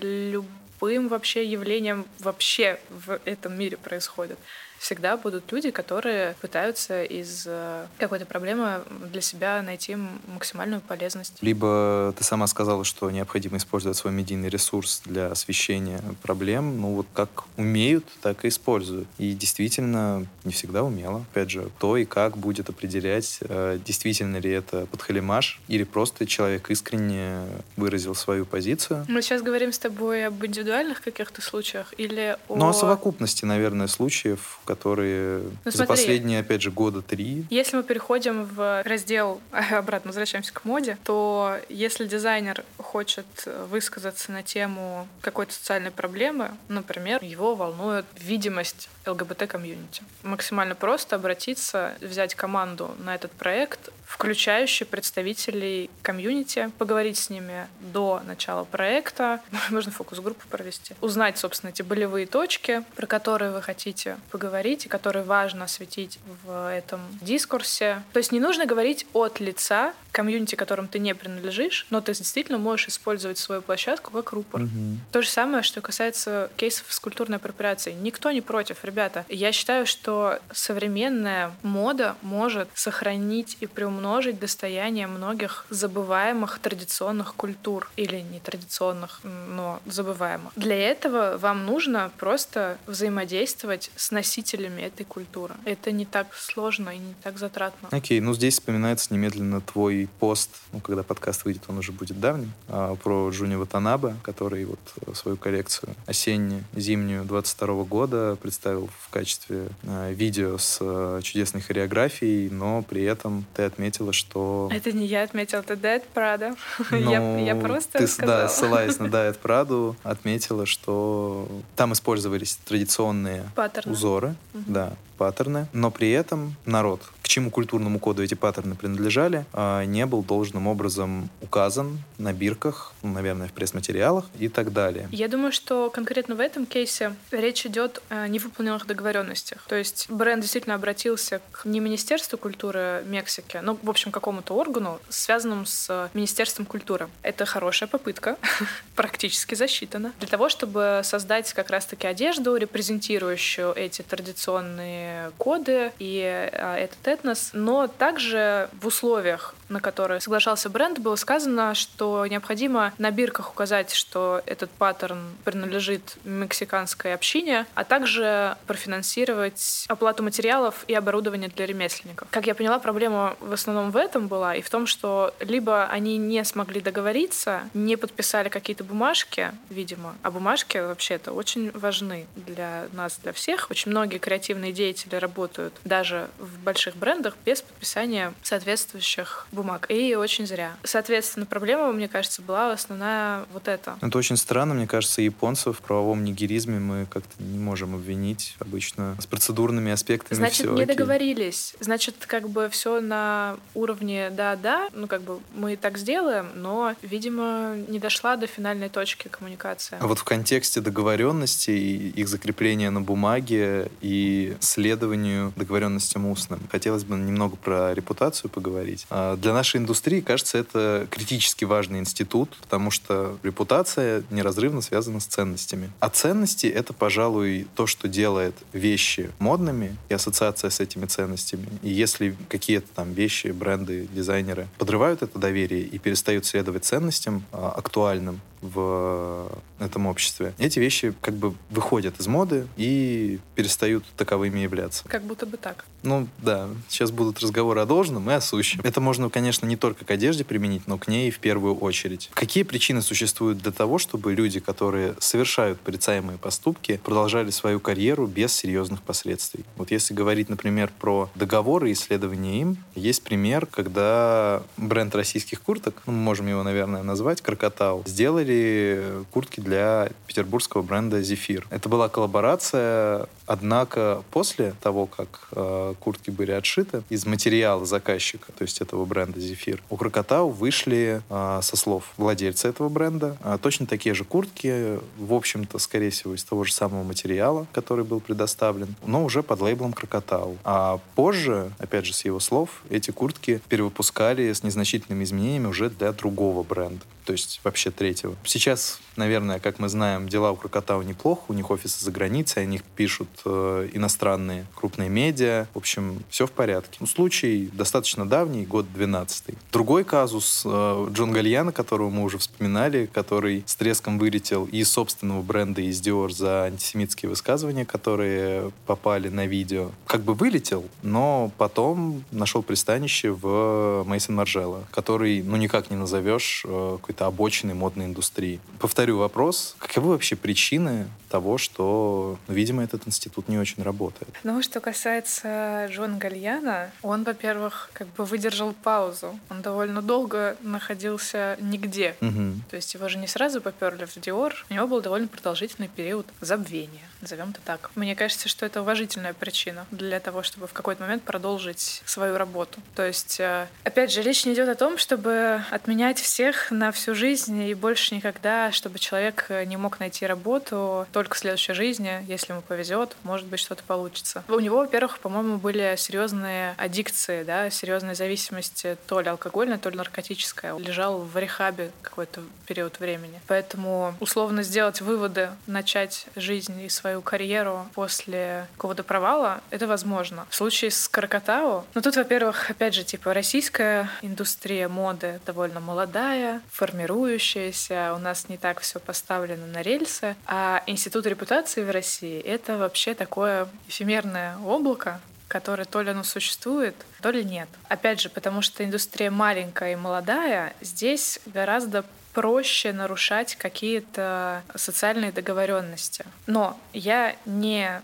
любым 0.03 1.09
вообще 1.09 1.45
явлением 1.45 2.07
вообще 2.19 2.79
в 2.91 3.19
этом 3.25 3.59
мире 3.59 3.77
происходит 3.77 4.39
всегда 4.79 5.17
будут 5.17 5.51
люди, 5.53 5.71
которые 5.71 6.35
пытаются 6.41 7.03
из 7.03 7.45
э, 7.47 7.87
какой-то 7.99 8.27
проблемы 8.27 8.83
для 9.11 9.21
себя 9.21 9.63
найти 9.63 9.97
максимальную 10.27 10.81
полезность. 10.81 11.35
Либо 11.41 12.15
ты 12.17 12.25
сама 12.25 12.47
сказала, 12.47 12.85
что 12.85 13.11
необходимо 13.11 13.57
использовать 13.57 13.97
свой 13.97 14.13
медийный 14.13 14.49
ресурс 14.49 15.03
для 15.05 15.29
освещения 15.29 16.01
проблем. 16.23 16.81
Ну 16.81 16.95
вот 16.95 17.07
как 17.13 17.45
умеют, 17.57 18.05
так 18.23 18.45
и 18.45 18.49
используют. 18.49 19.09
И 19.19 19.35
действительно 19.35 20.27
не 20.45 20.53
всегда 20.53 20.83
умело. 20.83 21.25
Опять 21.33 21.51
же, 21.51 21.71
то 21.79 21.97
и 21.97 22.05
как 22.05 22.37
будет 22.37 22.69
определять, 22.69 23.39
э, 23.41 23.79
действительно 23.85 24.39
ли 24.39 24.51
это 24.51 24.87
подхалимаш 24.87 25.61
или 25.69 25.85
просто 25.85 26.27
человек 26.27 26.71
искренне 26.71 27.41
выразил 27.77 28.15
свою 28.15 28.47
позицию. 28.47 29.05
Мы 29.09 29.23
сейчас 29.23 29.43
говорим 29.43 29.73
с 29.73 29.79
тобой 29.79 30.27
об 30.27 30.45
индивидуальных 30.45 31.03
каких-то 31.03 31.43
случаях 31.43 31.95
или 31.99 32.37
о... 32.49 32.57
Ну, 32.57 32.69
о 32.69 32.73
совокупности, 32.73 33.45
наверное, 33.45 33.87
случаев, 33.87 34.61
которые 34.69 35.45
ну, 35.65 35.71
за 35.71 35.87
последние, 35.87 36.41
опять 36.41 36.61
же, 36.61 36.71
года 36.71 37.01
три. 37.01 37.47
Если 37.49 37.75
мы 37.75 37.83
переходим 37.83 38.45
в 38.45 38.83
раздел, 38.85 39.41
обратно 39.71 40.09
возвращаемся 40.09 40.53
к 40.53 40.67
моде, 40.67 40.99
то 41.05 41.57
если 41.71 42.07
дизайнер 42.07 42.65
хочет 42.77 43.25
высказаться 43.71 44.31
на 44.31 44.43
тему 44.43 45.09
какой-то 45.23 45.55
социальной 45.55 45.91
проблемы, 45.91 46.51
например, 46.69 47.25
его 47.25 47.55
волнует 47.55 48.05
видимость 48.21 48.91
ЛГБТ-комьюнити. 49.07 50.03
Максимально 50.23 50.75
просто 50.75 51.17
обратиться, 51.17 51.95
взять 52.03 52.35
команду 52.35 52.95
на 52.99 53.15
этот 53.15 53.33
проект, 53.33 53.89
включающий 54.09 54.87
представителей 54.87 55.91
комьюнити, 56.03 56.71
поговорить 56.79 57.19
с 57.19 57.31
ними 57.31 57.69
до 57.81 58.21
начала 58.27 58.65
проекта, 58.65 59.41
можно 59.71 59.93
фокус-группу 59.93 60.47
провести, 60.49 60.95
узнать, 61.01 61.39
собственно, 61.39 61.71
эти 61.71 61.83
болевые 61.83 62.27
точки, 62.27 62.85
про 62.97 63.07
которые 63.07 63.53
вы 63.53 63.63
хотите 63.63 64.17
поговорить, 64.31 64.49
говорить 64.49 64.87
и 64.87 64.89
которые 64.89 65.25
важно 65.25 65.65
осветить 65.65 66.19
в 66.45 66.71
этом 66.71 67.01
дискурсе. 67.21 68.03
То 68.13 68.19
есть 68.19 68.33
не 68.33 68.41
нужно 68.41 68.67
говорить 68.67 69.07
от 69.13 69.41
лица 69.41 69.93
комьюнити, 70.11 70.57
которым 70.57 70.89
ты 70.89 70.99
не 70.99 71.15
принадлежишь, 71.15 71.87
но 71.91 72.01
ты 72.01 72.13
действительно 72.15 72.59
можешь 72.59 72.89
использовать 72.89 73.39
свою 73.39 73.63
площадку 73.63 74.11
как 74.11 74.33
рупор. 74.33 74.63
Угу. 74.63 74.71
То 75.13 75.23
же 75.23 75.29
самое, 75.29 75.63
что 75.63 75.81
касается 75.81 76.51
кейсов 76.57 76.87
с 76.89 76.99
культурной 76.99 77.37
апроприацией. 77.37 77.97
Никто 77.97 78.31
не 78.33 78.41
против, 78.41 78.85
ребята. 78.85 79.25
Я 79.29 79.53
считаю, 79.53 79.87
что 79.87 80.41
современная 80.53 81.53
мода 81.63 82.17
может 82.23 82.69
сохранить 82.75 83.57
и 83.61 83.67
приумножить 83.67 83.98
достояние 84.39 85.07
многих 85.07 85.67
забываемых 85.71 86.59
традиционных 86.59 87.35
культур 87.35 87.91
или 87.97 88.21
нетрадиционных, 88.21 89.21
но 89.23 89.81
забываемых. 89.87 90.53
Для 90.57 90.77
этого 90.77 91.37
вам 91.39 91.67
нужно 91.67 92.11
просто 92.19 92.79
взаимодействовать 92.87 93.91
с 93.97 94.11
носителями 94.11 94.83
этой 94.83 95.05
культуры. 95.05 95.55
Это 95.65 95.93
не 95.93 96.05
так 96.05 96.35
сложно 96.35 96.91
и 96.91 96.99
не 96.99 97.15
так 97.23 97.39
затратно. 97.39 97.89
Окей, 97.91 98.19
okay, 98.19 98.23
ну 98.23 98.35
здесь 98.35 98.55
вспоминается 98.55 99.13
немедленно 99.13 99.61
твой 99.61 100.09
пост, 100.19 100.51
ну, 100.73 100.81
когда 100.81 101.03
подкаст 101.03 101.45
выйдет, 101.45 101.63
он 101.69 101.79
уже 101.79 101.93
будет 101.93 102.21
давним, 102.21 102.53
а, 102.69 102.97
про 102.97 103.31
Джуни 103.31 103.55
Ватанабе, 103.55 104.17
который 104.23 104.65
вот 104.65 104.79
свою 105.15 105.37
коллекцию 105.37 105.95
осенне-зимнюю 106.07 107.25
22 107.25 107.85
года 107.85 108.37
представил 108.41 108.89
в 108.99 109.11
качестве 109.11 109.69
а, 109.85 110.11
видео 110.13 110.59
с 110.59 110.79
а, 110.81 111.21
чудесной 111.23 111.61
хореографией, 111.61 112.51
но 112.51 112.83
при 112.83 113.03
этом 113.03 113.45
ты 113.55 113.63
отметила, 113.89 114.13
что... 114.13 114.69
Это 114.73 114.93
не 114.93 115.07
я 115.07 115.23
отметила, 115.23 115.61
это 115.61 115.77
Дайет 115.77 116.05
Прада. 116.09 116.55
Ну, 116.91 117.11
я, 117.11 117.39
я 117.39 117.57
просто 117.57 117.99
ты, 117.99 118.07
сказала. 118.07 118.43
Да, 118.43 118.49
ссылаясь 118.49 118.99
на 118.99 119.09
Дайет 119.11 119.39
Праду, 119.39 119.97
отметила, 120.03 120.67
что 120.67 121.49
там 121.77 121.93
использовались 121.93 122.59
традиционные 122.65 123.51
Паттерны. 123.55 123.93
узоры, 123.93 124.35
угу. 124.55 124.65
да, 124.67 124.93
паттерны, 125.19 125.67
но 125.73 125.91
при 125.91 126.11
этом 126.11 126.55
народ, 126.65 127.03
к 127.23 127.29
чему 127.29 127.51
культурному 127.51 127.99
коду 127.99 128.23
эти 128.23 128.35
паттерны 128.35 128.75
принадлежали, 128.75 129.45
а, 129.53 129.85
не 129.85 130.07
был 130.07 130.23
должным 130.23 130.67
образом 130.67 131.29
указан 131.43 131.99
на 132.17 132.33
бирках, 132.33 132.95
наверное, 133.03 133.49
в 133.49 133.53
пресс-материалах 133.53 134.25
и 134.39 134.49
так 134.49 134.73
далее. 134.73 135.09
Я 135.11 135.29
думаю, 135.29 135.53
что 135.53 135.91
конкретно 135.91 136.37
в 136.37 136.41
этом 136.41 136.65
кейсе 136.65 137.15
речь 137.31 137.67
идет 137.67 138.03
о 138.09 138.29
невыполненных 138.29 138.87
договоренностях. 138.87 139.65
То 139.69 139.75
есть 139.75 140.07
бренд 140.09 140.43
действительно 140.43 140.75
обратился 140.75 141.41
к 141.51 141.65
не 141.65 141.81
Министерству 141.81 142.39
культуры 142.39 143.03
Мексики, 143.07 143.61
ну, 143.63 143.79
в 143.83 143.91
общем, 143.91 144.11
какому-то 144.11 144.55
органу, 144.55 145.01
связанному 145.09 145.67
с 145.67 146.11
Министерством 146.15 146.67
культуры. 146.67 147.09
Это 147.23 147.45
хорошая 147.45 147.89
попытка, 147.89 148.37
практически 148.95 149.55
засчитана, 149.55 150.13
для 150.21 150.29
того, 150.29 150.49
чтобы 150.49 151.03
создать 151.05 151.53
как 151.53 151.71
раз-таки 151.71 152.07
одежду, 152.07 152.57
репрезентирующую 152.57 153.73
эти 153.75 154.03
традиционные 154.03 155.08
коды 155.39 155.93
и 155.99 156.23
а, 156.25 156.77
этот 156.77 157.07
этнос, 157.07 157.51
но 157.53 157.87
также 157.87 158.69
в 158.81 158.87
условиях, 158.87 159.55
на 159.69 159.81
которые 159.81 160.21
соглашался 160.21 160.71
бренд, 160.71 160.99
было 160.99 161.17
сказано, 161.17 161.75
что 161.75 162.27
необходимо 162.27 162.93
на 162.99 163.11
бирках 163.11 163.51
указать, 163.51 163.93
что 163.93 164.43
этот 164.47 164.71
паттерн 164.71 165.37
принадлежит 165.45 166.17
мексиканской 166.25 167.15
общине, 167.15 167.67
а 167.75 167.85
также 167.85 168.57
профинансировать 168.67 169.85
оплату 169.89 170.23
материалов 170.23 170.85
и 170.87 170.95
оборудования 170.95 171.49
для 171.49 171.67
ремесленников. 171.67 172.29
Как 172.31 172.47
я 172.47 172.55
поняла, 172.55 172.79
проблема 172.79 173.37
в 173.41 173.53
основном 173.53 173.91
в 173.91 173.97
этом 173.97 174.29
была, 174.29 174.55
и 174.55 174.63
в 174.63 174.71
том, 174.71 174.87
что 174.87 175.35
либо 175.41 175.87
они 175.87 176.17
не 176.17 176.45
смогли 176.45 176.81
договориться, 176.81 177.63
не 177.75 177.97
подписали 177.97 178.49
какие-то 178.49 178.85
бумажки, 178.85 179.53
видимо, 179.71 180.17
а 180.23 180.31
бумажки 180.31 180.79
вообще-то 180.79 181.33
очень 181.33 181.71
важны 181.73 182.27
для 182.37 182.89
нас, 182.93 183.19
для 183.23 183.33
всех. 183.33 183.71
Очень 183.71 183.91
многие 183.91 184.19
креативные 184.19 184.73
деятели 184.73 184.98
работают 185.07 185.75
даже 185.85 186.29
в 186.39 186.59
больших 186.61 186.97
брендах 186.97 187.37
без 187.45 187.63
подписания 187.63 188.33
соответствующих 188.43 189.47
бумаг. 189.53 189.87
И 189.89 190.15
очень 190.15 190.47
зря. 190.47 190.77
Соответственно, 190.85 191.47
проблема, 191.47 191.93
мне 191.93 192.09
кажется, 192.09 192.43
была 192.43 192.73
основная 192.73 193.45
вот 193.53 193.69
эта. 193.69 193.97
Это 194.01 194.19
очень 194.19 194.37
странно, 194.37 194.75
мне 194.75 194.87
кажется, 194.87 195.23
японцев 195.23 195.79
в 195.79 195.81
правовом 195.81 196.25
нигеризме 196.25 196.79
мы 196.79 197.07
как-то 197.07 197.43
не 197.43 197.59
можем 197.59 197.95
обвинить 197.95 198.57
обычно 198.59 199.17
с 199.21 199.27
процедурными 199.27 199.93
аспектами. 199.93 200.37
Значит, 200.37 200.67
не 200.67 200.83
окей. 200.83 200.87
договорились. 200.87 201.75
Значит, 201.81 202.15
как 202.27 202.49
бы 202.49 202.69
все 202.71 203.01
на 203.01 203.57
уровне 203.75 204.31
да-да, 204.31 204.89
ну 204.93 205.07
как 205.07 205.23
бы 205.23 205.41
мы 205.55 205.77
так 205.77 205.99
сделаем, 205.99 206.49
но, 206.55 206.95
видимо, 207.03 207.77
не 207.89 207.99
дошла 207.99 208.37
до 208.37 208.47
финальной 208.47 208.89
точки 208.89 209.29
коммуникация. 209.29 209.99
А 210.01 210.07
вот 210.07 210.19
в 210.19 210.25
контексте 210.25 210.81
договоренности 210.81 211.71
и 211.71 212.09
их 212.11 212.29
закрепления 212.29 212.91
на 212.91 213.01
бумаге 213.01 213.91
и 214.01 214.57
следованию 214.89 215.53
договоренностям 215.55 216.25
устным, 216.27 216.61
хотелось 216.73 217.05
бы 217.05 217.15
немного 217.17 217.57
про 217.57 217.93
репутацию 217.93 218.51
поговорить. 218.51 219.07
А 219.11 219.37
для 219.37 219.53
нашей 219.53 219.77
индустрии, 219.77 220.21
кажется, 220.21 220.57
это 220.57 221.07
критически 221.11 221.67
важный 221.67 221.99
институт, 221.99 222.57
потому 222.63 222.91
что 222.91 223.37
репутация 223.43 224.25
неразрывно 224.31 224.81
связана 224.81 225.21
с 225.21 225.27
ценностями. 225.27 225.91
А 226.01 226.09
ценности— 226.09 226.67
это, 226.81 226.95
пожалуй, 226.95 227.67
то, 227.75 227.87
что 227.87 228.09
делает 228.09 228.55
вещи 228.73 229.31
модными 229.39 229.95
и 230.09 230.15
ассоциация 230.15 230.71
с 230.71 230.81
этими 230.81 231.05
ценностями. 231.05 231.69
И 231.83 231.91
если 231.91 232.35
какие-то 232.49 232.89
там 232.95 233.13
вещи, 233.13 233.49
бренды, 233.49 234.09
дизайнеры 234.15 234.69
подрывают 234.79 235.23
это 235.23 235.39
доверие 235.39 235.83
и 235.83 235.99
перестают 235.99 236.47
следовать 236.47 236.87
ценностям 236.87 237.45
а, 237.53 237.75
актуальным, 237.77 238.41
в 238.61 239.51
этом 239.79 240.07
обществе. 240.07 240.53
Эти 240.59 240.79
вещи 240.79 241.15
как 241.21 241.35
бы 241.35 241.55
выходят 241.71 242.19
из 242.21 242.27
моды 242.27 242.67
и 242.77 243.39
перестают 243.55 244.05
таковыми 244.17 244.59
являться. 244.61 245.05
Как 245.09 245.23
будто 245.23 245.47
бы 245.47 245.57
так. 245.57 245.85
Ну 246.09 246.27
да, 246.39 246.69
сейчас 246.89 247.11
будут 247.11 247.39
разговоры 247.41 247.83
о 247.83 247.85
должном 247.85 248.31
и 248.31 248.33
о 248.33 248.41
сущем. 248.41 248.81
Это 248.83 248.99
можно, 248.99 249.29
конечно, 249.29 249.67
не 249.67 249.77
только 249.77 250.07
к 250.07 250.11
одежде 250.11 250.43
применить, 250.43 250.87
но 250.87 250.97
к 250.97 251.07
ней 251.07 251.31
в 251.31 251.39
первую 251.39 251.77
очередь. 251.77 252.31
Какие 252.33 252.65
причины 252.65 253.03
существуют 253.03 253.59
для 253.59 253.73
того, 253.73 253.99
чтобы 253.99 254.33
люди, 254.33 254.59
которые 254.59 255.15
совершают 255.19 255.79
порицаемые 255.81 256.39
поступки, 256.39 256.99
продолжали 257.05 257.51
свою 257.51 257.79
карьеру 257.79 258.27
без 258.27 258.55
серьезных 258.55 259.03
последствий? 259.03 259.67
Вот 259.77 259.91
если 259.91 260.15
говорить, 260.15 260.49
например, 260.49 260.91
про 260.99 261.29
договоры 261.35 261.91
и 261.91 261.93
исследования 261.93 262.63
им, 262.63 262.79
есть 262.95 263.23
пример, 263.23 263.67
когда 263.67 264.63
бренд 264.79 265.15
российских 265.15 265.61
курток, 265.61 266.03
ну, 266.07 266.15
мы 266.15 266.21
можем 266.21 266.47
его, 266.47 266.63
наверное, 266.63 267.03
назвать, 267.03 267.43
Крокотау, 267.43 268.03
сделали 268.07 269.25
куртки 269.31 269.61
для 269.61 270.09
петербургского 270.27 270.81
бренда 270.81 271.21
«Зефир». 271.21 271.67
Это 271.69 271.91
была 271.91 272.09
коллаборация, 272.09 273.27
однако 273.45 274.23
после 274.31 274.73
того, 274.81 275.07
как 275.07 275.49
э, 275.53 275.95
куртки 275.99 276.31
были 276.31 276.53
отшиты 276.53 277.03
из 277.09 277.27
материала 277.27 277.85
заказчика, 277.85 278.53
то 278.53 278.63
есть 278.63 278.81
этого 278.81 279.05
бренда 279.05 279.41
«Зефир». 279.41 279.83
У 279.91 279.97
Крокотау 279.97 280.51
вышли, 280.51 281.23
а, 281.29 281.61
со 281.63 281.77
слов 281.77 282.13
владельца 282.17 282.69
этого 282.69 282.89
бренда, 282.89 283.37
а, 283.43 283.59
точно 283.59 283.87
такие 283.87 284.15
же 284.15 284.25
куртки, 284.25 284.99
в 285.19 285.35
общем-то, 285.35 285.79
скорее 285.79 286.11
всего, 286.11 286.35
из 286.35 286.45
того 286.45 286.65
же 286.65 286.73
самого 286.73 287.03
материала, 287.03 287.67
который 287.73 288.05
был 288.05 288.21
предоставлен, 288.21 288.95
но 289.05 289.25
уже 289.25 289.43
под 289.43 289.61
лейблом 289.61 289.93
Крокотау. 289.93 290.57
А 290.65 291.01
позже, 291.15 291.73
опять 291.79 292.07
же, 292.07 292.15
с 292.15 292.25
его 292.25 292.41
слов, 292.41 292.83
эти 292.91 293.11
куртки 293.11 293.61
перевыпускали 293.69 294.53
с 294.53 294.63
незначительными 294.63 295.25
изменениями 295.25 295.67
уже 295.67 295.91
для 295.91 296.13
другого 296.13 296.63
бренда 296.63 297.05
то 297.29 297.33
есть 297.33 297.61
вообще 297.63 297.91
третьего. 297.91 298.35
Сейчас, 298.43 299.01
наверное, 299.17 299.59
как 299.59 299.79
мы 299.81 299.91
знаем, 299.91 300.31
дела 300.31 300.51
у 300.51 300.57
Крокотау 300.57 301.03
неплохо, 301.03 301.43
у 301.49 301.53
них 301.53 301.71
офисы 301.71 302.03
за 302.03 302.11
границей, 302.11 302.63
о 302.63 302.65
них 302.65 302.83
пишут 302.83 303.29
э, 303.45 303.91
иностранные 303.93 304.65
крупные 304.75 305.11
медиа. 305.11 305.67
В 305.75 305.77
общем, 305.77 306.23
все 306.31 306.47
в 306.47 306.53
порядке. 306.53 306.97
Ну, 307.01 307.07
случай 307.07 307.69
достаточно 307.71 308.27
давний, 308.27 308.65
год 308.65 308.91
12 308.95 309.49
-й. 309.49 309.59
Другой 309.71 310.05
казус 310.05 310.63
э, 310.65 311.09
Джон 311.13 311.33
Гальяна, 311.33 311.71
которого 311.71 312.09
мы 312.09 312.23
уже 312.23 312.39
вспоминали, 312.39 313.05
который 313.05 313.63
с 313.67 313.77
треском 313.77 314.19
вылетел 314.19 314.65
из 314.65 314.91
собственного 314.91 315.43
бренда 315.43 315.83
из 315.83 316.01
Dior 316.01 316.31
за 316.31 316.63
антисемитские 316.65 317.29
высказывания, 317.29 317.85
которые 317.85 318.73
попали 318.87 319.29
на 319.29 319.47
видео. 319.47 319.91
Как 320.07 320.23
бы 320.23 320.33
вылетел, 320.33 320.87
но 321.03 321.51
потом 321.59 322.25
нашел 322.31 322.63
пристанище 322.63 323.33
в 323.33 324.05
Мейсон 324.07 324.37
Маржелло, 324.37 324.85
который, 324.91 325.43
ну, 325.43 325.57
никак 325.59 325.91
не 325.91 325.97
назовешь 325.97 326.65
э, 326.65 326.97
какой-то 327.01 327.18
какой-то 327.19 327.27
обочины 327.27 327.75
модной 327.75 328.07
индустрии. 328.07 328.61
Повторю 328.79 329.19
вопрос, 329.19 329.75
каковы 329.79 330.11
вообще 330.11 330.37
причины 330.37 331.09
того, 331.29 331.59
что, 331.59 332.39
видимо, 332.49 332.83
этот 332.83 333.07
институт 333.07 333.49
не 333.49 333.59
очень 333.59 333.83
работает? 333.83 334.35
Ну, 334.45 334.63
что 334.63 334.81
касается 334.81 335.87
Джона 335.91 336.17
Гальяна, 336.17 336.91
он, 337.03 337.25
во-первых, 337.25 337.91
как 337.93 338.09
бы 338.09 338.25
выдержал 338.25 338.73
паузу. 338.73 339.39
Он 339.51 339.63
довольно 339.63 340.03
долго 340.03 340.57
находился 340.63 341.57
нигде. 341.61 342.17
Угу. 342.21 342.71
То 342.71 342.77
есть 342.77 342.95
его 342.95 343.09
же 343.09 343.19
не 343.19 343.27
сразу 343.27 343.61
поперли 343.61 344.05
в 344.05 344.19
Диор. 344.21 344.65
У 344.71 344.75
него 344.75 344.87
был 344.87 345.01
довольно 345.01 345.29
продолжительный 345.29 345.89
период 345.89 346.27
забвения, 346.41 347.09
назовем 347.21 347.51
это 347.51 347.61
так. 347.65 347.91
Мне 347.95 348.17
кажется, 348.17 348.49
что 348.49 348.67
это 348.67 348.83
уважительная 348.83 349.35
причина 349.35 349.87
для 349.91 350.21
того, 350.21 350.43
чтобы 350.43 350.67
в 350.67 350.73
какой-то 350.73 351.03
момент 351.03 351.23
продолжить 351.23 352.03
свою 352.05 352.37
работу. 352.37 352.81
То 352.95 353.07
есть, 353.07 353.41
э, 353.41 353.67
опять 353.85 354.13
же, 354.13 354.23
речь 354.23 354.45
не 354.45 354.55
идет 354.55 354.69
о 354.69 354.75
том, 354.75 354.99
чтобы 354.99 355.63
отменять 355.71 356.19
всех 356.19 356.71
на 356.71 356.93
всю 356.93 357.15
жизнь 357.15 357.61
и 357.63 357.75
больше 357.75 358.15
никогда, 358.15 358.73
чтобы 358.73 358.99
человек 358.99 359.51
не 359.67 359.77
мог 359.77 360.01
найти 360.01 360.27
работу 360.27 361.07
только 361.19 361.35
в 361.35 361.39
следующей 361.41 361.73
жизни, 361.73 362.25
если 362.29 362.53
ему 362.53 362.63
повезет, 362.63 363.17
может 363.25 363.49
быть, 363.49 363.59
что-то 363.59 363.83
получится. 363.83 364.45
У 364.47 364.61
него, 364.61 364.79
во-первых, 364.79 365.19
по-моему, 365.19 365.57
были 365.57 365.97
серьезные 365.97 366.77
аддикции, 366.79 367.43
да, 367.43 367.71
серьезные 367.71 368.15
зависимости 368.15 368.97
то 369.09 369.21
ли 369.21 369.29
алкогольная, 369.29 369.79
то 369.79 369.91
ли 369.91 369.97
наркотическая. 369.97 370.79
Лежал 370.79 371.19
в 371.19 371.37
рехабе 371.37 371.91
какой-то 372.03 372.43
период 372.69 373.01
времени. 373.01 373.41
Поэтому 373.49 374.15
условно 374.21 374.63
сделать 374.63 375.01
выводы, 375.01 375.51
начать 375.67 376.29
жизнь 376.37 376.81
и 376.83 376.89
свою 376.89 377.21
карьеру 377.21 377.89
после 377.95 378.69
какого-то 378.77 379.03
провала, 379.03 379.61
это 379.71 379.89
возможно. 379.89 380.47
В 380.51 380.55
случае 380.55 380.93
с 380.93 381.09
Каракатау, 381.09 381.85
ну 381.95 382.01
тут, 382.01 382.15
во-первых, 382.15 382.71
опять 382.71 382.95
же, 382.95 383.03
типа 383.03 383.35
российская 383.35 384.09
индустрия 384.23 384.89
моды 384.89 385.41
довольно 385.45 385.81
молодая, 385.81 386.63
формирующаяся, 386.71 388.15
у 388.15 388.19
нас 388.19 388.49
не 388.49 388.57
так 388.57 388.79
все 388.79 389.01
поставлено 389.01 389.67
на 389.67 389.83
рельсы, 389.83 390.37
а 390.47 390.85
институт 390.87 391.08
репутации 391.27 391.85
в 391.85 391.91
России— 391.91 392.41
это 392.45 392.77
вообще 392.77 393.15
такое 393.15 393.69
эфемерное 393.89 394.57
облако, 394.59 395.21
которое 395.49 395.85
то 395.85 396.03
ли 396.03 396.11
оно 396.11 396.23
существует, 396.23 396.95
то 397.23 397.31
ли 397.31 397.43
нет. 397.43 397.69
Опять 397.89 398.21
же, 398.21 398.29
потому 398.29 398.63
что 398.63 398.85
индустрия 398.85 399.31
маленькая 399.31 399.93
и 399.93 399.97
молодая, 399.97 400.75
здесь 400.81 401.41
гораздо 401.47 402.05
проще 402.33 402.93
нарушать 402.93 403.57
какие-то 403.57 404.63
социальные 404.75 405.33
договоренности. 405.33 406.25
Но 406.47 406.79
я 406.93 407.37
не 407.47 408.01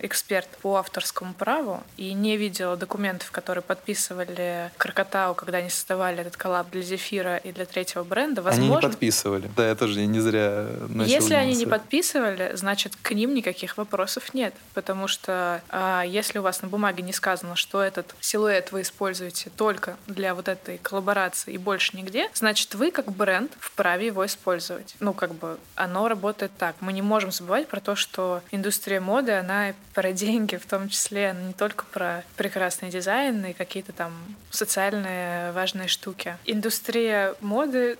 эксперт 0.00 0.48
по 0.62 0.76
авторскому 0.76 1.34
праву 1.34 1.82
и 1.96 2.12
не 2.12 2.36
видела 2.36 2.76
документов, 2.76 3.30
которые 3.30 3.62
подписывали 3.62 4.70
Крокотау, 4.76 5.34
когда 5.34 5.58
они 5.58 5.70
создавали 5.70 6.20
этот 6.20 6.36
коллаб 6.36 6.70
для 6.70 6.82
Зефира 6.82 7.36
и 7.36 7.52
для 7.52 7.66
третьего 7.66 8.04
бренда. 8.04 8.42
Возможно, 8.42 8.76
они 8.76 8.76
не 8.76 8.90
подписывали. 8.90 9.50
Да, 9.56 9.68
я 9.68 9.74
тоже 9.74 10.06
не 10.06 10.20
зря 10.20 10.66
начал 10.88 11.10
Если 11.10 11.34
они 11.34 11.54
не 11.56 11.66
подписывали, 11.66 12.52
значит, 12.54 12.96
к 13.00 13.12
ним 13.12 13.34
никаких 13.34 13.76
вопросов 13.76 14.34
нет. 14.34 14.54
Потому 14.74 15.08
что 15.08 15.62
а, 15.68 16.02
если 16.02 16.38
у 16.38 16.42
вас 16.42 16.62
на 16.62 16.68
бумаге 16.68 17.02
не 17.02 17.12
сказано, 17.12 17.56
что 17.56 17.82
этот 17.82 18.14
силуэт 18.20 18.72
вы 18.72 18.82
используете 18.82 19.50
только 19.50 19.96
для 20.06 20.34
вот 20.34 20.48
этой 20.48 20.78
коллаборации 20.78 21.54
и 21.54 21.58
больше 21.58 21.96
нигде, 21.96 22.30
значит, 22.34 22.74
вы 22.74 22.90
как 22.90 23.10
бренд 23.12 23.47
вправе 23.58 24.06
его 24.06 24.24
использовать. 24.26 24.94
Ну, 25.00 25.12
как 25.12 25.34
бы 25.34 25.58
оно 25.74 26.08
работает 26.08 26.52
так. 26.58 26.76
Мы 26.80 26.92
не 26.92 27.02
можем 27.02 27.30
забывать 27.30 27.68
про 27.68 27.80
то, 27.80 27.94
что 27.96 28.42
индустрия 28.50 29.00
моды, 29.00 29.32
она 29.32 29.74
про 29.94 30.12
деньги 30.12 30.56
в 30.56 30.66
том 30.66 30.88
числе, 30.88 31.36
не 31.46 31.52
только 31.52 31.84
про 31.86 32.24
прекрасный 32.36 32.90
дизайн 32.90 33.44
и 33.46 33.52
какие-то 33.52 33.92
там 33.92 34.12
социальные 34.50 35.52
важные 35.52 35.88
штуки. 35.88 36.36
Индустрия 36.44 37.34
моды 37.40 37.96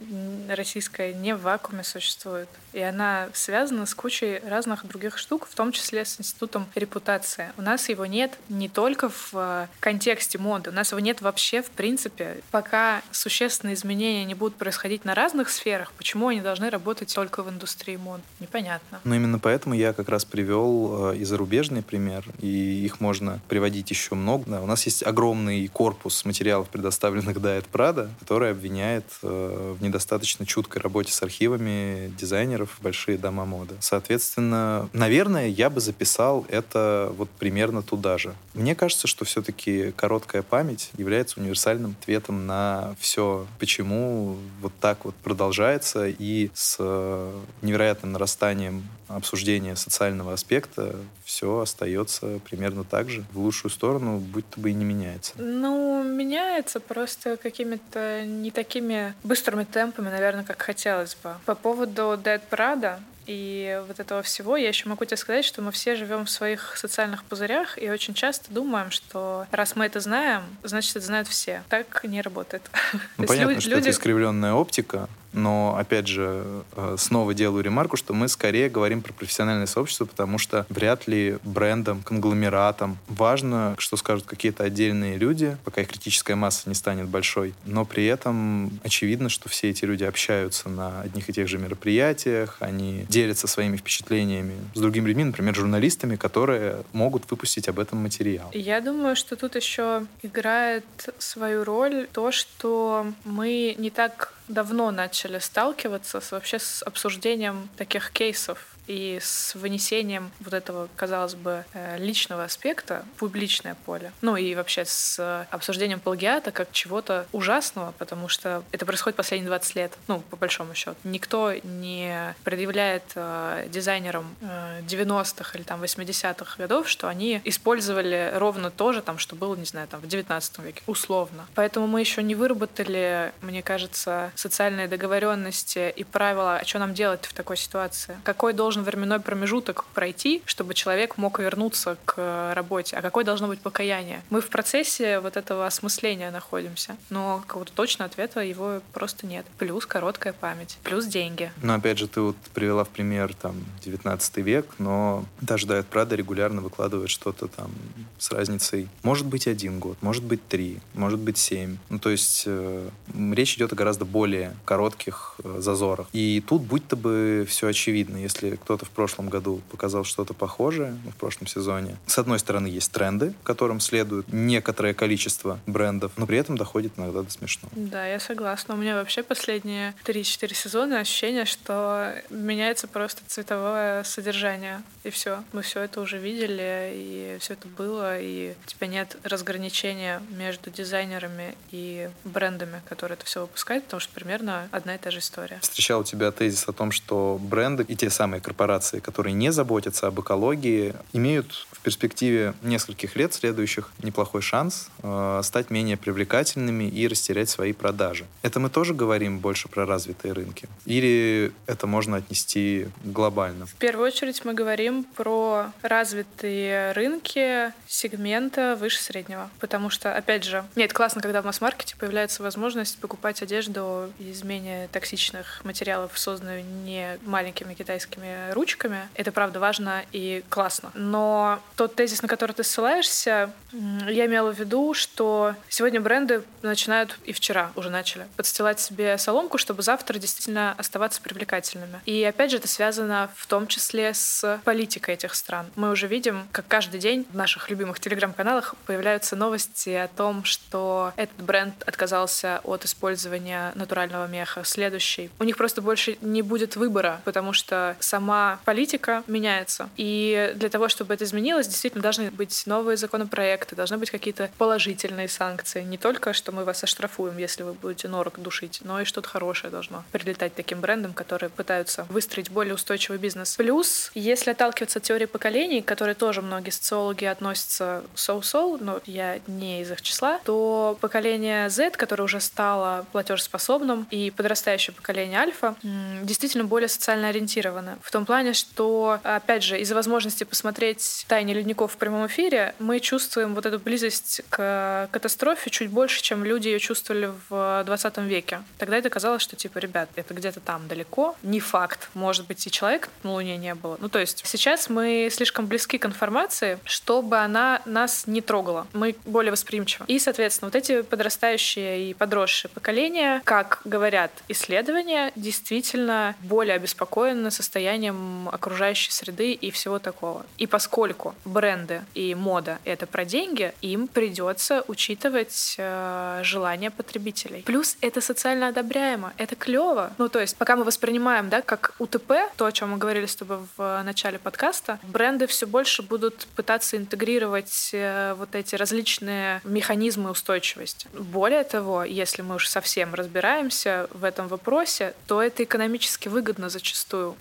российская 0.48 1.12
не 1.12 1.34
в 1.34 1.42
вакууме 1.42 1.84
существует. 1.84 2.48
И 2.72 2.80
она 2.80 3.28
связана 3.32 3.86
с 3.86 3.94
кучей 3.94 4.40
разных 4.46 4.86
других 4.86 5.18
штук, 5.18 5.46
в 5.48 5.54
том 5.54 5.72
числе 5.72 6.04
с 6.04 6.20
институтом 6.20 6.66
репутации. 6.74 7.52
У 7.56 7.62
нас 7.62 7.88
его 7.88 8.06
нет 8.06 8.38
не 8.48 8.68
только 8.68 9.08
в 9.08 9.30
э, 9.34 9.66
контексте 9.80 10.38
моды, 10.38 10.70
у 10.70 10.72
нас 10.72 10.90
его 10.90 11.00
нет 11.00 11.20
вообще 11.20 11.62
в 11.62 11.70
принципе. 11.70 12.40
Пока 12.50 13.02
существенные 13.10 13.74
изменения 13.74 14.24
не 14.24 14.34
будут 14.34 14.56
происходить 14.56 15.04
на 15.04 15.14
разных 15.14 15.37
разных 15.38 15.50
сферах. 15.50 15.92
Почему 15.96 16.28
они 16.28 16.40
должны 16.40 16.68
работать 16.68 17.14
только 17.14 17.42
в 17.42 17.48
индустрии 17.48 17.96
мод? 17.96 18.20
Непонятно. 18.40 19.00
Но 19.04 19.14
именно 19.14 19.38
поэтому 19.38 19.74
я 19.74 19.92
как 19.92 20.08
раз 20.08 20.24
привел 20.24 21.12
э, 21.12 21.18
и 21.18 21.24
зарубежный 21.24 21.82
пример, 21.82 22.24
и 22.40 22.84
их 22.84 23.00
можно 23.00 23.40
приводить 23.48 23.88
еще 23.90 24.16
много. 24.16 24.44
Да, 24.46 24.60
у 24.62 24.66
нас 24.66 24.84
есть 24.86 25.06
огромный 25.06 25.68
корпус 25.68 26.24
материалов, 26.24 26.68
предоставленных 26.68 27.36
Diet 27.36 27.66
Prada, 27.72 28.08
который 28.18 28.50
обвиняет 28.50 29.04
э, 29.22 29.74
в 29.78 29.82
недостаточно 29.82 30.44
чуткой 30.44 30.82
работе 30.82 31.12
с 31.12 31.22
архивами 31.22 32.12
дизайнеров 32.18 32.76
большие 32.80 33.16
дома 33.16 33.44
моды. 33.44 33.74
Соответственно, 33.80 34.88
наверное, 34.92 35.46
я 35.46 35.70
бы 35.70 35.80
записал 35.80 36.46
это 36.48 37.12
вот 37.16 37.30
примерно 37.30 37.82
туда 37.82 38.18
же. 38.18 38.34
Мне 38.54 38.74
кажется, 38.74 39.06
что 39.06 39.24
все-таки 39.24 39.92
короткая 39.92 40.42
память 40.42 40.90
является 40.98 41.38
универсальным 41.38 41.94
ответом 42.00 42.46
на 42.46 42.96
все, 42.98 43.46
почему 43.60 44.36
вот 44.60 44.72
так 44.80 45.04
вот 45.04 45.14
продолжается 45.28 46.06
и 46.08 46.50
с 46.54 46.76
э, 46.78 47.40
невероятным 47.60 48.12
нарастанием 48.12 48.88
обсуждения 49.08 49.76
социального 49.76 50.32
аспекта 50.32 50.96
все 51.22 51.60
остается 51.60 52.40
примерно 52.48 52.82
так 52.82 53.10
же. 53.10 53.24
В 53.32 53.40
лучшую 53.40 53.70
сторону 53.70 54.20
будто 54.20 54.58
бы 54.58 54.70
и 54.70 54.74
не 54.74 54.86
меняется. 54.86 55.34
Ну, 55.36 56.02
меняется 56.02 56.80
просто 56.80 57.36
какими-то 57.36 58.24
не 58.24 58.50
такими 58.50 59.12
быстрыми 59.22 59.64
темпами, 59.64 60.08
наверное, 60.08 60.44
как 60.44 60.62
хотелось 60.62 61.14
бы. 61.22 61.34
По 61.44 61.54
поводу 61.54 62.18
Dead 62.22 62.40
Prada, 62.50 63.00
и 63.28 63.78
вот 63.86 64.00
этого 64.00 64.22
всего, 64.22 64.56
я 64.56 64.68
еще 64.68 64.88
могу 64.88 65.04
тебе 65.04 65.18
сказать, 65.18 65.44
что 65.44 65.60
мы 65.60 65.70
все 65.70 65.96
живем 65.96 66.24
в 66.24 66.30
своих 66.30 66.78
социальных 66.78 67.24
пузырях 67.24 67.80
и 67.80 67.90
очень 67.90 68.14
часто 68.14 68.50
думаем, 68.50 68.90
что 68.90 69.46
раз 69.50 69.76
мы 69.76 69.84
это 69.84 70.00
знаем, 70.00 70.44
значит, 70.62 70.96
это 70.96 71.04
знают 71.04 71.28
все. 71.28 71.62
Так 71.68 72.04
не 72.04 72.22
работает. 72.22 72.62
Ну, 73.18 73.26
понятно, 73.26 73.50
люди... 73.50 73.60
что 73.60 73.76
это 73.76 73.90
искривленная 73.90 74.54
оптика, 74.54 75.08
но, 75.32 75.76
опять 75.78 76.06
же, 76.06 76.64
э, 76.76 76.96
снова 76.98 77.34
делаю 77.34 77.62
ремарку, 77.62 77.96
что 77.96 78.14
мы 78.14 78.28
скорее 78.28 78.68
говорим 78.68 79.02
про 79.02 79.12
профессиональное 79.12 79.66
сообщество, 79.66 80.06
потому 80.06 80.38
что 80.38 80.66
вряд 80.68 81.06
ли 81.06 81.38
брендам, 81.44 82.02
конгломератам 82.02 82.98
важно, 83.08 83.74
что 83.78 83.96
скажут 83.96 84.24
какие-то 84.26 84.64
отдельные 84.64 85.16
люди, 85.16 85.56
пока 85.64 85.82
их 85.82 85.88
критическая 85.88 86.34
масса 86.34 86.68
не 86.68 86.74
станет 86.74 87.08
большой. 87.08 87.54
Но 87.64 87.84
при 87.84 88.06
этом 88.06 88.80
очевидно, 88.82 89.28
что 89.28 89.48
все 89.48 89.70
эти 89.70 89.84
люди 89.84 90.04
общаются 90.04 90.68
на 90.68 91.02
одних 91.02 91.28
и 91.28 91.32
тех 91.32 91.48
же 91.48 91.58
мероприятиях, 91.58 92.56
они 92.60 93.04
делятся 93.18 93.46
своими 93.46 93.76
впечатлениями 93.76 94.54
с 94.74 94.80
другими 94.80 95.08
людьми, 95.08 95.24
например, 95.24 95.54
журналистами, 95.54 96.16
которые 96.16 96.82
могут 96.92 97.30
выпустить 97.30 97.68
об 97.68 97.78
этом 97.78 97.98
материал. 97.98 98.50
Я 98.54 98.80
думаю, 98.80 99.16
что 99.16 99.36
тут 99.36 99.56
еще 99.56 100.06
играет 100.22 100.84
свою 101.18 101.64
роль 101.64 102.06
то, 102.12 102.30
что 102.32 103.12
мы 103.24 103.74
не 103.78 103.90
так 103.90 104.32
давно 104.48 104.90
начали 104.90 105.38
сталкиваться 105.40 106.20
с, 106.20 106.32
вообще 106.32 106.58
с 106.58 106.82
обсуждением 106.82 107.68
таких 107.76 108.10
кейсов 108.10 108.77
и 108.88 109.18
с 109.22 109.54
вынесением 109.54 110.32
вот 110.40 110.54
этого, 110.54 110.88
казалось 110.96 111.34
бы, 111.34 111.64
э, 111.74 111.98
личного 111.98 112.44
аспекта 112.44 113.04
в 113.14 113.18
публичное 113.20 113.76
поле. 113.86 114.12
Ну 114.22 114.36
и 114.36 114.54
вообще 114.54 114.84
с 114.84 115.46
обсуждением 115.50 116.00
плагиата 116.00 116.50
как 116.50 116.72
чего-то 116.72 117.26
ужасного, 117.32 117.92
потому 117.98 118.28
что 118.28 118.64
это 118.72 118.86
происходит 118.86 119.16
последние 119.16 119.48
20 119.48 119.74
лет, 119.76 119.92
ну, 120.08 120.20
по 120.20 120.36
большому 120.36 120.74
счету. 120.74 120.96
Никто 121.04 121.52
не 121.62 122.34
предъявляет 122.44 123.04
э, 123.14 123.68
дизайнерам 123.68 124.34
э, 124.40 124.80
90-х 124.82 125.56
или 125.56 125.62
там 125.62 125.82
80-х 125.82 126.56
годов, 126.56 126.88
что 126.88 127.08
они 127.08 127.40
использовали 127.44 128.32
ровно 128.34 128.70
то 128.70 128.92
же, 128.92 129.02
там, 129.02 129.18
что 129.18 129.36
было, 129.36 129.54
не 129.54 129.64
знаю, 129.66 129.86
там, 129.88 130.00
в 130.00 130.06
19 130.06 130.58
веке, 130.60 130.82
условно. 130.86 131.46
Поэтому 131.54 131.86
мы 131.86 132.00
еще 132.00 132.22
не 132.22 132.34
выработали, 132.34 133.32
мне 133.42 133.62
кажется, 133.62 134.32
социальные 134.34 134.88
договоренности 134.88 135.92
и 135.94 136.04
правила, 136.04 136.56
а 136.56 136.64
что 136.64 136.78
нам 136.78 136.94
делать 136.94 137.26
в 137.26 137.34
такой 137.34 137.56
ситуации. 137.56 138.18
Какой 138.24 138.52
должен 138.52 138.77
должен 138.78 138.84
временной 138.84 139.20
промежуток 139.20 139.84
пройти, 139.94 140.42
чтобы 140.44 140.74
человек 140.74 141.18
мог 141.18 141.38
вернуться 141.38 141.96
к 142.04 142.52
работе, 142.54 142.96
а 142.96 143.02
какое 143.02 143.24
должно 143.24 143.48
быть 143.48 143.60
покаяние. 143.60 144.22
Мы 144.30 144.40
в 144.40 144.48
процессе 144.48 145.20
вот 145.20 145.36
этого 145.36 145.66
осмысления 145.66 146.30
находимся, 146.30 146.96
но 147.10 147.42
какого-то 147.46 147.72
точного 147.72 148.10
ответа 148.10 148.40
его 148.40 148.80
просто 148.92 149.26
нет. 149.26 149.46
Плюс 149.58 149.86
короткая 149.86 150.32
память, 150.32 150.78
плюс 150.82 151.06
деньги. 151.06 151.50
Но 151.62 151.74
опять 151.74 151.98
же, 151.98 152.08
ты 152.08 152.20
вот 152.20 152.36
привела 152.54 152.84
в 152.84 152.88
пример 152.88 153.34
там 153.34 153.54
19 153.84 154.36
век, 154.38 154.66
но 154.78 155.24
даже 155.40 155.66
Diet 155.66 155.86
Prada 155.90 156.16
регулярно 156.16 156.60
выкладывает 156.60 157.10
что-то 157.10 157.48
там 157.48 157.70
с 158.18 158.30
разницей, 158.30 158.88
может 159.02 159.26
быть, 159.26 159.46
один 159.46 159.78
год, 159.78 159.96
может 160.00 160.24
быть, 160.24 160.46
три, 160.48 160.78
может 160.94 161.18
быть, 161.18 161.38
семь. 161.38 161.76
Ну, 161.88 161.98
то 161.98 162.10
есть 162.10 162.44
э, 162.46 162.88
речь 163.32 163.56
идет 163.56 163.72
о 163.72 163.76
гораздо 163.76 164.04
более 164.04 164.54
коротких 164.64 165.36
э, 165.42 165.56
зазорах. 165.60 166.08
И 166.12 166.42
тут 166.46 166.62
будь-то 166.62 166.96
бы 166.96 167.46
все 167.48 167.68
очевидно. 167.68 168.16
Если 168.16 168.58
кто-то 168.68 168.84
в 168.84 168.90
прошлом 168.90 169.30
году 169.30 169.62
показал 169.70 170.04
что-то 170.04 170.34
похожее, 170.34 170.94
ну, 171.02 171.10
в 171.10 171.16
прошлом 171.16 171.46
сезоне. 171.46 171.96
С 172.06 172.18
одной 172.18 172.38
стороны, 172.38 172.66
есть 172.66 172.92
тренды, 172.92 173.32
которым 173.42 173.80
следует 173.80 174.30
некоторое 174.30 174.92
количество 174.92 175.58
брендов, 175.66 176.12
но 176.18 176.26
при 176.26 176.36
этом 176.36 176.58
доходит 176.58 176.92
иногда 176.98 177.22
до 177.22 177.30
смешного. 177.30 177.72
Да, 177.74 178.06
я 178.06 178.20
согласна. 178.20 178.74
У 178.74 178.76
меня 178.76 178.96
вообще 178.96 179.22
последние 179.22 179.94
3-4 180.04 180.52
сезона 180.52 181.00
ощущение, 181.00 181.46
что 181.46 182.12
меняется 182.28 182.88
просто 182.88 183.22
цветовое 183.26 184.04
содержание. 184.04 184.82
И 185.02 185.08
все. 185.08 185.42
Мы 185.54 185.62
все 185.62 185.80
это 185.80 186.02
уже 186.02 186.18
видели, 186.18 186.92
и 186.92 187.38
все 187.40 187.54
это 187.54 187.68
было, 187.68 188.20
и 188.20 188.52
у 188.52 188.68
тебя 188.68 188.86
нет 188.86 189.16
разграничения 189.22 190.20
между 190.28 190.68
дизайнерами 190.68 191.54
и 191.70 192.10
брендами, 192.24 192.82
которые 192.86 193.16
это 193.16 193.24
все 193.24 193.40
выпускают, 193.40 193.84
потому 193.84 194.00
что 194.00 194.12
примерно 194.12 194.68
одна 194.72 194.96
и 194.96 194.98
та 194.98 195.10
же 195.10 195.20
история. 195.20 195.58
Встречал 195.62 196.00
у 196.00 196.04
тебя 196.04 196.30
тезис 196.32 196.68
о 196.68 196.74
том, 196.74 196.92
что 196.92 197.38
бренды 197.40 197.82
и 197.88 197.96
те 197.96 198.10
самые 198.10 198.42
корпорации, 198.42 198.57
которые 199.00 199.32
не 199.34 199.52
заботятся 199.52 200.06
об 200.06 200.20
экологии, 200.20 200.94
имеют 201.12 201.66
в 201.72 201.80
перспективе 201.80 202.54
нескольких 202.62 203.16
лет 203.16 203.32
следующих 203.32 203.90
неплохой 204.02 204.42
шанс 204.42 204.90
э, 205.02 205.40
стать 205.42 205.70
менее 205.70 205.96
привлекательными 205.96 206.84
и 206.84 207.08
растерять 207.08 207.48
свои 207.48 207.72
продажи. 207.72 208.26
Это 208.42 208.60
мы 208.60 208.68
тоже 208.68 208.94
говорим 208.94 209.38
больше 209.38 209.68
про 209.68 209.86
развитые 209.86 210.32
рынки? 210.32 210.68
Или 210.84 211.52
это 211.66 211.86
можно 211.86 212.16
отнести 212.18 212.88
глобально? 213.04 213.66
В 213.66 213.74
первую 213.74 214.06
очередь 214.06 214.44
мы 214.44 214.54
говорим 214.54 215.04
про 215.04 215.72
развитые 215.82 216.92
рынки 216.92 217.72
сегмента 217.86 218.76
выше 218.78 219.02
среднего. 219.02 219.50
Потому 219.60 219.90
что, 219.90 220.14
опять 220.14 220.44
же, 220.44 220.64
нет, 220.76 220.92
классно, 220.92 221.20
когда 221.20 221.42
в 221.42 221.44
масс-маркете 221.44 221.96
появляется 221.96 222.42
возможность 222.42 222.98
покупать 222.98 223.42
одежду 223.42 224.12
из 224.18 224.42
менее 224.42 224.88
токсичных 224.88 225.64
материалов, 225.64 226.18
созданную 226.18 226.64
не 226.64 227.18
маленькими 227.24 227.74
китайскими 227.74 228.47
ручками. 228.52 229.08
Это 229.14 229.32
правда 229.32 229.60
важно 229.60 230.04
и 230.12 230.44
классно. 230.48 230.90
Но 230.94 231.60
тот 231.76 231.94
тезис, 231.94 232.22
на 232.22 232.28
который 232.28 232.52
ты 232.52 232.64
ссылаешься, 232.64 233.50
я 233.72 234.26
имела 234.26 234.52
в 234.52 234.58
виду, 234.58 234.94
что 234.94 235.54
сегодня 235.68 236.00
бренды 236.00 236.42
начинают 236.62 237.18
и 237.24 237.32
вчера 237.32 237.72
уже 237.74 237.90
начали 237.90 238.26
подстилать 238.36 238.80
себе 238.80 239.18
соломку, 239.18 239.58
чтобы 239.58 239.82
завтра 239.82 240.18
действительно 240.18 240.74
оставаться 240.78 241.20
привлекательными. 241.20 242.00
И 242.06 242.24
опять 242.24 242.50
же, 242.50 242.56
это 242.56 242.68
связано 242.68 243.30
в 243.36 243.46
том 243.46 243.66
числе 243.66 244.14
с 244.14 244.60
политикой 244.64 245.14
этих 245.14 245.34
стран. 245.34 245.66
Мы 245.76 245.90
уже 245.90 246.06
видим, 246.06 246.46
как 246.52 246.66
каждый 246.68 247.00
день 247.00 247.26
в 247.30 247.36
наших 247.36 247.70
любимых 247.70 248.00
телеграм-каналах 248.00 248.74
появляются 248.86 249.36
новости 249.36 249.90
о 249.90 250.08
том, 250.08 250.44
что 250.44 251.12
этот 251.16 251.36
бренд 251.42 251.74
отказался 251.86 252.60
от 252.64 252.84
использования 252.84 253.72
натурального 253.74 254.26
меха. 254.26 254.62
Следующий. 254.64 255.30
У 255.38 255.44
них 255.44 255.56
просто 255.56 255.82
больше 255.82 256.18
не 256.20 256.42
будет 256.42 256.76
выбора, 256.76 257.20
потому 257.24 257.52
что 257.52 257.96
сама 258.00 258.27
политика 258.64 259.22
меняется. 259.26 259.88
И 259.96 260.52
для 260.56 260.68
того, 260.68 260.88
чтобы 260.88 261.14
это 261.14 261.24
изменилось, 261.24 261.68
действительно 261.68 262.02
должны 262.02 262.30
быть 262.30 262.62
новые 262.66 262.96
законопроекты, 262.96 263.76
должны 263.76 263.98
быть 263.98 264.10
какие-то 264.10 264.50
положительные 264.58 265.28
санкции. 265.28 265.82
Не 265.82 265.98
только, 265.98 266.32
что 266.32 266.52
мы 266.52 266.64
вас 266.64 266.84
оштрафуем, 266.84 267.38
если 267.38 267.62
вы 267.62 267.72
будете 267.72 268.08
норок 268.08 268.40
душить, 268.40 268.80
но 268.82 269.00
и 269.00 269.04
что-то 269.04 269.28
хорошее 269.28 269.70
должно 269.70 270.04
прилетать 270.12 270.54
таким 270.54 270.80
брендам, 270.80 271.12
которые 271.12 271.50
пытаются 271.50 272.06
выстроить 272.08 272.50
более 272.50 272.74
устойчивый 272.74 273.18
бизнес. 273.18 273.56
Плюс, 273.56 274.10
если 274.14 274.50
отталкиваться 274.50 274.98
от 274.98 275.04
теории 275.04 275.26
поколений, 275.26 275.82
к 275.82 275.86
которой 275.86 276.14
тоже 276.14 276.42
многие 276.42 276.70
социологи 276.70 277.24
относятся 277.24 278.02
соу-соу, 278.14 278.78
но 278.80 279.00
я 279.06 279.40
не 279.46 279.82
из 279.82 279.90
их 279.90 280.02
числа, 280.02 280.40
то 280.44 280.98
поколение 281.00 281.70
Z, 281.70 281.90
которое 281.92 282.24
уже 282.24 282.40
стало 282.40 283.06
платежеспособным, 283.12 284.06
и 284.10 284.30
подрастающее 284.30 284.94
поколение 284.94 285.38
Альфа, 285.40 285.74
действительно 286.22 286.64
более 286.64 286.88
социально 286.88 287.28
ориентировано. 287.28 287.98
В 288.02 288.10
том 288.10 288.17
том 288.18 288.26
плане, 288.26 288.52
что, 288.52 289.20
опять 289.22 289.62
же, 289.62 289.78
из-за 289.78 289.94
возможности 289.94 290.42
посмотреть 290.42 291.24
«Тайне 291.28 291.54
ледников» 291.54 291.92
в 291.92 291.96
прямом 291.98 292.26
эфире, 292.26 292.74
мы 292.80 292.98
чувствуем 292.98 293.54
вот 293.54 293.64
эту 293.64 293.78
близость 293.78 294.42
к 294.50 295.08
катастрофе 295.12 295.70
чуть 295.70 295.88
больше, 295.88 296.20
чем 296.20 296.44
люди 296.44 296.66
ее 296.66 296.80
чувствовали 296.80 297.30
в 297.48 297.84
20 297.86 298.18
веке. 298.18 298.62
Тогда 298.76 298.96
это 298.96 299.08
казалось, 299.08 299.42
что, 299.42 299.54
типа, 299.54 299.78
ребят, 299.78 300.08
это 300.16 300.34
где-то 300.34 300.58
там 300.58 300.88
далеко, 300.88 301.36
не 301.44 301.60
факт. 301.60 302.10
Может 302.14 302.48
быть, 302.48 302.66
и 302.66 302.72
человек 302.72 303.08
на 303.22 303.34
Луне 303.34 303.56
не 303.56 303.76
было. 303.76 303.96
Ну, 304.00 304.08
то 304.08 304.18
есть 304.18 304.42
сейчас 304.44 304.88
мы 304.88 305.28
слишком 305.30 305.68
близки 305.68 305.96
к 305.96 306.04
информации, 306.04 306.80
чтобы 306.82 307.38
она 307.38 307.82
нас 307.84 308.26
не 308.26 308.40
трогала. 308.40 308.88
Мы 308.94 309.14
более 309.26 309.52
восприимчивы. 309.52 310.06
И, 310.08 310.18
соответственно, 310.18 310.72
вот 310.72 310.74
эти 310.74 311.02
подрастающие 311.02 312.10
и 312.10 312.14
подросшие 312.14 312.68
поколения, 312.68 313.42
как 313.44 313.80
говорят 313.84 314.32
исследования, 314.48 315.30
действительно 315.36 316.34
более 316.40 316.74
обеспокоены 316.74 317.52
состоянием 317.52 318.07
окружающей 318.50 319.10
среды 319.10 319.52
и 319.52 319.70
всего 319.70 319.98
такого. 319.98 320.44
И 320.56 320.66
поскольку 320.66 321.34
бренды 321.44 322.02
и 322.14 322.34
мода— 322.34 322.78
это 322.84 323.06
про 323.06 323.24
деньги, 323.24 323.72
им 323.80 324.08
придется 324.08 324.84
учитывать 324.88 325.76
э, 325.78 326.40
желания 326.44 326.90
потребителей. 326.90 327.62
Плюс 327.62 327.96
это 328.00 328.20
социально 328.20 328.68
одобряемо, 328.68 329.32
это 329.36 329.56
клево. 329.56 330.12
Ну, 330.18 330.28
то 330.28 330.40
есть, 330.40 330.56
пока 330.56 330.76
мы 330.76 330.84
воспринимаем, 330.84 331.48
да, 331.48 331.62
как 331.62 331.94
УТП, 331.98 332.32
то, 332.56 332.66
о 332.66 332.72
чем 332.72 332.90
мы 332.90 332.98
говорили 332.98 333.26
с 333.26 333.36
тобой 333.36 333.58
в 333.76 334.02
начале 334.04 334.38
подкаста, 334.38 334.98
бренды 335.02 335.46
все 335.46 335.66
больше 335.66 336.02
будут 336.02 336.46
пытаться 336.56 336.96
интегрировать 336.96 337.90
э, 337.92 338.34
вот 338.38 338.54
эти 338.54 338.74
различные 338.74 339.60
механизмы 339.64 340.30
устойчивости. 340.30 341.08
Более 341.12 341.64
того, 341.64 342.04
если 342.04 342.42
мы 342.42 342.56
уж 342.56 342.68
совсем 342.68 343.14
разбираемся 343.14 344.08
в 344.12 344.24
этом 344.24 344.48
вопросе, 344.48 345.14
то 345.26 345.42
это 345.42 345.64
экономически 345.64 346.28
выгодно 346.28 346.68
зачастую. 346.68 347.36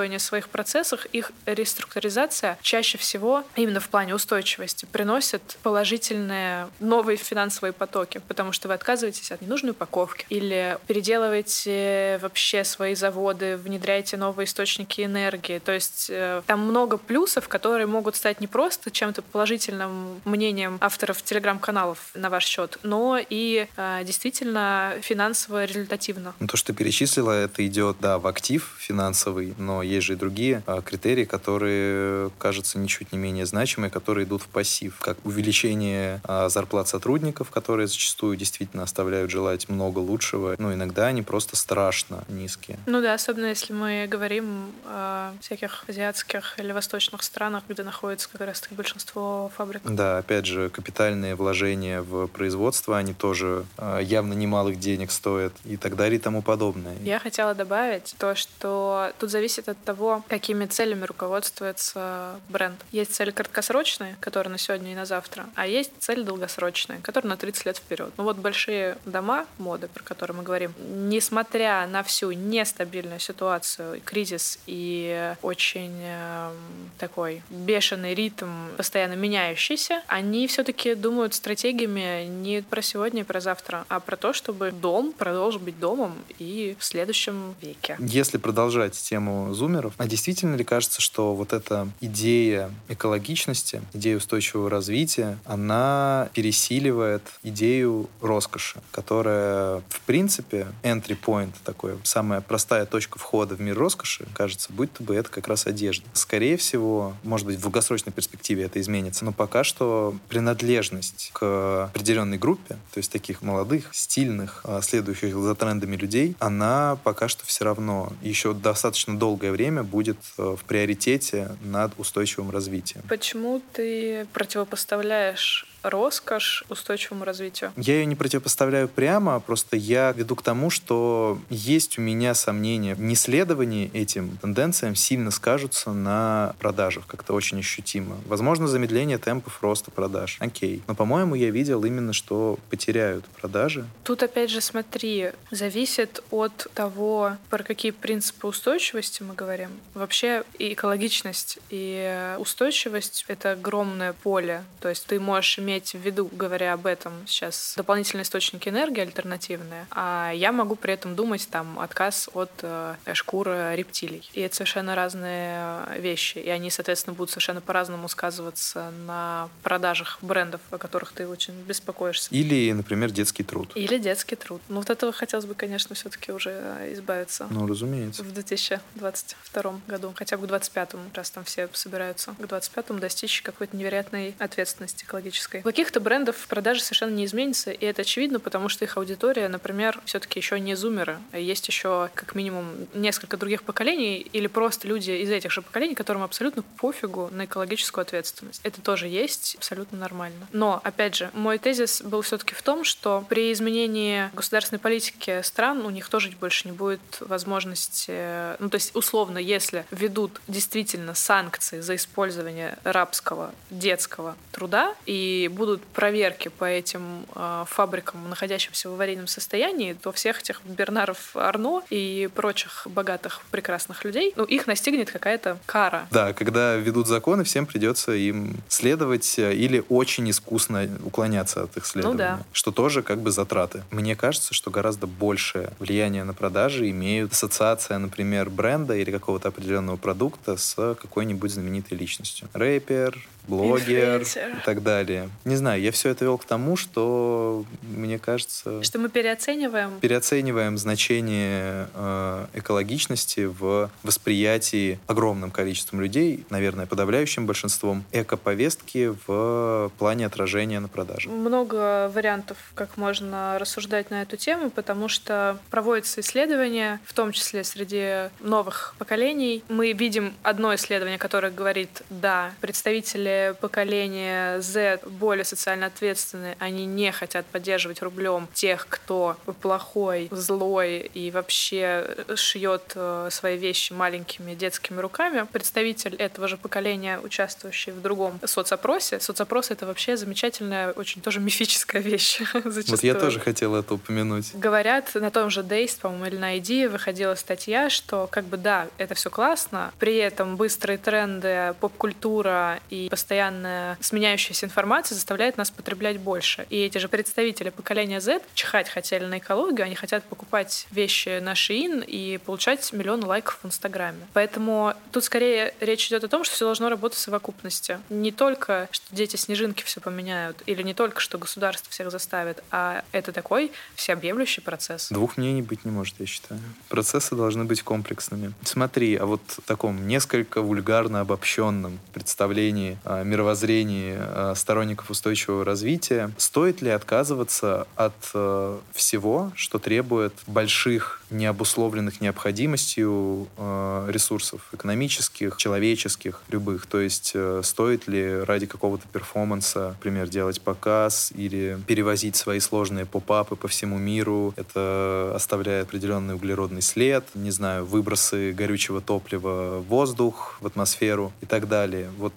Переоборудование 0.00 0.18
своих 0.18 0.48
процессов, 0.48 1.04
их 1.12 1.30
реструктуризация 1.44 2.56
чаще 2.62 2.96
всего 2.96 3.44
именно 3.54 3.80
в 3.80 3.88
плане 3.90 4.14
устойчивости 4.14 4.86
приносит 4.86 5.58
положительные 5.62 6.68
новые 6.80 7.18
финансовые 7.18 7.74
потоки, 7.74 8.22
потому 8.26 8.52
что 8.52 8.68
вы 8.68 8.74
отказываетесь 8.74 9.30
от 9.30 9.42
ненужной 9.42 9.72
упаковки 9.72 10.24
или 10.30 10.78
переделываете 10.86 12.18
вообще 12.22 12.64
свои 12.64 12.94
заводы, 12.94 13.58
внедряете 13.58 14.16
новые 14.16 14.46
источники 14.46 15.02
энергии. 15.02 15.58
То 15.58 15.72
есть 15.72 16.06
э, 16.08 16.40
там 16.46 16.60
много 16.60 16.96
плюсов, 16.96 17.48
которые 17.48 17.86
могут 17.86 18.16
стать 18.16 18.40
не 18.40 18.46
просто 18.46 18.90
чем-то 18.90 19.20
положительным 19.20 20.22
мнением 20.24 20.78
авторов 20.80 21.22
телеграм-каналов 21.22 22.10
на 22.14 22.30
ваш 22.30 22.46
счет, 22.46 22.78
но 22.82 23.18
и 23.18 23.66
э, 23.76 24.00
действительно 24.04 24.94
финансово 25.02 25.66
результативно. 25.66 26.32
Ну, 26.40 26.46
то, 26.46 26.56
что 26.56 26.68
ты 26.68 26.78
перечислила, 26.78 27.32
это 27.32 27.66
идет, 27.66 27.98
да, 28.00 28.18
в 28.18 28.26
актив 28.26 28.74
финансовый, 28.78 29.54
но 29.58 29.82
есть 29.90 30.06
же 30.06 30.14
и 30.14 30.16
другие 30.16 30.62
а, 30.66 30.80
критерии, 30.80 31.24
которые, 31.24 32.30
кажется, 32.38 32.78
ничуть 32.78 33.12
не 33.12 33.18
менее 33.18 33.46
значимые, 33.46 33.90
которые 33.90 34.24
идут 34.26 34.42
в 34.42 34.48
пассив, 34.48 34.98
как 35.00 35.18
увеличение 35.24 36.20
а, 36.24 36.48
зарплат 36.48 36.88
сотрудников, 36.88 37.50
которые 37.50 37.86
зачастую 37.86 38.36
действительно 38.36 38.82
оставляют 38.82 39.30
желать 39.30 39.68
много 39.68 39.98
лучшего, 39.98 40.54
но 40.58 40.72
иногда 40.72 41.06
они 41.06 41.22
просто 41.22 41.56
страшно 41.56 42.24
низкие. 42.28 42.78
Ну 42.86 43.00
да, 43.00 43.14
особенно 43.14 43.46
если 43.46 43.72
мы 43.72 44.06
говорим 44.08 44.72
о 44.86 45.32
всяких 45.40 45.84
азиатских 45.88 46.58
или 46.58 46.72
восточных 46.72 47.22
странах, 47.22 47.64
где 47.68 47.82
находится 47.82 48.28
как 48.30 48.42
раз-таки 48.42 48.74
большинство 48.74 49.50
фабрик. 49.56 49.82
Да, 49.84 50.18
опять 50.18 50.46
же, 50.46 50.70
капитальные 50.70 51.34
вложения 51.34 52.02
в 52.02 52.26
производство, 52.28 52.96
они 52.96 53.14
тоже 53.14 53.64
а, 53.76 53.98
явно 53.98 54.34
немалых 54.34 54.78
денег 54.78 55.10
стоят 55.10 55.52
и 55.64 55.76
так 55.76 55.96
далее 55.96 56.18
и 56.18 56.22
тому 56.22 56.42
подобное. 56.42 56.96
Я 57.02 57.18
хотела 57.18 57.54
добавить 57.54 58.14
то, 58.18 58.34
что 58.34 59.12
тут 59.18 59.30
зависит 59.30 59.68
от 59.68 59.79
того, 59.84 60.22
какими 60.28 60.66
целями 60.66 61.04
руководствуется 61.04 62.40
бренд. 62.48 62.80
Есть 62.92 63.14
цель 63.14 63.32
краткосрочная, 63.32 64.16
которая 64.20 64.52
на 64.52 64.58
сегодня 64.58 64.92
и 64.92 64.94
на 64.94 65.04
завтра, 65.04 65.46
а 65.54 65.66
есть 65.66 65.92
цель 65.98 66.24
долгосрочная, 66.24 67.00
которая 67.02 67.30
на 67.30 67.36
30 67.36 67.66
лет 67.66 67.76
вперед. 67.76 68.12
Ну 68.16 68.24
вот 68.24 68.36
большие 68.36 68.96
дома 69.04 69.46
моды, 69.58 69.88
про 69.88 70.02
которые 70.02 70.36
мы 70.36 70.42
говорим, 70.42 70.72
несмотря 70.78 71.86
на 71.86 72.02
всю 72.02 72.32
нестабильную 72.32 73.20
ситуацию, 73.20 74.00
кризис 74.04 74.58
и 74.66 75.34
очень 75.42 75.96
э, 76.00 76.50
такой 76.98 77.42
бешеный 77.50 78.14
ритм, 78.14 78.68
постоянно 78.76 79.14
меняющийся, 79.14 80.02
они 80.06 80.46
все-таки 80.46 80.94
думают 80.94 81.34
стратегиями 81.34 82.26
не 82.26 82.62
про 82.62 82.82
сегодня 82.82 83.22
и 83.22 83.24
про 83.24 83.40
завтра, 83.40 83.84
а 83.88 84.00
про 84.00 84.16
то, 84.16 84.32
чтобы 84.32 84.72
дом 84.72 85.12
продолжил 85.12 85.60
быть 85.60 85.78
домом 85.78 86.14
и 86.38 86.76
в 86.78 86.84
следующем 86.84 87.54
веке. 87.60 87.96
Если 87.98 88.38
продолжать 88.38 88.94
тему 88.94 89.52
зумеров, 89.70 89.94
а 89.96 90.06
действительно 90.06 90.56
ли 90.56 90.64
кажется, 90.64 91.00
что 91.00 91.34
вот 91.34 91.52
эта 91.52 91.88
идея 92.00 92.70
экологичности, 92.88 93.82
идея 93.92 94.16
устойчивого 94.16 94.68
развития, 94.68 95.38
она 95.44 96.28
пересиливает 96.34 97.22
идею 97.42 98.08
роскоши, 98.20 98.80
которая, 98.90 99.82
в 99.88 100.00
принципе, 100.06 100.66
entry 100.82 101.16
point 101.20 101.52
такой, 101.64 101.98
самая 102.02 102.40
простая 102.40 102.86
точка 102.86 103.18
входа 103.18 103.54
в 103.54 103.60
мир 103.60 103.78
роскоши, 103.78 104.26
кажется, 104.34 104.72
будь-то 104.72 105.02
бы 105.02 105.14
это 105.14 105.30
как 105.30 105.48
раз 105.48 105.66
одежда. 105.66 106.06
Скорее 106.12 106.56
всего, 106.56 107.14
может 107.22 107.46
быть, 107.46 107.58
в 107.58 107.62
долгосрочной 107.62 108.12
перспективе 108.12 108.64
это 108.64 108.80
изменится, 108.80 109.24
но 109.24 109.32
пока 109.32 109.64
что 109.64 110.16
принадлежность 110.28 111.30
к 111.32 111.84
определенной 111.84 112.38
группе, 112.38 112.74
то 112.92 112.98
есть 112.98 113.12
таких 113.12 113.42
молодых, 113.42 113.90
стильных, 113.92 114.60
а, 114.64 114.80
следующих 114.82 115.36
за 115.36 115.54
трендами 115.54 115.96
людей, 115.96 116.36
она 116.38 116.98
пока 117.04 117.28
что 117.28 117.44
все 117.44 117.64
равно 117.64 118.12
еще 118.22 118.54
достаточно 118.54 119.16
долгое 119.16 119.52
время 119.52 119.59
будет 119.82 120.18
э, 120.38 120.56
в 120.58 120.64
приоритете 120.64 121.56
над 121.62 121.92
устойчивым 121.98 122.50
развитием. 122.50 123.02
Почему 123.08 123.60
ты 123.72 124.26
противопоставляешь 124.32 125.69
роскошь 125.82 126.64
устойчивому 126.68 127.24
развитию? 127.24 127.72
Я 127.76 127.94
ее 127.94 128.06
не 128.06 128.16
противопоставляю 128.16 128.88
прямо, 128.88 129.36
а 129.36 129.40
просто 129.40 129.76
я 129.76 130.12
веду 130.12 130.36
к 130.36 130.42
тому, 130.42 130.70
что 130.70 131.38
есть 131.48 131.98
у 131.98 132.02
меня 132.02 132.34
сомнения. 132.34 132.96
Неследование 132.98 133.88
этим 133.88 134.36
тенденциям 134.38 134.94
сильно 134.94 135.30
скажутся 135.30 135.92
на 135.92 136.54
продажах 136.58 137.06
как-то 137.06 137.32
очень 137.32 137.60
ощутимо. 137.60 138.16
Возможно, 138.26 138.68
замедление 138.68 139.18
темпов 139.18 139.62
роста 139.62 139.90
продаж. 139.90 140.36
Окей. 140.40 140.82
Но, 140.86 140.94
по-моему, 140.94 141.34
я 141.34 141.50
видел 141.50 141.84
именно, 141.84 142.12
что 142.12 142.58
потеряют 142.68 143.24
продажи. 143.26 143.86
Тут, 144.04 144.22
опять 144.22 144.50
же, 144.50 144.60
смотри, 144.60 145.30
зависит 145.50 146.22
от 146.30 146.66
того, 146.74 147.36
про 147.48 147.62
какие 147.62 147.92
принципы 147.92 148.46
устойчивости 148.46 149.22
мы 149.22 149.34
говорим. 149.34 149.70
Вообще 149.94 150.44
и 150.58 150.72
экологичность, 150.72 151.58
и 151.70 152.34
устойчивость— 152.38 153.24
это 153.28 153.52
огромное 153.52 154.12
поле. 154.12 154.64
То 154.80 154.88
есть 154.88 155.06
ты 155.06 155.20
можешь 155.20 155.58
иметь 155.58 155.69
иметь 155.70 155.92
в 155.92 155.98
виду, 155.98 156.28
говоря 156.32 156.72
об 156.72 156.86
этом 156.86 157.12
сейчас, 157.26 157.74
дополнительные 157.76 158.24
источники 158.24 158.68
энергии 158.68 159.00
альтернативные, 159.00 159.86
а 159.90 160.32
я 160.34 160.52
могу 160.52 160.74
при 160.74 160.94
этом 160.94 161.14
думать 161.14 161.48
там 161.50 161.78
отказ 161.78 162.28
от 162.34 162.50
э, 162.62 162.94
шкуры 163.14 163.74
рептилий. 163.76 164.28
И 164.34 164.40
это 164.40 164.56
совершенно 164.56 164.94
разные 164.94 165.86
вещи, 165.98 166.38
и 166.38 166.48
они, 166.48 166.70
соответственно, 166.70 167.14
будут 167.14 167.30
совершенно 167.30 167.60
по-разному 167.60 168.08
сказываться 168.08 168.90
на 169.06 169.48
продажах 169.62 170.18
брендов, 170.22 170.60
о 170.70 170.78
которых 170.78 171.12
ты 171.12 171.28
очень 171.28 171.54
беспокоишься. 171.54 172.28
Или, 172.32 172.72
например, 172.72 173.10
детский 173.10 173.44
труд. 173.44 173.72
Или 173.74 173.98
детский 173.98 174.36
труд. 174.36 174.60
Ну, 174.68 174.76
вот 174.76 174.90
этого 174.90 175.12
хотелось 175.12 175.46
бы, 175.46 175.54
конечно, 175.54 175.94
все-таки 175.94 176.32
уже 176.32 176.50
избавиться. 176.92 177.46
Ну, 177.50 177.66
разумеется. 177.66 178.22
В 178.22 178.32
2022 178.32 179.80
году, 179.86 180.12
хотя 180.16 180.36
бы 180.36 180.46
к 180.46 180.48
2025, 180.48 181.16
раз 181.16 181.30
там 181.30 181.44
все 181.44 181.68
собираются, 181.72 182.32
к 182.32 182.38
2025 182.38 183.00
достичь 183.00 183.42
какой-то 183.42 183.76
невероятной 183.76 184.34
ответственности 184.38 185.04
экологической. 185.04 185.59
У 185.60 185.62
каких-то 185.62 186.00
брендов 186.00 186.46
продажи 186.48 186.80
совершенно 186.80 187.14
не 187.14 187.24
изменятся, 187.24 187.70
и 187.70 187.84
это 187.84 188.02
очевидно, 188.02 188.40
потому 188.40 188.68
что 188.68 188.84
их 188.84 188.96
аудитория, 188.96 189.48
например, 189.48 190.00
все-таки 190.04 190.38
еще 190.38 190.58
не 190.58 190.74
зумеры, 190.74 191.18
есть 191.32 191.68
еще 191.68 192.10
как 192.14 192.34
минимум 192.34 192.66
несколько 192.94 193.36
других 193.36 193.62
поколений 193.62 194.18
или 194.18 194.46
просто 194.46 194.88
люди 194.88 195.10
из 195.10 195.30
этих 195.30 195.50
же 195.50 195.62
поколений, 195.62 195.94
которым 195.94 196.22
абсолютно 196.22 196.62
пофигу 196.62 197.28
на 197.32 197.44
экологическую 197.44 198.02
ответственность. 198.02 198.60
Это 198.64 198.80
тоже 198.80 199.08
есть, 199.08 199.56
абсолютно 199.56 199.98
нормально. 199.98 200.48
Но, 200.52 200.80
опять 200.82 201.14
же, 201.14 201.30
мой 201.34 201.58
тезис 201.58 202.02
был 202.02 202.22
все-таки 202.22 202.54
в 202.54 202.62
том, 202.62 202.84
что 202.84 203.24
при 203.28 203.52
изменении 203.52 204.30
государственной 204.34 204.78
политики 204.78 205.42
стран 205.42 205.84
у 205.84 205.90
них 205.90 206.08
тоже 206.08 206.30
больше 206.40 206.68
не 206.68 206.72
будет 206.72 207.00
возможности, 207.20 208.60
ну 208.60 208.68
то 208.68 208.76
есть 208.76 208.94
условно, 208.94 209.38
если 209.38 209.84
ведут 209.90 210.40
действительно 210.48 211.14
санкции 211.14 211.80
за 211.80 211.96
использование 211.96 212.78
рабского 212.84 213.52
детского 213.70 214.36
труда 214.52 214.94
и 215.06 215.49
будут 215.50 215.82
проверки 215.82 216.48
по 216.48 216.64
этим 216.64 217.26
э, 217.34 217.64
фабрикам, 217.66 218.28
находящимся 218.28 218.90
в 218.90 218.94
аварийном 218.94 219.26
состоянии, 219.26 219.92
то 219.94 220.12
всех 220.12 220.40
этих 220.40 220.60
Бернаров 220.64 221.36
Арно 221.36 221.82
и 221.90 222.28
прочих 222.34 222.86
богатых, 222.86 223.42
прекрасных 223.50 224.04
людей, 224.04 224.32
ну, 224.36 224.44
их 224.44 224.66
настигнет 224.66 225.10
какая-то 225.10 225.58
кара. 225.66 226.06
Да, 226.10 226.32
когда 226.32 226.76
ведут 226.76 227.06
законы, 227.06 227.44
всем 227.44 227.66
придется 227.66 228.12
им 228.12 228.56
следовать 228.68 229.38
э, 229.38 229.54
или 229.54 229.84
очень 229.88 230.28
искусно 230.30 230.88
уклоняться 231.04 231.64
от 231.64 231.76
их 231.76 231.86
следования. 231.86 232.12
Ну, 232.12 232.18
да. 232.18 232.40
Что 232.52 232.72
тоже 232.72 233.02
как 233.02 233.20
бы 233.20 233.30
затраты. 233.30 233.82
Мне 233.90 234.16
кажется, 234.16 234.54
что 234.54 234.70
гораздо 234.70 235.06
большее 235.06 235.70
влияние 235.78 236.24
на 236.24 236.34
продажи 236.34 236.90
имеют 236.90 237.32
ассоциация, 237.32 237.98
например, 237.98 238.50
бренда 238.50 238.96
или 238.96 239.10
какого-то 239.10 239.48
определенного 239.48 239.96
продукта 239.96 240.56
с 240.56 240.74
какой-нибудь 240.94 241.50
знаменитой 241.50 241.96
личностью. 241.96 242.48
Рэпер, 242.52 243.18
блогер 243.48 244.20
Инфлюенсер. 244.20 244.58
и 244.58 244.64
так 244.64 244.82
далее. 244.82 245.28
Не 245.44 245.56
знаю, 245.56 245.80
я 245.80 245.92
все 245.92 246.10
это 246.10 246.24
вел 246.24 246.38
к 246.38 246.44
тому, 246.44 246.76
что 246.76 247.64
мне 247.82 248.18
кажется... 248.18 248.82
Что 248.82 248.98
мы 248.98 249.08
переоцениваем? 249.08 250.00
Переоцениваем 250.00 250.78
значение 250.78 251.88
э, 251.94 252.46
экологичности 252.54 253.46
в 253.46 253.90
восприятии 254.02 254.98
огромным 255.06 255.50
количеством 255.50 256.00
людей, 256.00 256.44
наверное, 256.50 256.86
подавляющим 256.86 257.46
большинством, 257.46 258.04
эко-повестки 258.12 259.14
в 259.26 259.90
плане 259.98 260.26
отражения 260.26 260.80
на 260.80 260.88
продаже. 260.88 261.28
Много 261.28 262.10
вариантов, 262.14 262.56
как 262.74 262.96
можно 262.96 263.58
рассуждать 263.58 264.10
на 264.10 264.22
эту 264.22 264.36
тему, 264.36 264.70
потому 264.70 265.08
что 265.08 265.58
проводятся 265.70 266.20
исследования, 266.20 267.00
в 267.04 267.14
том 267.14 267.32
числе 267.32 267.64
среди 267.64 268.30
новых 268.40 268.94
поколений. 268.98 269.64
Мы 269.68 269.92
видим 269.92 270.34
одно 270.42 270.74
исследование, 270.74 271.18
которое 271.18 271.50
говорит, 271.50 272.02
да, 272.10 272.52
представители 272.60 273.39
поколение 273.60 274.60
Z 274.60 275.00
более 275.06 275.44
социально 275.44 275.86
ответственны, 275.86 276.56
они 276.58 276.86
не 276.86 277.12
хотят 277.12 277.46
поддерживать 277.46 278.02
рублем 278.02 278.48
тех, 278.52 278.86
кто 278.88 279.36
плохой, 279.60 280.28
злой 280.30 281.10
и 281.14 281.30
вообще 281.30 282.16
шьет 282.36 282.92
э, 282.94 283.28
свои 283.30 283.56
вещи 283.56 283.92
маленькими 283.92 284.54
детскими 284.54 285.00
руками. 285.00 285.46
Представитель 285.52 286.14
этого 286.14 286.48
же 286.48 286.56
поколения, 286.56 287.18
участвующий 287.20 287.92
в 287.92 288.00
другом 288.00 288.40
соцопросе. 288.44 289.20
Соцопрос— 289.20 289.70
это 289.70 289.86
вообще 289.86 290.16
замечательная, 290.16 290.92
очень 290.92 291.20
тоже 291.22 291.40
мифическая 291.40 292.02
вещь. 292.02 292.40
Вот 292.90 293.02
я 293.02 293.14
тоже 293.14 293.40
хотела 293.40 293.80
это 293.80 293.94
упомянуть. 293.94 294.54
Говорят, 294.54 295.14
на 295.14 295.30
том 295.30 295.50
же 295.50 295.62
Дейст, 295.62 296.00
по-моему, 296.00 296.26
или 296.26 296.36
на 296.36 296.56
ID 296.56 296.88
выходила 296.88 297.34
статья, 297.34 297.90
что 297.90 298.28
как 298.30 298.44
бы 298.44 298.56
да, 298.56 298.88
это 298.98 299.14
все 299.14 299.30
классно, 299.30 299.92
при 299.98 300.16
этом 300.16 300.56
быстрые 300.56 300.98
тренды, 300.98 301.74
поп-культура 301.80 302.80
и 302.90 303.08
постоянная 303.20 303.98
сменяющаяся 304.00 304.64
информация 304.64 305.14
заставляет 305.14 305.58
нас 305.58 305.70
потреблять 305.70 306.18
больше. 306.18 306.66
И 306.70 306.78
эти 306.80 306.96
же 306.96 307.08
представители 307.08 307.68
поколения 307.68 308.18
Z 308.18 308.40
чихать 308.54 308.88
хотели 308.88 309.26
на 309.26 309.38
экологию, 309.38 309.84
они 309.84 309.94
хотят 309.94 310.24
покупать 310.24 310.86
вещи 310.90 311.38
на 311.40 311.52
Shein 311.52 312.02
и 312.02 312.38
получать 312.38 312.90
миллион 312.94 313.22
лайков 313.24 313.58
в 313.62 313.66
Инстаграме. 313.66 314.26
Поэтому 314.32 314.94
тут 315.12 315.24
скорее 315.24 315.74
речь 315.80 316.08
идет 316.08 316.24
о 316.24 316.28
том, 316.28 316.44
что 316.44 316.54
все 316.54 316.64
должно 316.64 316.88
работать 316.88 317.18
в 317.18 317.20
совокупности. 317.20 317.98
Не 318.08 318.32
только, 318.32 318.88
что 318.90 319.14
дети-снежинки 319.14 319.82
все 319.84 320.00
поменяют, 320.00 320.62
или 320.64 320.82
не 320.82 320.94
только, 320.94 321.20
что 321.20 321.36
государство 321.36 321.90
всех 321.90 322.10
заставит, 322.10 322.64
а 322.70 323.04
это 323.12 323.32
такой 323.32 323.70
всеобъемлющий 323.96 324.62
процесс. 324.62 325.10
Двух 325.10 325.36
мнений 325.36 325.60
быть 325.60 325.84
не 325.84 325.90
может, 325.90 326.14
я 326.20 326.26
считаю. 326.26 326.60
Процессы 326.88 327.34
должны 327.34 327.64
быть 327.64 327.82
комплексными. 327.82 328.54
Смотри, 328.64 329.16
а 329.16 329.26
вот 329.26 329.42
в 329.46 329.60
таком 329.62 330.08
несколько 330.08 330.62
вульгарно 330.62 331.20
обобщенном 331.20 332.00
представлении 332.14 332.96
мировоззрении 333.24 334.16
э, 334.18 334.54
сторонников 334.56 335.10
устойчивого 335.10 335.64
развития, 335.64 336.30
стоит 336.36 336.82
ли 336.82 336.90
отказываться 336.90 337.86
от 337.96 338.14
э, 338.34 338.78
всего, 338.92 339.52
что 339.54 339.78
требует 339.78 340.34
больших, 340.46 341.22
необусловленных 341.30 342.20
необходимостью 342.20 343.48
э, 343.56 344.06
ресурсов 344.10 344.68
экономических, 344.72 345.56
человеческих, 345.56 346.42
любых. 346.48 346.86
То 346.86 347.00
есть 347.00 347.34
стоит 347.62 348.08
ли 348.08 348.40
ради 348.40 348.66
какого-то 348.66 349.06
перформанса, 349.08 349.90
например, 349.90 350.28
делать 350.28 350.60
показ 350.60 351.32
или 351.34 351.78
перевозить 351.86 352.36
свои 352.36 352.60
сложные 352.60 353.06
поп-апы 353.06 353.56
по 353.56 353.68
всему 353.68 353.98
миру. 353.98 354.52
Это 354.56 355.32
оставляет 355.34 355.88
определенный 355.88 356.34
углеродный 356.34 356.82
след, 356.82 357.24
не 357.34 357.50
знаю, 357.50 357.84
выбросы 357.86 358.52
горючего 358.52 359.00
топлива 359.00 359.78
в 359.78 359.88
воздух, 359.88 360.58
в 360.60 360.66
атмосферу 360.66 361.32
и 361.40 361.46
так 361.46 361.68
далее. 361.68 362.10
Вот 362.18 362.34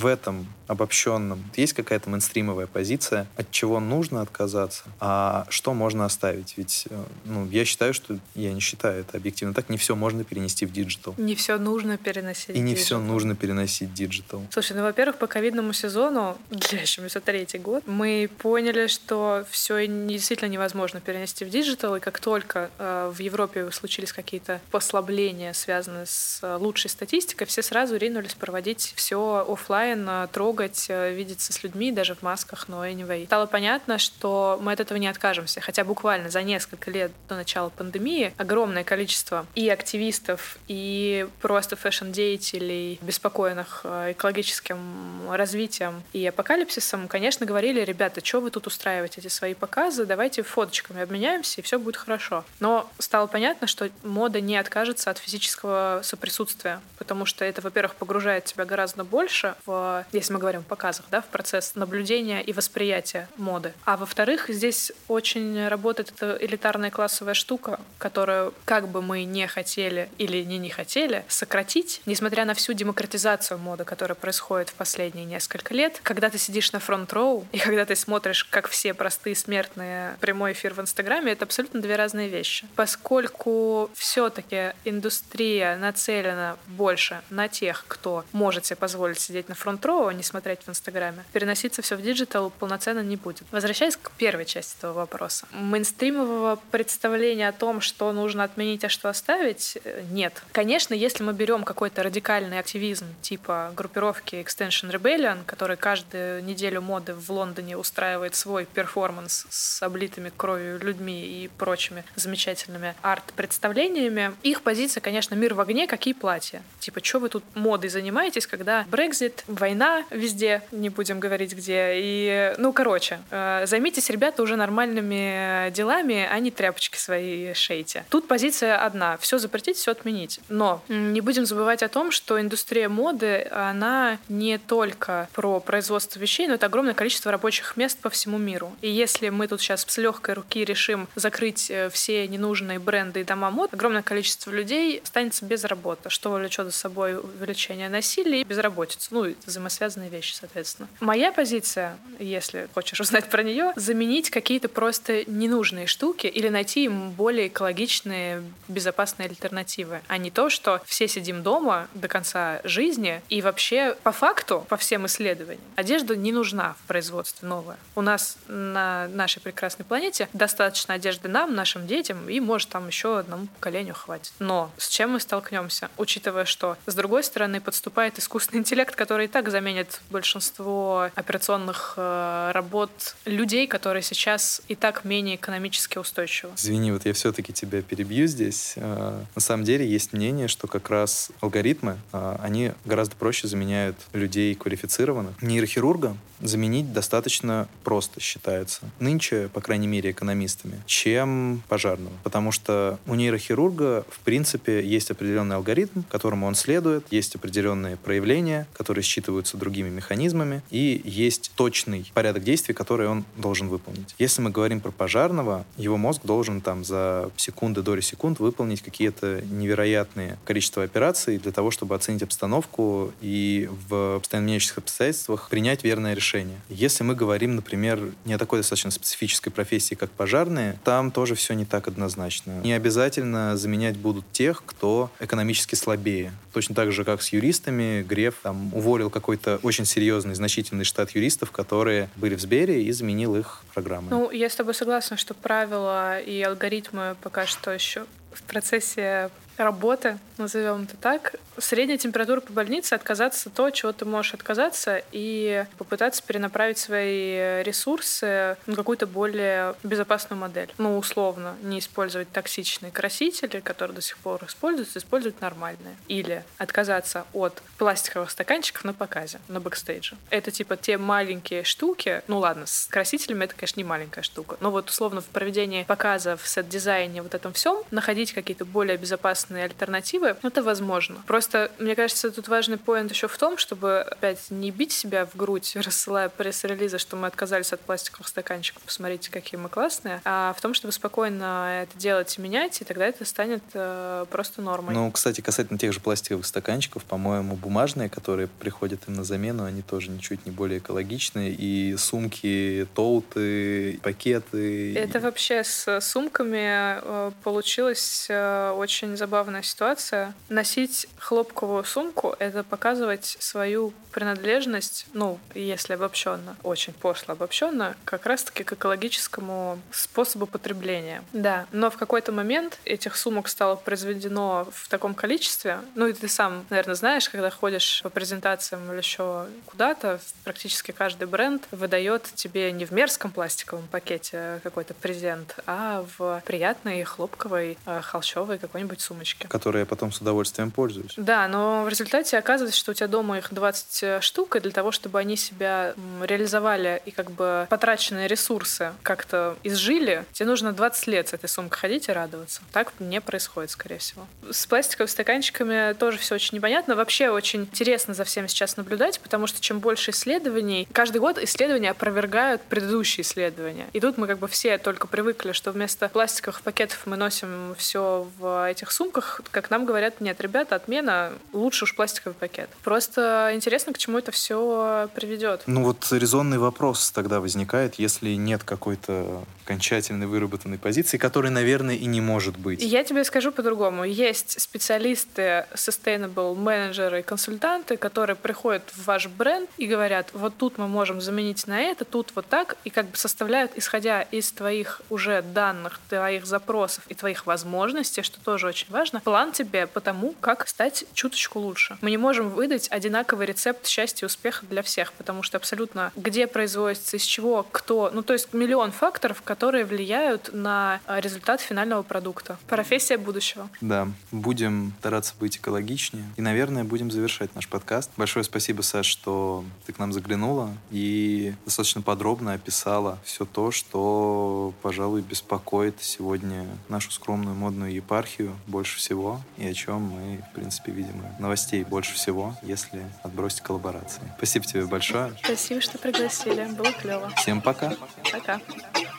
в 0.00 0.06
этом 0.06 0.46
обобщенном 0.66 1.44
есть 1.56 1.72
какая-то 1.72 2.08
мейнстримовая 2.08 2.66
позиция, 2.66 3.26
от 3.36 3.50
чего 3.50 3.80
нужно 3.80 4.22
отказаться, 4.22 4.84
а 5.00 5.44
что 5.50 5.74
можно 5.74 6.04
оставить? 6.04 6.54
Ведь 6.56 6.86
э, 6.88 7.04
ну, 7.24 7.48
я 7.50 7.64
считаю, 7.64 7.92
что 7.92 8.18
я 8.36 8.52
не 8.52 8.60
считаю 8.60 9.00
это 9.00 9.16
объективно 9.16 9.52
так, 9.52 9.68
не 9.68 9.76
все 9.76 9.96
можно 9.96 10.22
перенести 10.22 10.66
в 10.66 10.72
диджитал. 10.72 11.14
Не 11.18 11.34
все 11.34 11.58
нужно 11.58 11.98
переносить. 11.98 12.56
И 12.56 12.60
не 12.60 12.76
все 12.76 13.00
нужно 13.00 13.34
переносить 13.34 13.90
в 13.90 13.94
диджитал. 13.94 14.42
Слушай, 14.50 14.76
ну, 14.76 14.82
во-первых, 14.84 15.18
по 15.18 15.26
ковидному 15.26 15.72
сезону, 15.72 16.38
длящемуся 16.50 17.20
третий 17.20 17.58
год, 17.58 17.82
мы 17.86 18.30
поняли, 18.38 18.86
что 18.86 19.44
все 19.50 19.86
действительно 19.86 20.48
невозможно 20.48 21.00
перенести 21.00 21.44
в 21.44 21.50
диджитал, 21.50 21.96
и 21.96 22.00
как 22.00 22.20
только 22.20 22.70
э, 22.78 23.12
в 23.12 23.18
Европе 23.20 23.70
случились 23.72 24.12
какие-то 24.12 24.60
послабления, 24.70 25.52
связанные 25.52 26.06
с 26.06 26.38
э, 26.42 26.56
лучшей 26.56 26.90
статистикой, 26.90 27.48
все 27.48 27.62
сразу 27.62 27.96
ринулись 27.96 28.34
проводить 28.34 28.92
все 28.94 29.44
офлайн, 29.48 29.89
э, 29.96 30.28
трогать, 30.32 30.86
э, 30.88 31.12
видеться 31.12 31.52
с 31.52 31.62
людьми, 31.62 31.92
даже 31.92 32.14
в 32.14 32.22
масках, 32.22 32.68
но 32.68 32.86
anyway. 32.86 33.26
Стало 33.26 33.46
понятно, 33.46 33.98
что 33.98 34.58
мы 34.62 34.72
от 34.72 34.80
этого 34.80 34.98
не 34.98 35.08
откажемся. 35.08 35.60
Хотя 35.60 35.84
буквально 35.84 36.30
за 36.30 36.42
несколько 36.42 36.90
лет 36.90 37.12
до 37.28 37.36
начала 37.36 37.68
пандемии 37.70 38.32
огромное 38.36 38.84
количество 38.84 39.46
и 39.54 39.68
активистов, 39.68 40.58
и 40.68 41.26
просто 41.40 41.76
fashion-деятелей, 41.76 42.98
беспокойных 43.02 43.82
э, 43.84 44.12
экологическим 44.12 45.30
развитием 45.30 46.02
и 46.12 46.26
апокалипсисом, 46.26 47.08
конечно, 47.08 47.46
говорили, 47.46 47.80
ребята, 47.80 48.24
что 48.24 48.40
вы 48.40 48.50
тут 48.50 48.66
устраиваете 48.66 49.20
эти 49.20 49.28
свои 49.28 49.54
показы, 49.54 50.06
давайте 50.06 50.42
фоточками 50.42 51.02
обменяемся, 51.02 51.60
и 51.60 51.64
все 51.64 51.78
будет 51.78 51.96
хорошо. 51.96 52.44
Но 52.60 52.90
стало 52.98 53.26
понятно, 53.26 53.66
что 53.66 53.88
мода 54.02 54.40
не 54.40 54.56
откажется 54.56 55.10
от 55.10 55.18
физического 55.18 56.00
соприсутствия, 56.02 56.80
потому 56.98 57.26
что 57.26 57.44
это, 57.44 57.60
во-первых, 57.60 57.94
погружает 57.94 58.44
тебя 58.44 58.64
гораздо 58.64 59.04
больше 59.04 59.54
в, 59.66 59.70
если 60.12 60.32
мы 60.32 60.38
говорим 60.38 60.60
о 60.60 60.64
показах, 60.64 61.06
да, 61.10 61.20
в 61.20 61.26
процесс 61.26 61.74
наблюдения 61.74 62.42
и 62.42 62.52
восприятия 62.52 63.28
моды. 63.36 63.72
А 63.84 63.96
во-вторых, 63.96 64.46
здесь 64.48 64.92
очень 65.08 65.68
работает 65.68 66.12
эта 66.16 66.36
элитарная 66.40 66.90
классовая 66.90 67.34
штука, 67.34 67.80
которую, 67.98 68.54
как 68.64 68.88
бы 68.88 69.02
мы 69.02 69.24
не 69.24 69.46
хотели 69.46 70.08
или 70.18 70.42
не 70.42 70.58
не 70.58 70.70
хотели, 70.70 71.24
сократить, 71.28 72.02
несмотря 72.06 72.44
на 72.44 72.54
всю 72.54 72.72
демократизацию 72.72 73.58
моды, 73.58 73.84
которая 73.84 74.14
происходит 74.14 74.70
в 74.70 74.74
последние 74.74 75.24
несколько 75.24 75.74
лет, 75.74 76.00
когда 76.02 76.30
ты 76.30 76.38
сидишь 76.38 76.72
на 76.72 76.80
front 76.80 77.17
row, 77.17 77.46
и 77.52 77.58
когда 77.58 77.84
ты 77.84 77.96
смотришь, 77.96 78.44
как 78.44 78.68
все 78.68 78.94
простые 78.94 79.36
смертные 79.36 80.16
прямой 80.20 80.52
эфир 80.52 80.74
в 80.74 80.80
Инстаграме, 80.80 81.32
это 81.32 81.44
абсолютно 81.44 81.80
две 81.80 81.96
разные 81.96 82.28
вещи. 82.28 82.66
Поскольку 82.76 83.90
все-таки 83.94 84.72
индустрия 84.84 85.76
нацелена 85.76 86.56
больше 86.66 87.20
на 87.30 87.48
тех, 87.48 87.84
кто 87.88 88.24
может 88.32 88.66
себе 88.66 88.76
позволить 88.76 89.18
сидеть 89.20 89.48
на 89.48 89.54
front 89.70 89.91
row, 89.91 90.08
а 90.08 90.14
не 90.14 90.22
смотреть 90.22 90.60
в 90.66 90.68
Инстаграме, 90.68 91.24
переноситься 91.32 91.80
все 91.82 91.96
в 91.96 92.02
digital 92.02 92.50
полноценно 92.50 93.00
не 93.00 93.16
будет. 93.16 93.44
Возвращаясь 93.52 93.96
к 93.96 94.10
первой 94.12 94.44
части 94.44 94.76
этого 94.78 94.92
вопроса. 94.92 95.46
Мейнстримового 95.52 96.58
представления 96.70 97.48
о 97.48 97.52
том, 97.52 97.80
что 97.80 98.12
нужно 98.12 98.44
отменить, 98.44 98.84
а 98.84 98.88
что 98.88 99.08
оставить, 99.08 99.78
э, 99.84 100.02
нет. 100.10 100.42
Конечно, 100.52 100.94
если 100.94 101.22
мы 101.22 101.32
берем 101.32 101.62
какой-то 101.62 102.02
радикальный 102.02 102.58
активизм 102.58 103.06
типа 103.22 103.72
группировки 103.76 104.34
Extinction 104.36 104.90
Rebellion, 104.90 105.38
который 105.46 105.76
каждую 105.76 106.42
неделю 106.44 106.80
моды 106.80 107.14
в 107.14 107.30
Лондоне 107.30 107.76
устраивает 107.76 108.34
свой 108.34 108.64
перформанс 108.64 109.46
с 109.50 109.82
облитыми 109.82 110.32
кровью 110.36 110.80
людьми 110.80 111.24
и 111.24 111.48
прочими 111.48 112.04
замечательными 112.16 112.94
арт-представлениями, 113.02 114.32
их 114.42 114.62
позиция, 114.62 115.00
конечно, 115.00 115.34
мир 115.36 115.54
в 115.54 115.60
огне, 115.60 115.86
какие 115.86 116.14
платья. 116.14 116.62
Типа, 116.80 117.00
что 117.04 117.20
вы 117.20 117.28
тут 117.28 117.44
модой 117.54 117.90
занимаетесь, 117.90 118.46
когда 118.46 118.84
Брекзит, 118.90 119.44
война 119.60 120.04
везде, 120.10 120.62
не 120.72 120.88
будем 120.88 121.20
говорить 121.20 121.54
где. 121.54 121.92
И, 121.94 122.54
ну, 122.58 122.72
короче, 122.72 123.20
э, 123.30 123.66
займитесь, 123.66 124.10
ребята, 124.10 124.42
уже 124.42 124.56
нормальными 124.56 125.70
делами, 125.70 126.26
а 126.30 126.38
не 126.40 126.50
тряпочки 126.50 126.96
свои 126.96 127.52
шейте. 127.54 128.04
Тут 128.08 128.26
позиция 128.26 128.84
одна. 128.84 129.16
Все 129.18 129.38
запретить, 129.38 129.76
все 129.76 129.92
отменить. 129.92 130.40
Но 130.48 130.82
не 130.88 131.20
будем 131.20 131.46
забывать 131.46 131.82
о 131.82 131.88
том, 131.88 132.10
что 132.10 132.40
индустрия 132.40 132.88
моды, 132.88 133.46
она 133.52 134.18
не 134.28 134.58
только 134.58 135.28
про 135.32 135.60
производство 135.60 136.18
вещей, 136.18 136.48
но 136.48 136.54
это 136.54 136.66
огромное 136.66 136.94
количество 136.94 137.30
рабочих 137.30 137.76
мест 137.76 137.98
по 138.00 138.10
всему 138.10 138.38
миру. 138.38 138.72
И 138.80 138.88
если 138.88 139.28
мы 139.28 139.46
тут 139.46 139.60
сейчас 139.60 139.84
с 139.86 139.98
легкой 139.98 140.34
руки 140.34 140.64
решим 140.64 141.08
закрыть 141.14 141.70
э, 141.70 141.90
все 141.90 142.26
ненужные 142.26 142.78
бренды 142.78 143.20
и 143.20 143.24
дома 143.24 143.50
мод, 143.50 143.72
огромное 143.74 144.02
количество 144.02 144.50
людей 144.50 145.00
останется 145.02 145.44
без 145.44 145.64
работы, 145.64 146.10
что 146.10 146.32
влечет 146.32 146.66
за 146.66 146.72
собой 146.72 147.18
увеличение 147.18 147.88
насилия 147.88 148.40
и 148.40 148.44
безработицу. 148.44 149.08
Ну, 149.10 149.34
взаимосвязанные 149.50 150.10
вещи, 150.10 150.34
соответственно. 150.34 150.88
Моя 151.00 151.32
позиция, 151.32 151.96
если 152.18 152.68
хочешь 152.74 153.00
узнать 153.00 153.28
про 153.28 153.42
нее, 153.42 153.72
заменить 153.76 154.30
какие-то 154.30 154.68
просто 154.68 155.24
ненужные 155.30 155.86
штуки 155.86 156.26
или 156.26 156.48
найти 156.48 156.84
им 156.84 157.10
более 157.10 157.48
экологичные, 157.48 158.42
безопасные 158.68 159.28
альтернативы, 159.28 160.00
а 160.08 160.18
не 160.18 160.30
то, 160.30 160.50
что 160.50 160.80
все 160.86 161.08
сидим 161.08 161.42
дома 161.42 161.88
до 161.94 162.08
конца 162.08 162.60
жизни 162.64 163.22
и 163.28 163.42
вообще 163.42 163.96
по 164.02 164.12
факту, 164.12 164.66
по 164.68 164.76
всем 164.76 165.06
исследованиям, 165.06 165.62
одежда 165.76 166.16
не 166.16 166.32
нужна 166.32 166.74
в 166.84 166.86
производстве 166.86 167.48
новая. 167.48 167.76
У 167.94 168.00
нас 168.00 168.38
на 168.46 169.08
нашей 169.08 169.40
прекрасной 169.40 169.84
планете 169.84 170.28
достаточно 170.32 170.94
одежды 170.94 171.28
нам, 171.28 171.54
нашим 171.54 171.86
детям, 171.86 172.28
и 172.28 172.40
может 172.40 172.68
там 172.70 172.86
еще 172.86 173.18
одному 173.18 173.46
поколению 173.46 173.94
хватит. 173.94 174.32
Но 174.38 174.70
с 174.76 174.88
чем 174.88 175.10
мы 175.10 175.20
столкнемся, 175.20 175.90
учитывая, 175.96 176.44
что 176.44 176.76
с 176.86 176.94
другой 176.94 177.24
стороны 177.24 177.60
подступает 177.60 178.18
искусственный 178.18 178.60
интеллект, 178.60 178.94
который 178.94 179.28
так 179.30 179.50
заменит 179.50 180.00
большинство 180.10 181.10
операционных 181.14 181.94
э, 181.96 182.50
работ 182.52 183.16
людей, 183.24 183.66
которые 183.66 184.02
сейчас 184.02 184.60
и 184.68 184.74
так 184.74 185.04
менее 185.04 185.36
экономически 185.36 185.98
устойчивы. 185.98 186.52
Извини, 186.56 186.92
вот 186.92 187.06
я 187.06 187.12
все-таки 187.12 187.52
тебя 187.52 187.82
перебью 187.82 188.26
здесь. 188.26 188.74
Э, 188.76 189.22
на 189.34 189.40
самом 189.40 189.64
деле 189.64 189.86
есть 189.86 190.12
мнение, 190.12 190.48
что 190.48 190.66
как 190.66 190.90
раз 190.90 191.30
алгоритмы, 191.40 191.98
э, 192.12 192.36
они 192.42 192.72
гораздо 192.84 193.16
проще 193.16 193.48
заменяют 193.48 193.96
людей 194.12 194.54
квалифицированных. 194.54 195.40
Нейрохирурга 195.40 196.16
заменить 196.40 196.92
достаточно 196.92 197.68
просто 197.84 198.20
считается. 198.20 198.82
Нынче, 198.98 199.48
по 199.52 199.60
крайней 199.60 199.86
мере, 199.86 200.10
экономистами, 200.10 200.80
чем 200.86 201.62
пожарного. 201.68 202.14
Потому 202.22 202.52
что 202.52 202.98
у 203.06 203.14
нейрохирурга, 203.14 204.04
в 204.08 204.20
принципе, 204.20 204.84
есть 204.84 205.10
определенный 205.10 205.56
алгоритм, 205.56 206.02
которому 206.08 206.46
он 206.46 206.54
следует, 206.54 207.06
есть 207.10 207.34
определенные 207.34 207.96
проявления, 207.96 208.66
которые 208.72 209.04
считываются 209.20 209.56
другими 209.56 209.90
механизмами, 209.90 210.62
и 210.70 211.02
есть 211.04 211.52
точный 211.54 212.10
порядок 212.14 212.42
действий, 212.42 212.74
который 212.74 213.06
он 213.08 213.24
должен 213.36 213.68
выполнить. 213.68 214.14
Если 214.18 214.40
мы 214.40 214.50
говорим 214.50 214.80
про 214.80 214.90
пожарного, 214.90 215.64
его 215.76 215.96
мозг 215.96 216.22
должен 216.24 216.60
там 216.60 216.84
за 216.84 217.30
секунды, 217.36 217.82
доли 217.82 218.00
секунд 218.00 218.40
выполнить 218.40 218.82
какие-то 218.82 219.42
невероятные 219.42 220.38
количество 220.44 220.82
операций 220.82 221.38
для 221.38 221.52
того, 221.52 221.70
чтобы 221.70 221.94
оценить 221.94 222.22
обстановку 222.22 223.12
и 223.20 223.68
в 223.88 224.18
постоянно 224.18 224.46
меняющихся 224.46 224.80
обстоятельствах 224.80 225.48
принять 225.50 225.84
верное 225.84 226.14
решение. 226.14 226.58
Если 226.68 227.04
мы 227.04 227.14
говорим, 227.14 227.56
например, 227.56 228.00
не 228.24 228.34
о 228.34 228.38
такой 228.38 228.60
достаточно 228.60 228.90
специфической 228.90 229.50
профессии, 229.50 229.94
как 229.94 230.10
пожарные, 230.10 230.78
там 230.84 231.10
тоже 231.10 231.34
все 231.34 231.54
не 231.54 231.64
так 231.64 231.88
однозначно. 231.88 232.60
Не 232.62 232.72
обязательно 232.72 233.56
заменять 233.56 233.96
будут 233.96 234.24
тех, 234.32 234.62
кто 234.64 235.10
экономически 235.20 235.74
слабее. 235.74 236.32
Точно 236.52 236.74
так 236.74 236.92
же, 236.92 237.04
как 237.04 237.22
с 237.22 237.32
юристами, 237.32 238.02
Греф 238.02 238.36
там 238.42 238.72
уволил 238.74 239.09
какой-то 239.10 239.58
очень 239.62 239.84
серьезный, 239.84 240.34
значительный 240.34 240.84
штат 240.84 241.10
юристов, 241.10 241.50
которые 241.50 242.08
были 242.16 242.34
в 242.34 242.40
Сбере, 242.40 242.82
и 242.82 242.92
заменил 242.92 243.36
их 243.36 243.62
программой. 243.74 244.10
Ну, 244.10 244.30
я 244.30 244.48
с 244.48 244.56
тобой 244.56 244.74
согласна, 244.74 245.16
что 245.16 245.34
правила 245.34 246.18
и 246.20 246.42
алгоритмы 246.42 247.16
пока 247.22 247.46
что 247.46 247.70
еще 247.70 248.06
в 248.32 248.42
процессе 248.42 249.30
работы, 249.64 250.18
назовем 250.38 250.84
это 250.84 250.96
так, 250.96 251.34
средняя 251.58 251.98
температура 251.98 252.40
по 252.40 252.52
больнице, 252.52 252.94
отказаться 252.94 253.48
от 253.48 253.54
того, 253.54 253.70
чего 253.70 253.92
ты 253.92 254.04
можешь 254.04 254.34
отказаться, 254.34 255.02
и 255.12 255.64
попытаться 255.78 256.22
перенаправить 256.22 256.78
свои 256.78 257.62
ресурсы 257.62 258.56
на 258.66 258.76
какую-то 258.76 259.06
более 259.06 259.74
безопасную 259.82 260.40
модель. 260.40 260.72
Ну, 260.78 260.98
условно, 260.98 261.56
не 261.62 261.78
использовать 261.78 262.30
токсичные 262.32 262.90
красители, 262.92 263.60
которые 263.60 263.94
до 263.94 264.02
сих 264.02 264.16
пор 264.18 264.44
используются, 264.46 264.98
использовать 264.98 265.40
нормальные. 265.40 265.96
Или 266.08 266.44
отказаться 266.58 267.24
от 267.32 267.62
пластиковых 267.78 268.30
стаканчиков 268.30 268.84
на 268.84 268.94
показе, 268.94 269.40
на 269.48 269.60
бэкстейдже. 269.60 270.16
Это 270.30 270.50
типа 270.50 270.76
те 270.76 270.98
маленькие 270.98 271.64
штуки, 271.64 272.22
ну 272.28 272.38
ладно, 272.38 272.66
с 272.66 272.86
красителями 272.86 273.44
это, 273.44 273.54
конечно, 273.54 273.80
не 273.80 273.84
маленькая 273.84 274.22
штука, 274.22 274.56
но 274.60 274.70
вот 274.70 274.88
условно 274.88 275.20
в 275.20 275.26
проведении 275.26 275.84
показа, 275.84 276.36
в 276.36 276.46
сет-дизайне, 276.46 277.22
вот 277.22 277.34
этом 277.34 277.52
всем, 277.52 277.82
находить 277.90 278.32
какие-то 278.32 278.64
более 278.64 278.96
безопасные 278.96 279.49
альтернативы, 279.58 280.36
это 280.42 280.62
возможно. 280.62 281.22
Просто, 281.26 281.70
мне 281.78 281.94
кажется, 281.94 282.30
тут 282.30 282.48
важный 282.48 282.78
поинт 282.78 283.10
еще 283.10 283.28
в 283.28 283.36
том, 283.38 283.58
чтобы 283.58 284.00
опять 284.00 284.50
не 284.50 284.70
бить 284.70 284.92
себя 284.92 285.26
в 285.26 285.36
грудь, 285.36 285.72
рассылая 285.76 286.28
пресс-релизы, 286.28 286.98
что 286.98 287.16
мы 287.16 287.26
отказались 287.26 287.72
от 287.72 287.80
пластиковых 287.80 288.28
стаканчиков, 288.28 288.82
посмотрите, 288.82 289.30
какие 289.30 289.58
мы 289.58 289.68
классные, 289.68 290.20
а 290.24 290.54
в 290.56 290.60
том, 290.60 290.74
чтобы 290.74 290.92
спокойно 290.92 291.82
это 291.82 291.98
делать 291.98 292.36
и 292.38 292.40
менять, 292.40 292.80
и 292.80 292.84
тогда 292.84 293.06
это 293.06 293.24
станет 293.24 293.62
э, 293.74 294.26
просто 294.30 294.62
нормой. 294.62 294.94
Ну, 294.94 295.10
кстати, 295.10 295.40
касательно 295.40 295.78
тех 295.78 295.92
же 295.92 296.00
пластиковых 296.00 296.46
стаканчиков, 296.46 297.04
по-моему, 297.04 297.56
бумажные, 297.56 298.08
которые 298.08 298.48
приходят 298.48 299.08
им 299.08 299.14
на 299.14 299.24
замену, 299.24 299.64
они 299.64 299.82
тоже 299.82 300.10
ничуть 300.10 300.46
не 300.46 300.52
более 300.52 300.78
экологичные, 300.78 301.52
и 301.52 301.96
сумки, 301.96 302.86
тоуты, 302.94 303.98
пакеты. 304.02 304.94
Это 304.94 305.20
вообще 305.20 305.64
с 305.64 306.00
сумками 306.00 306.98
э, 307.00 307.30
получилось 307.42 308.26
э, 308.28 308.70
очень 308.76 309.16
забавная 309.40 309.62
ситуация. 309.62 310.34
Носить 310.50 311.08
хлопковую 311.18 311.84
сумку— 311.84 312.36
это 312.38 312.62
показывать 312.62 313.38
свою 313.40 313.94
принадлежность, 314.10 315.06
ну, 315.12 315.38
если 315.54 315.94
обобщенно, 315.94 316.56
очень 316.62 316.92
пошло 316.92 317.32
обобщенно, 317.32 317.96
как 318.04 318.26
раз-таки 318.26 318.64
к 318.64 318.72
экологическому 318.72 319.80
способу 319.92 320.46
потребления. 320.46 321.22
Да, 321.32 321.66
но 321.72 321.90
в 321.90 321.96
какой-то 321.96 322.32
момент 322.32 322.78
этих 322.84 323.16
сумок 323.16 323.48
стало 323.48 323.76
произведено 323.76 324.68
в 324.72 324.88
таком 324.88 325.14
количестве, 325.14 325.78
ну 325.94 326.06
и 326.06 326.12
ты 326.12 326.28
сам, 326.28 326.66
наверное, 326.70 326.94
знаешь, 326.94 327.28
когда 327.28 327.50
ходишь 327.50 328.02
по 328.02 328.10
презентациям 328.10 328.90
или 328.90 328.98
еще 328.98 329.46
куда-то, 329.66 330.20
практически 330.44 330.90
каждый 330.90 331.28
бренд 331.28 331.66
выдает 331.70 332.24
тебе 332.34 332.72
не 332.72 332.84
в 332.84 332.90
мерзком 332.90 333.30
пластиковом 333.30 333.86
пакете 333.88 334.60
какой-то 334.62 334.94
презент, 334.94 335.56
а 335.66 336.04
в 336.18 336.42
приятной 336.44 337.04
хлопковой, 337.04 337.78
э, 337.86 338.00
холщовой 338.02 338.58
какой-нибудь 338.58 339.00
сумочке. 339.20 339.48
Которой 339.48 339.80
я 339.80 339.86
потом 339.86 340.12
с 340.12 340.20
удовольствием 340.20 340.70
пользуюсь. 340.70 341.14
Да, 341.16 341.48
но 341.48 341.84
в 341.84 341.88
результате 341.88 342.38
оказывается, 342.38 342.78
что 342.78 342.92
у 342.92 342.94
тебя 342.94 343.08
дома 343.08 343.38
их 343.38 343.52
20 343.52 344.02
Э, 344.02 344.20
штук, 344.20 344.56
и 344.56 344.60
для 344.60 344.70
того, 344.70 344.92
чтобы 344.92 345.18
они 345.18 345.36
себя 345.36 345.94
реализовали 346.22 347.02
и 347.04 347.10
как 347.10 347.30
бы 347.30 347.66
потраченные 347.70 348.28
ресурсы 348.28 348.92
как-то 349.02 349.56
изжили, 349.62 350.24
тебе 350.32 350.46
нужно 350.46 350.72
20 350.72 351.06
лет 351.06 351.28
с 351.28 351.32
этой 351.32 351.48
сумкой 351.48 351.78
ходить 351.78 352.08
и 352.08 352.12
радоваться. 352.12 352.62
Так 352.72 352.92
не 352.98 353.20
происходит, 353.20 353.70
скорее 353.70 353.98
всего. 353.98 354.26
С 354.50 354.66
пластиковыми 354.66 355.10
стаканчиками 355.10 355.92
тоже 355.94 356.18
все 356.18 356.34
очень 356.34 356.56
непонятно. 356.56 356.96
Вообще 356.96 357.30
очень 357.30 357.62
интересно 357.62 358.14
за 358.14 358.24
всем 358.24 358.48
сейчас 358.48 358.76
наблюдать, 358.76 359.20
потому 359.20 359.46
что 359.46 359.60
чем 359.60 359.80
больше 359.80 360.10
исследований, 360.10 360.88
каждый 360.92 361.18
год 361.18 361.38
исследования 361.38 361.90
опровергают 361.90 362.62
предыдущие 362.62 363.22
исследования. 363.22 363.86
И 363.92 364.00
тут 364.00 364.18
мы 364.18 364.26
как 364.26 364.38
бы 364.38 364.48
все 364.48 364.78
только 364.78 365.06
привыкли, 365.06 365.52
что 365.52 365.72
вместо 365.72 366.08
пластиковых 366.08 366.62
пакетов 366.62 367.02
мы 367.06 367.16
носим 367.16 367.74
все 367.76 368.28
в 368.38 368.68
этих 368.68 368.92
сумках. 368.92 369.09
Как 369.12 369.70
нам 369.70 369.84
говорят, 369.84 370.20
нет, 370.20 370.40
ребята, 370.40 370.76
отмена, 370.76 371.32
лучше 371.52 371.84
уж 371.84 371.94
пластиковый 371.94 372.34
пакет. 372.34 372.70
Просто 372.82 373.50
интересно, 373.54 373.92
к 373.92 373.98
чему 373.98 374.18
это 374.18 374.32
все 374.32 375.08
приведет. 375.14 375.62
Ну 375.66 375.84
вот 375.84 376.06
резонный 376.10 376.58
вопрос 376.58 377.10
тогда 377.10 377.40
возникает, 377.40 377.96
если 377.96 378.30
нет 378.30 378.62
какой-то 378.64 379.44
окончательной 379.64 380.26
выработанной 380.26 380.78
позиции, 380.78 381.16
которой, 381.16 381.50
наверное, 381.50 381.94
и 381.94 382.06
не 382.06 382.20
может 382.20 382.56
быть. 382.56 382.82
Я 382.82 383.04
тебе 383.04 383.22
скажу 383.24 383.52
по-другому. 383.52 384.04
Есть 384.04 384.60
специалисты, 384.60 385.66
sustainable 385.74 386.56
менеджеры 386.56 387.20
и 387.20 387.22
консультанты, 387.22 387.96
которые 387.96 388.36
приходят 388.36 388.82
в 388.92 389.04
ваш 389.04 389.28
бренд 389.28 389.70
и 389.76 389.86
говорят, 389.86 390.30
вот 390.32 390.56
тут 390.56 390.78
мы 390.78 390.88
можем 390.88 391.20
заменить 391.20 391.66
на 391.66 391.80
это, 391.80 392.04
тут 392.04 392.32
вот 392.34 392.46
так, 392.46 392.76
и 392.84 392.90
как 392.90 393.10
бы 393.10 393.16
составляют, 393.16 393.72
исходя 393.76 394.22
из 394.22 394.50
твоих 394.50 395.02
уже 395.08 395.42
данных, 395.42 396.00
твоих 396.08 396.46
запросов 396.46 397.04
и 397.08 397.14
твоих 397.14 397.46
возможностей, 397.46 398.22
что 398.22 398.40
тоже 398.40 398.66
очень 398.66 398.88
важно, 398.90 398.99
план 399.22 399.52
тебе 399.52 399.86
по 399.86 400.00
тому, 400.00 400.34
как 400.40 400.68
стать 400.68 401.04
чуточку 401.14 401.58
лучше. 401.58 401.98
Мы 402.00 402.10
не 402.10 402.16
можем 402.16 402.50
выдать 402.50 402.88
одинаковый 402.90 403.46
рецепт 403.46 403.86
счастья 403.86 404.26
и 404.26 404.28
успеха 404.28 404.66
для 404.66 404.82
всех, 404.82 405.12
потому 405.12 405.42
что 405.42 405.56
абсолютно 405.56 406.12
где 406.16 406.46
производится, 406.46 407.16
из 407.16 407.22
чего, 407.22 407.66
кто, 407.70 408.10
ну 408.12 408.22
то 408.22 408.32
есть 408.32 408.52
миллион 408.52 408.92
факторов, 408.92 409.42
которые 409.42 409.84
влияют 409.84 410.50
на 410.52 411.00
а, 411.06 411.20
результат 411.20 411.60
финального 411.60 412.02
продукта. 412.02 412.58
Профессия 412.68 413.16
будущего. 413.16 413.68
Да, 413.80 414.08
будем 414.30 414.92
стараться 415.00 415.34
быть 415.38 415.56
экологичнее 415.56 416.24
и, 416.36 416.42
наверное, 416.42 416.84
будем 416.84 417.10
завершать 417.10 417.54
наш 417.54 417.68
подкаст. 417.68 418.10
Большое 418.16 418.44
спасибо, 418.44 418.82
Саш, 418.82 419.06
что 419.06 419.64
ты 419.86 419.92
к 419.92 419.98
нам 419.98 420.12
заглянула 420.12 420.70
и 420.90 421.54
достаточно 421.64 422.02
подробно 422.02 422.52
описала 422.54 423.18
все 423.24 423.44
то, 423.44 423.70
что, 423.70 424.74
пожалуй, 424.82 425.22
беспокоит 425.22 425.96
сегодня 426.00 426.66
нашу 426.88 427.10
скромную 427.10 427.54
модную 427.54 427.92
епархию 427.92 428.56
больше 428.66 428.89
всего 428.96 429.40
и 429.56 429.66
о 429.66 429.74
чем 429.74 430.02
мы, 430.02 430.42
в 430.50 430.54
принципе, 430.54 430.92
видим 430.92 431.24
новостей 431.38 431.84
больше 431.84 432.14
всего, 432.14 432.54
если 432.62 433.04
отбросить 433.22 433.60
коллаборации. 433.60 434.22
Спасибо 434.36 434.64
тебе 434.64 434.86
большое. 434.86 435.32
Спасибо, 435.42 435.80
что 435.80 435.98
пригласили. 435.98 436.64
Было 436.72 436.92
клево. 436.92 437.30
Всем 437.36 437.60
пока. 437.60 437.94
Пока. 438.32 438.60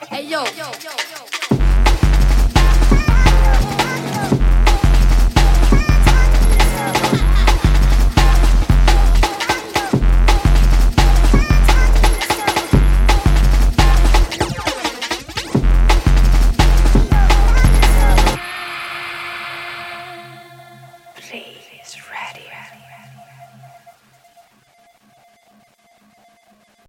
Hey, 0.09 0.27
yo. 0.27 0.43
yo, 0.57 0.67
yo. 0.83 0.91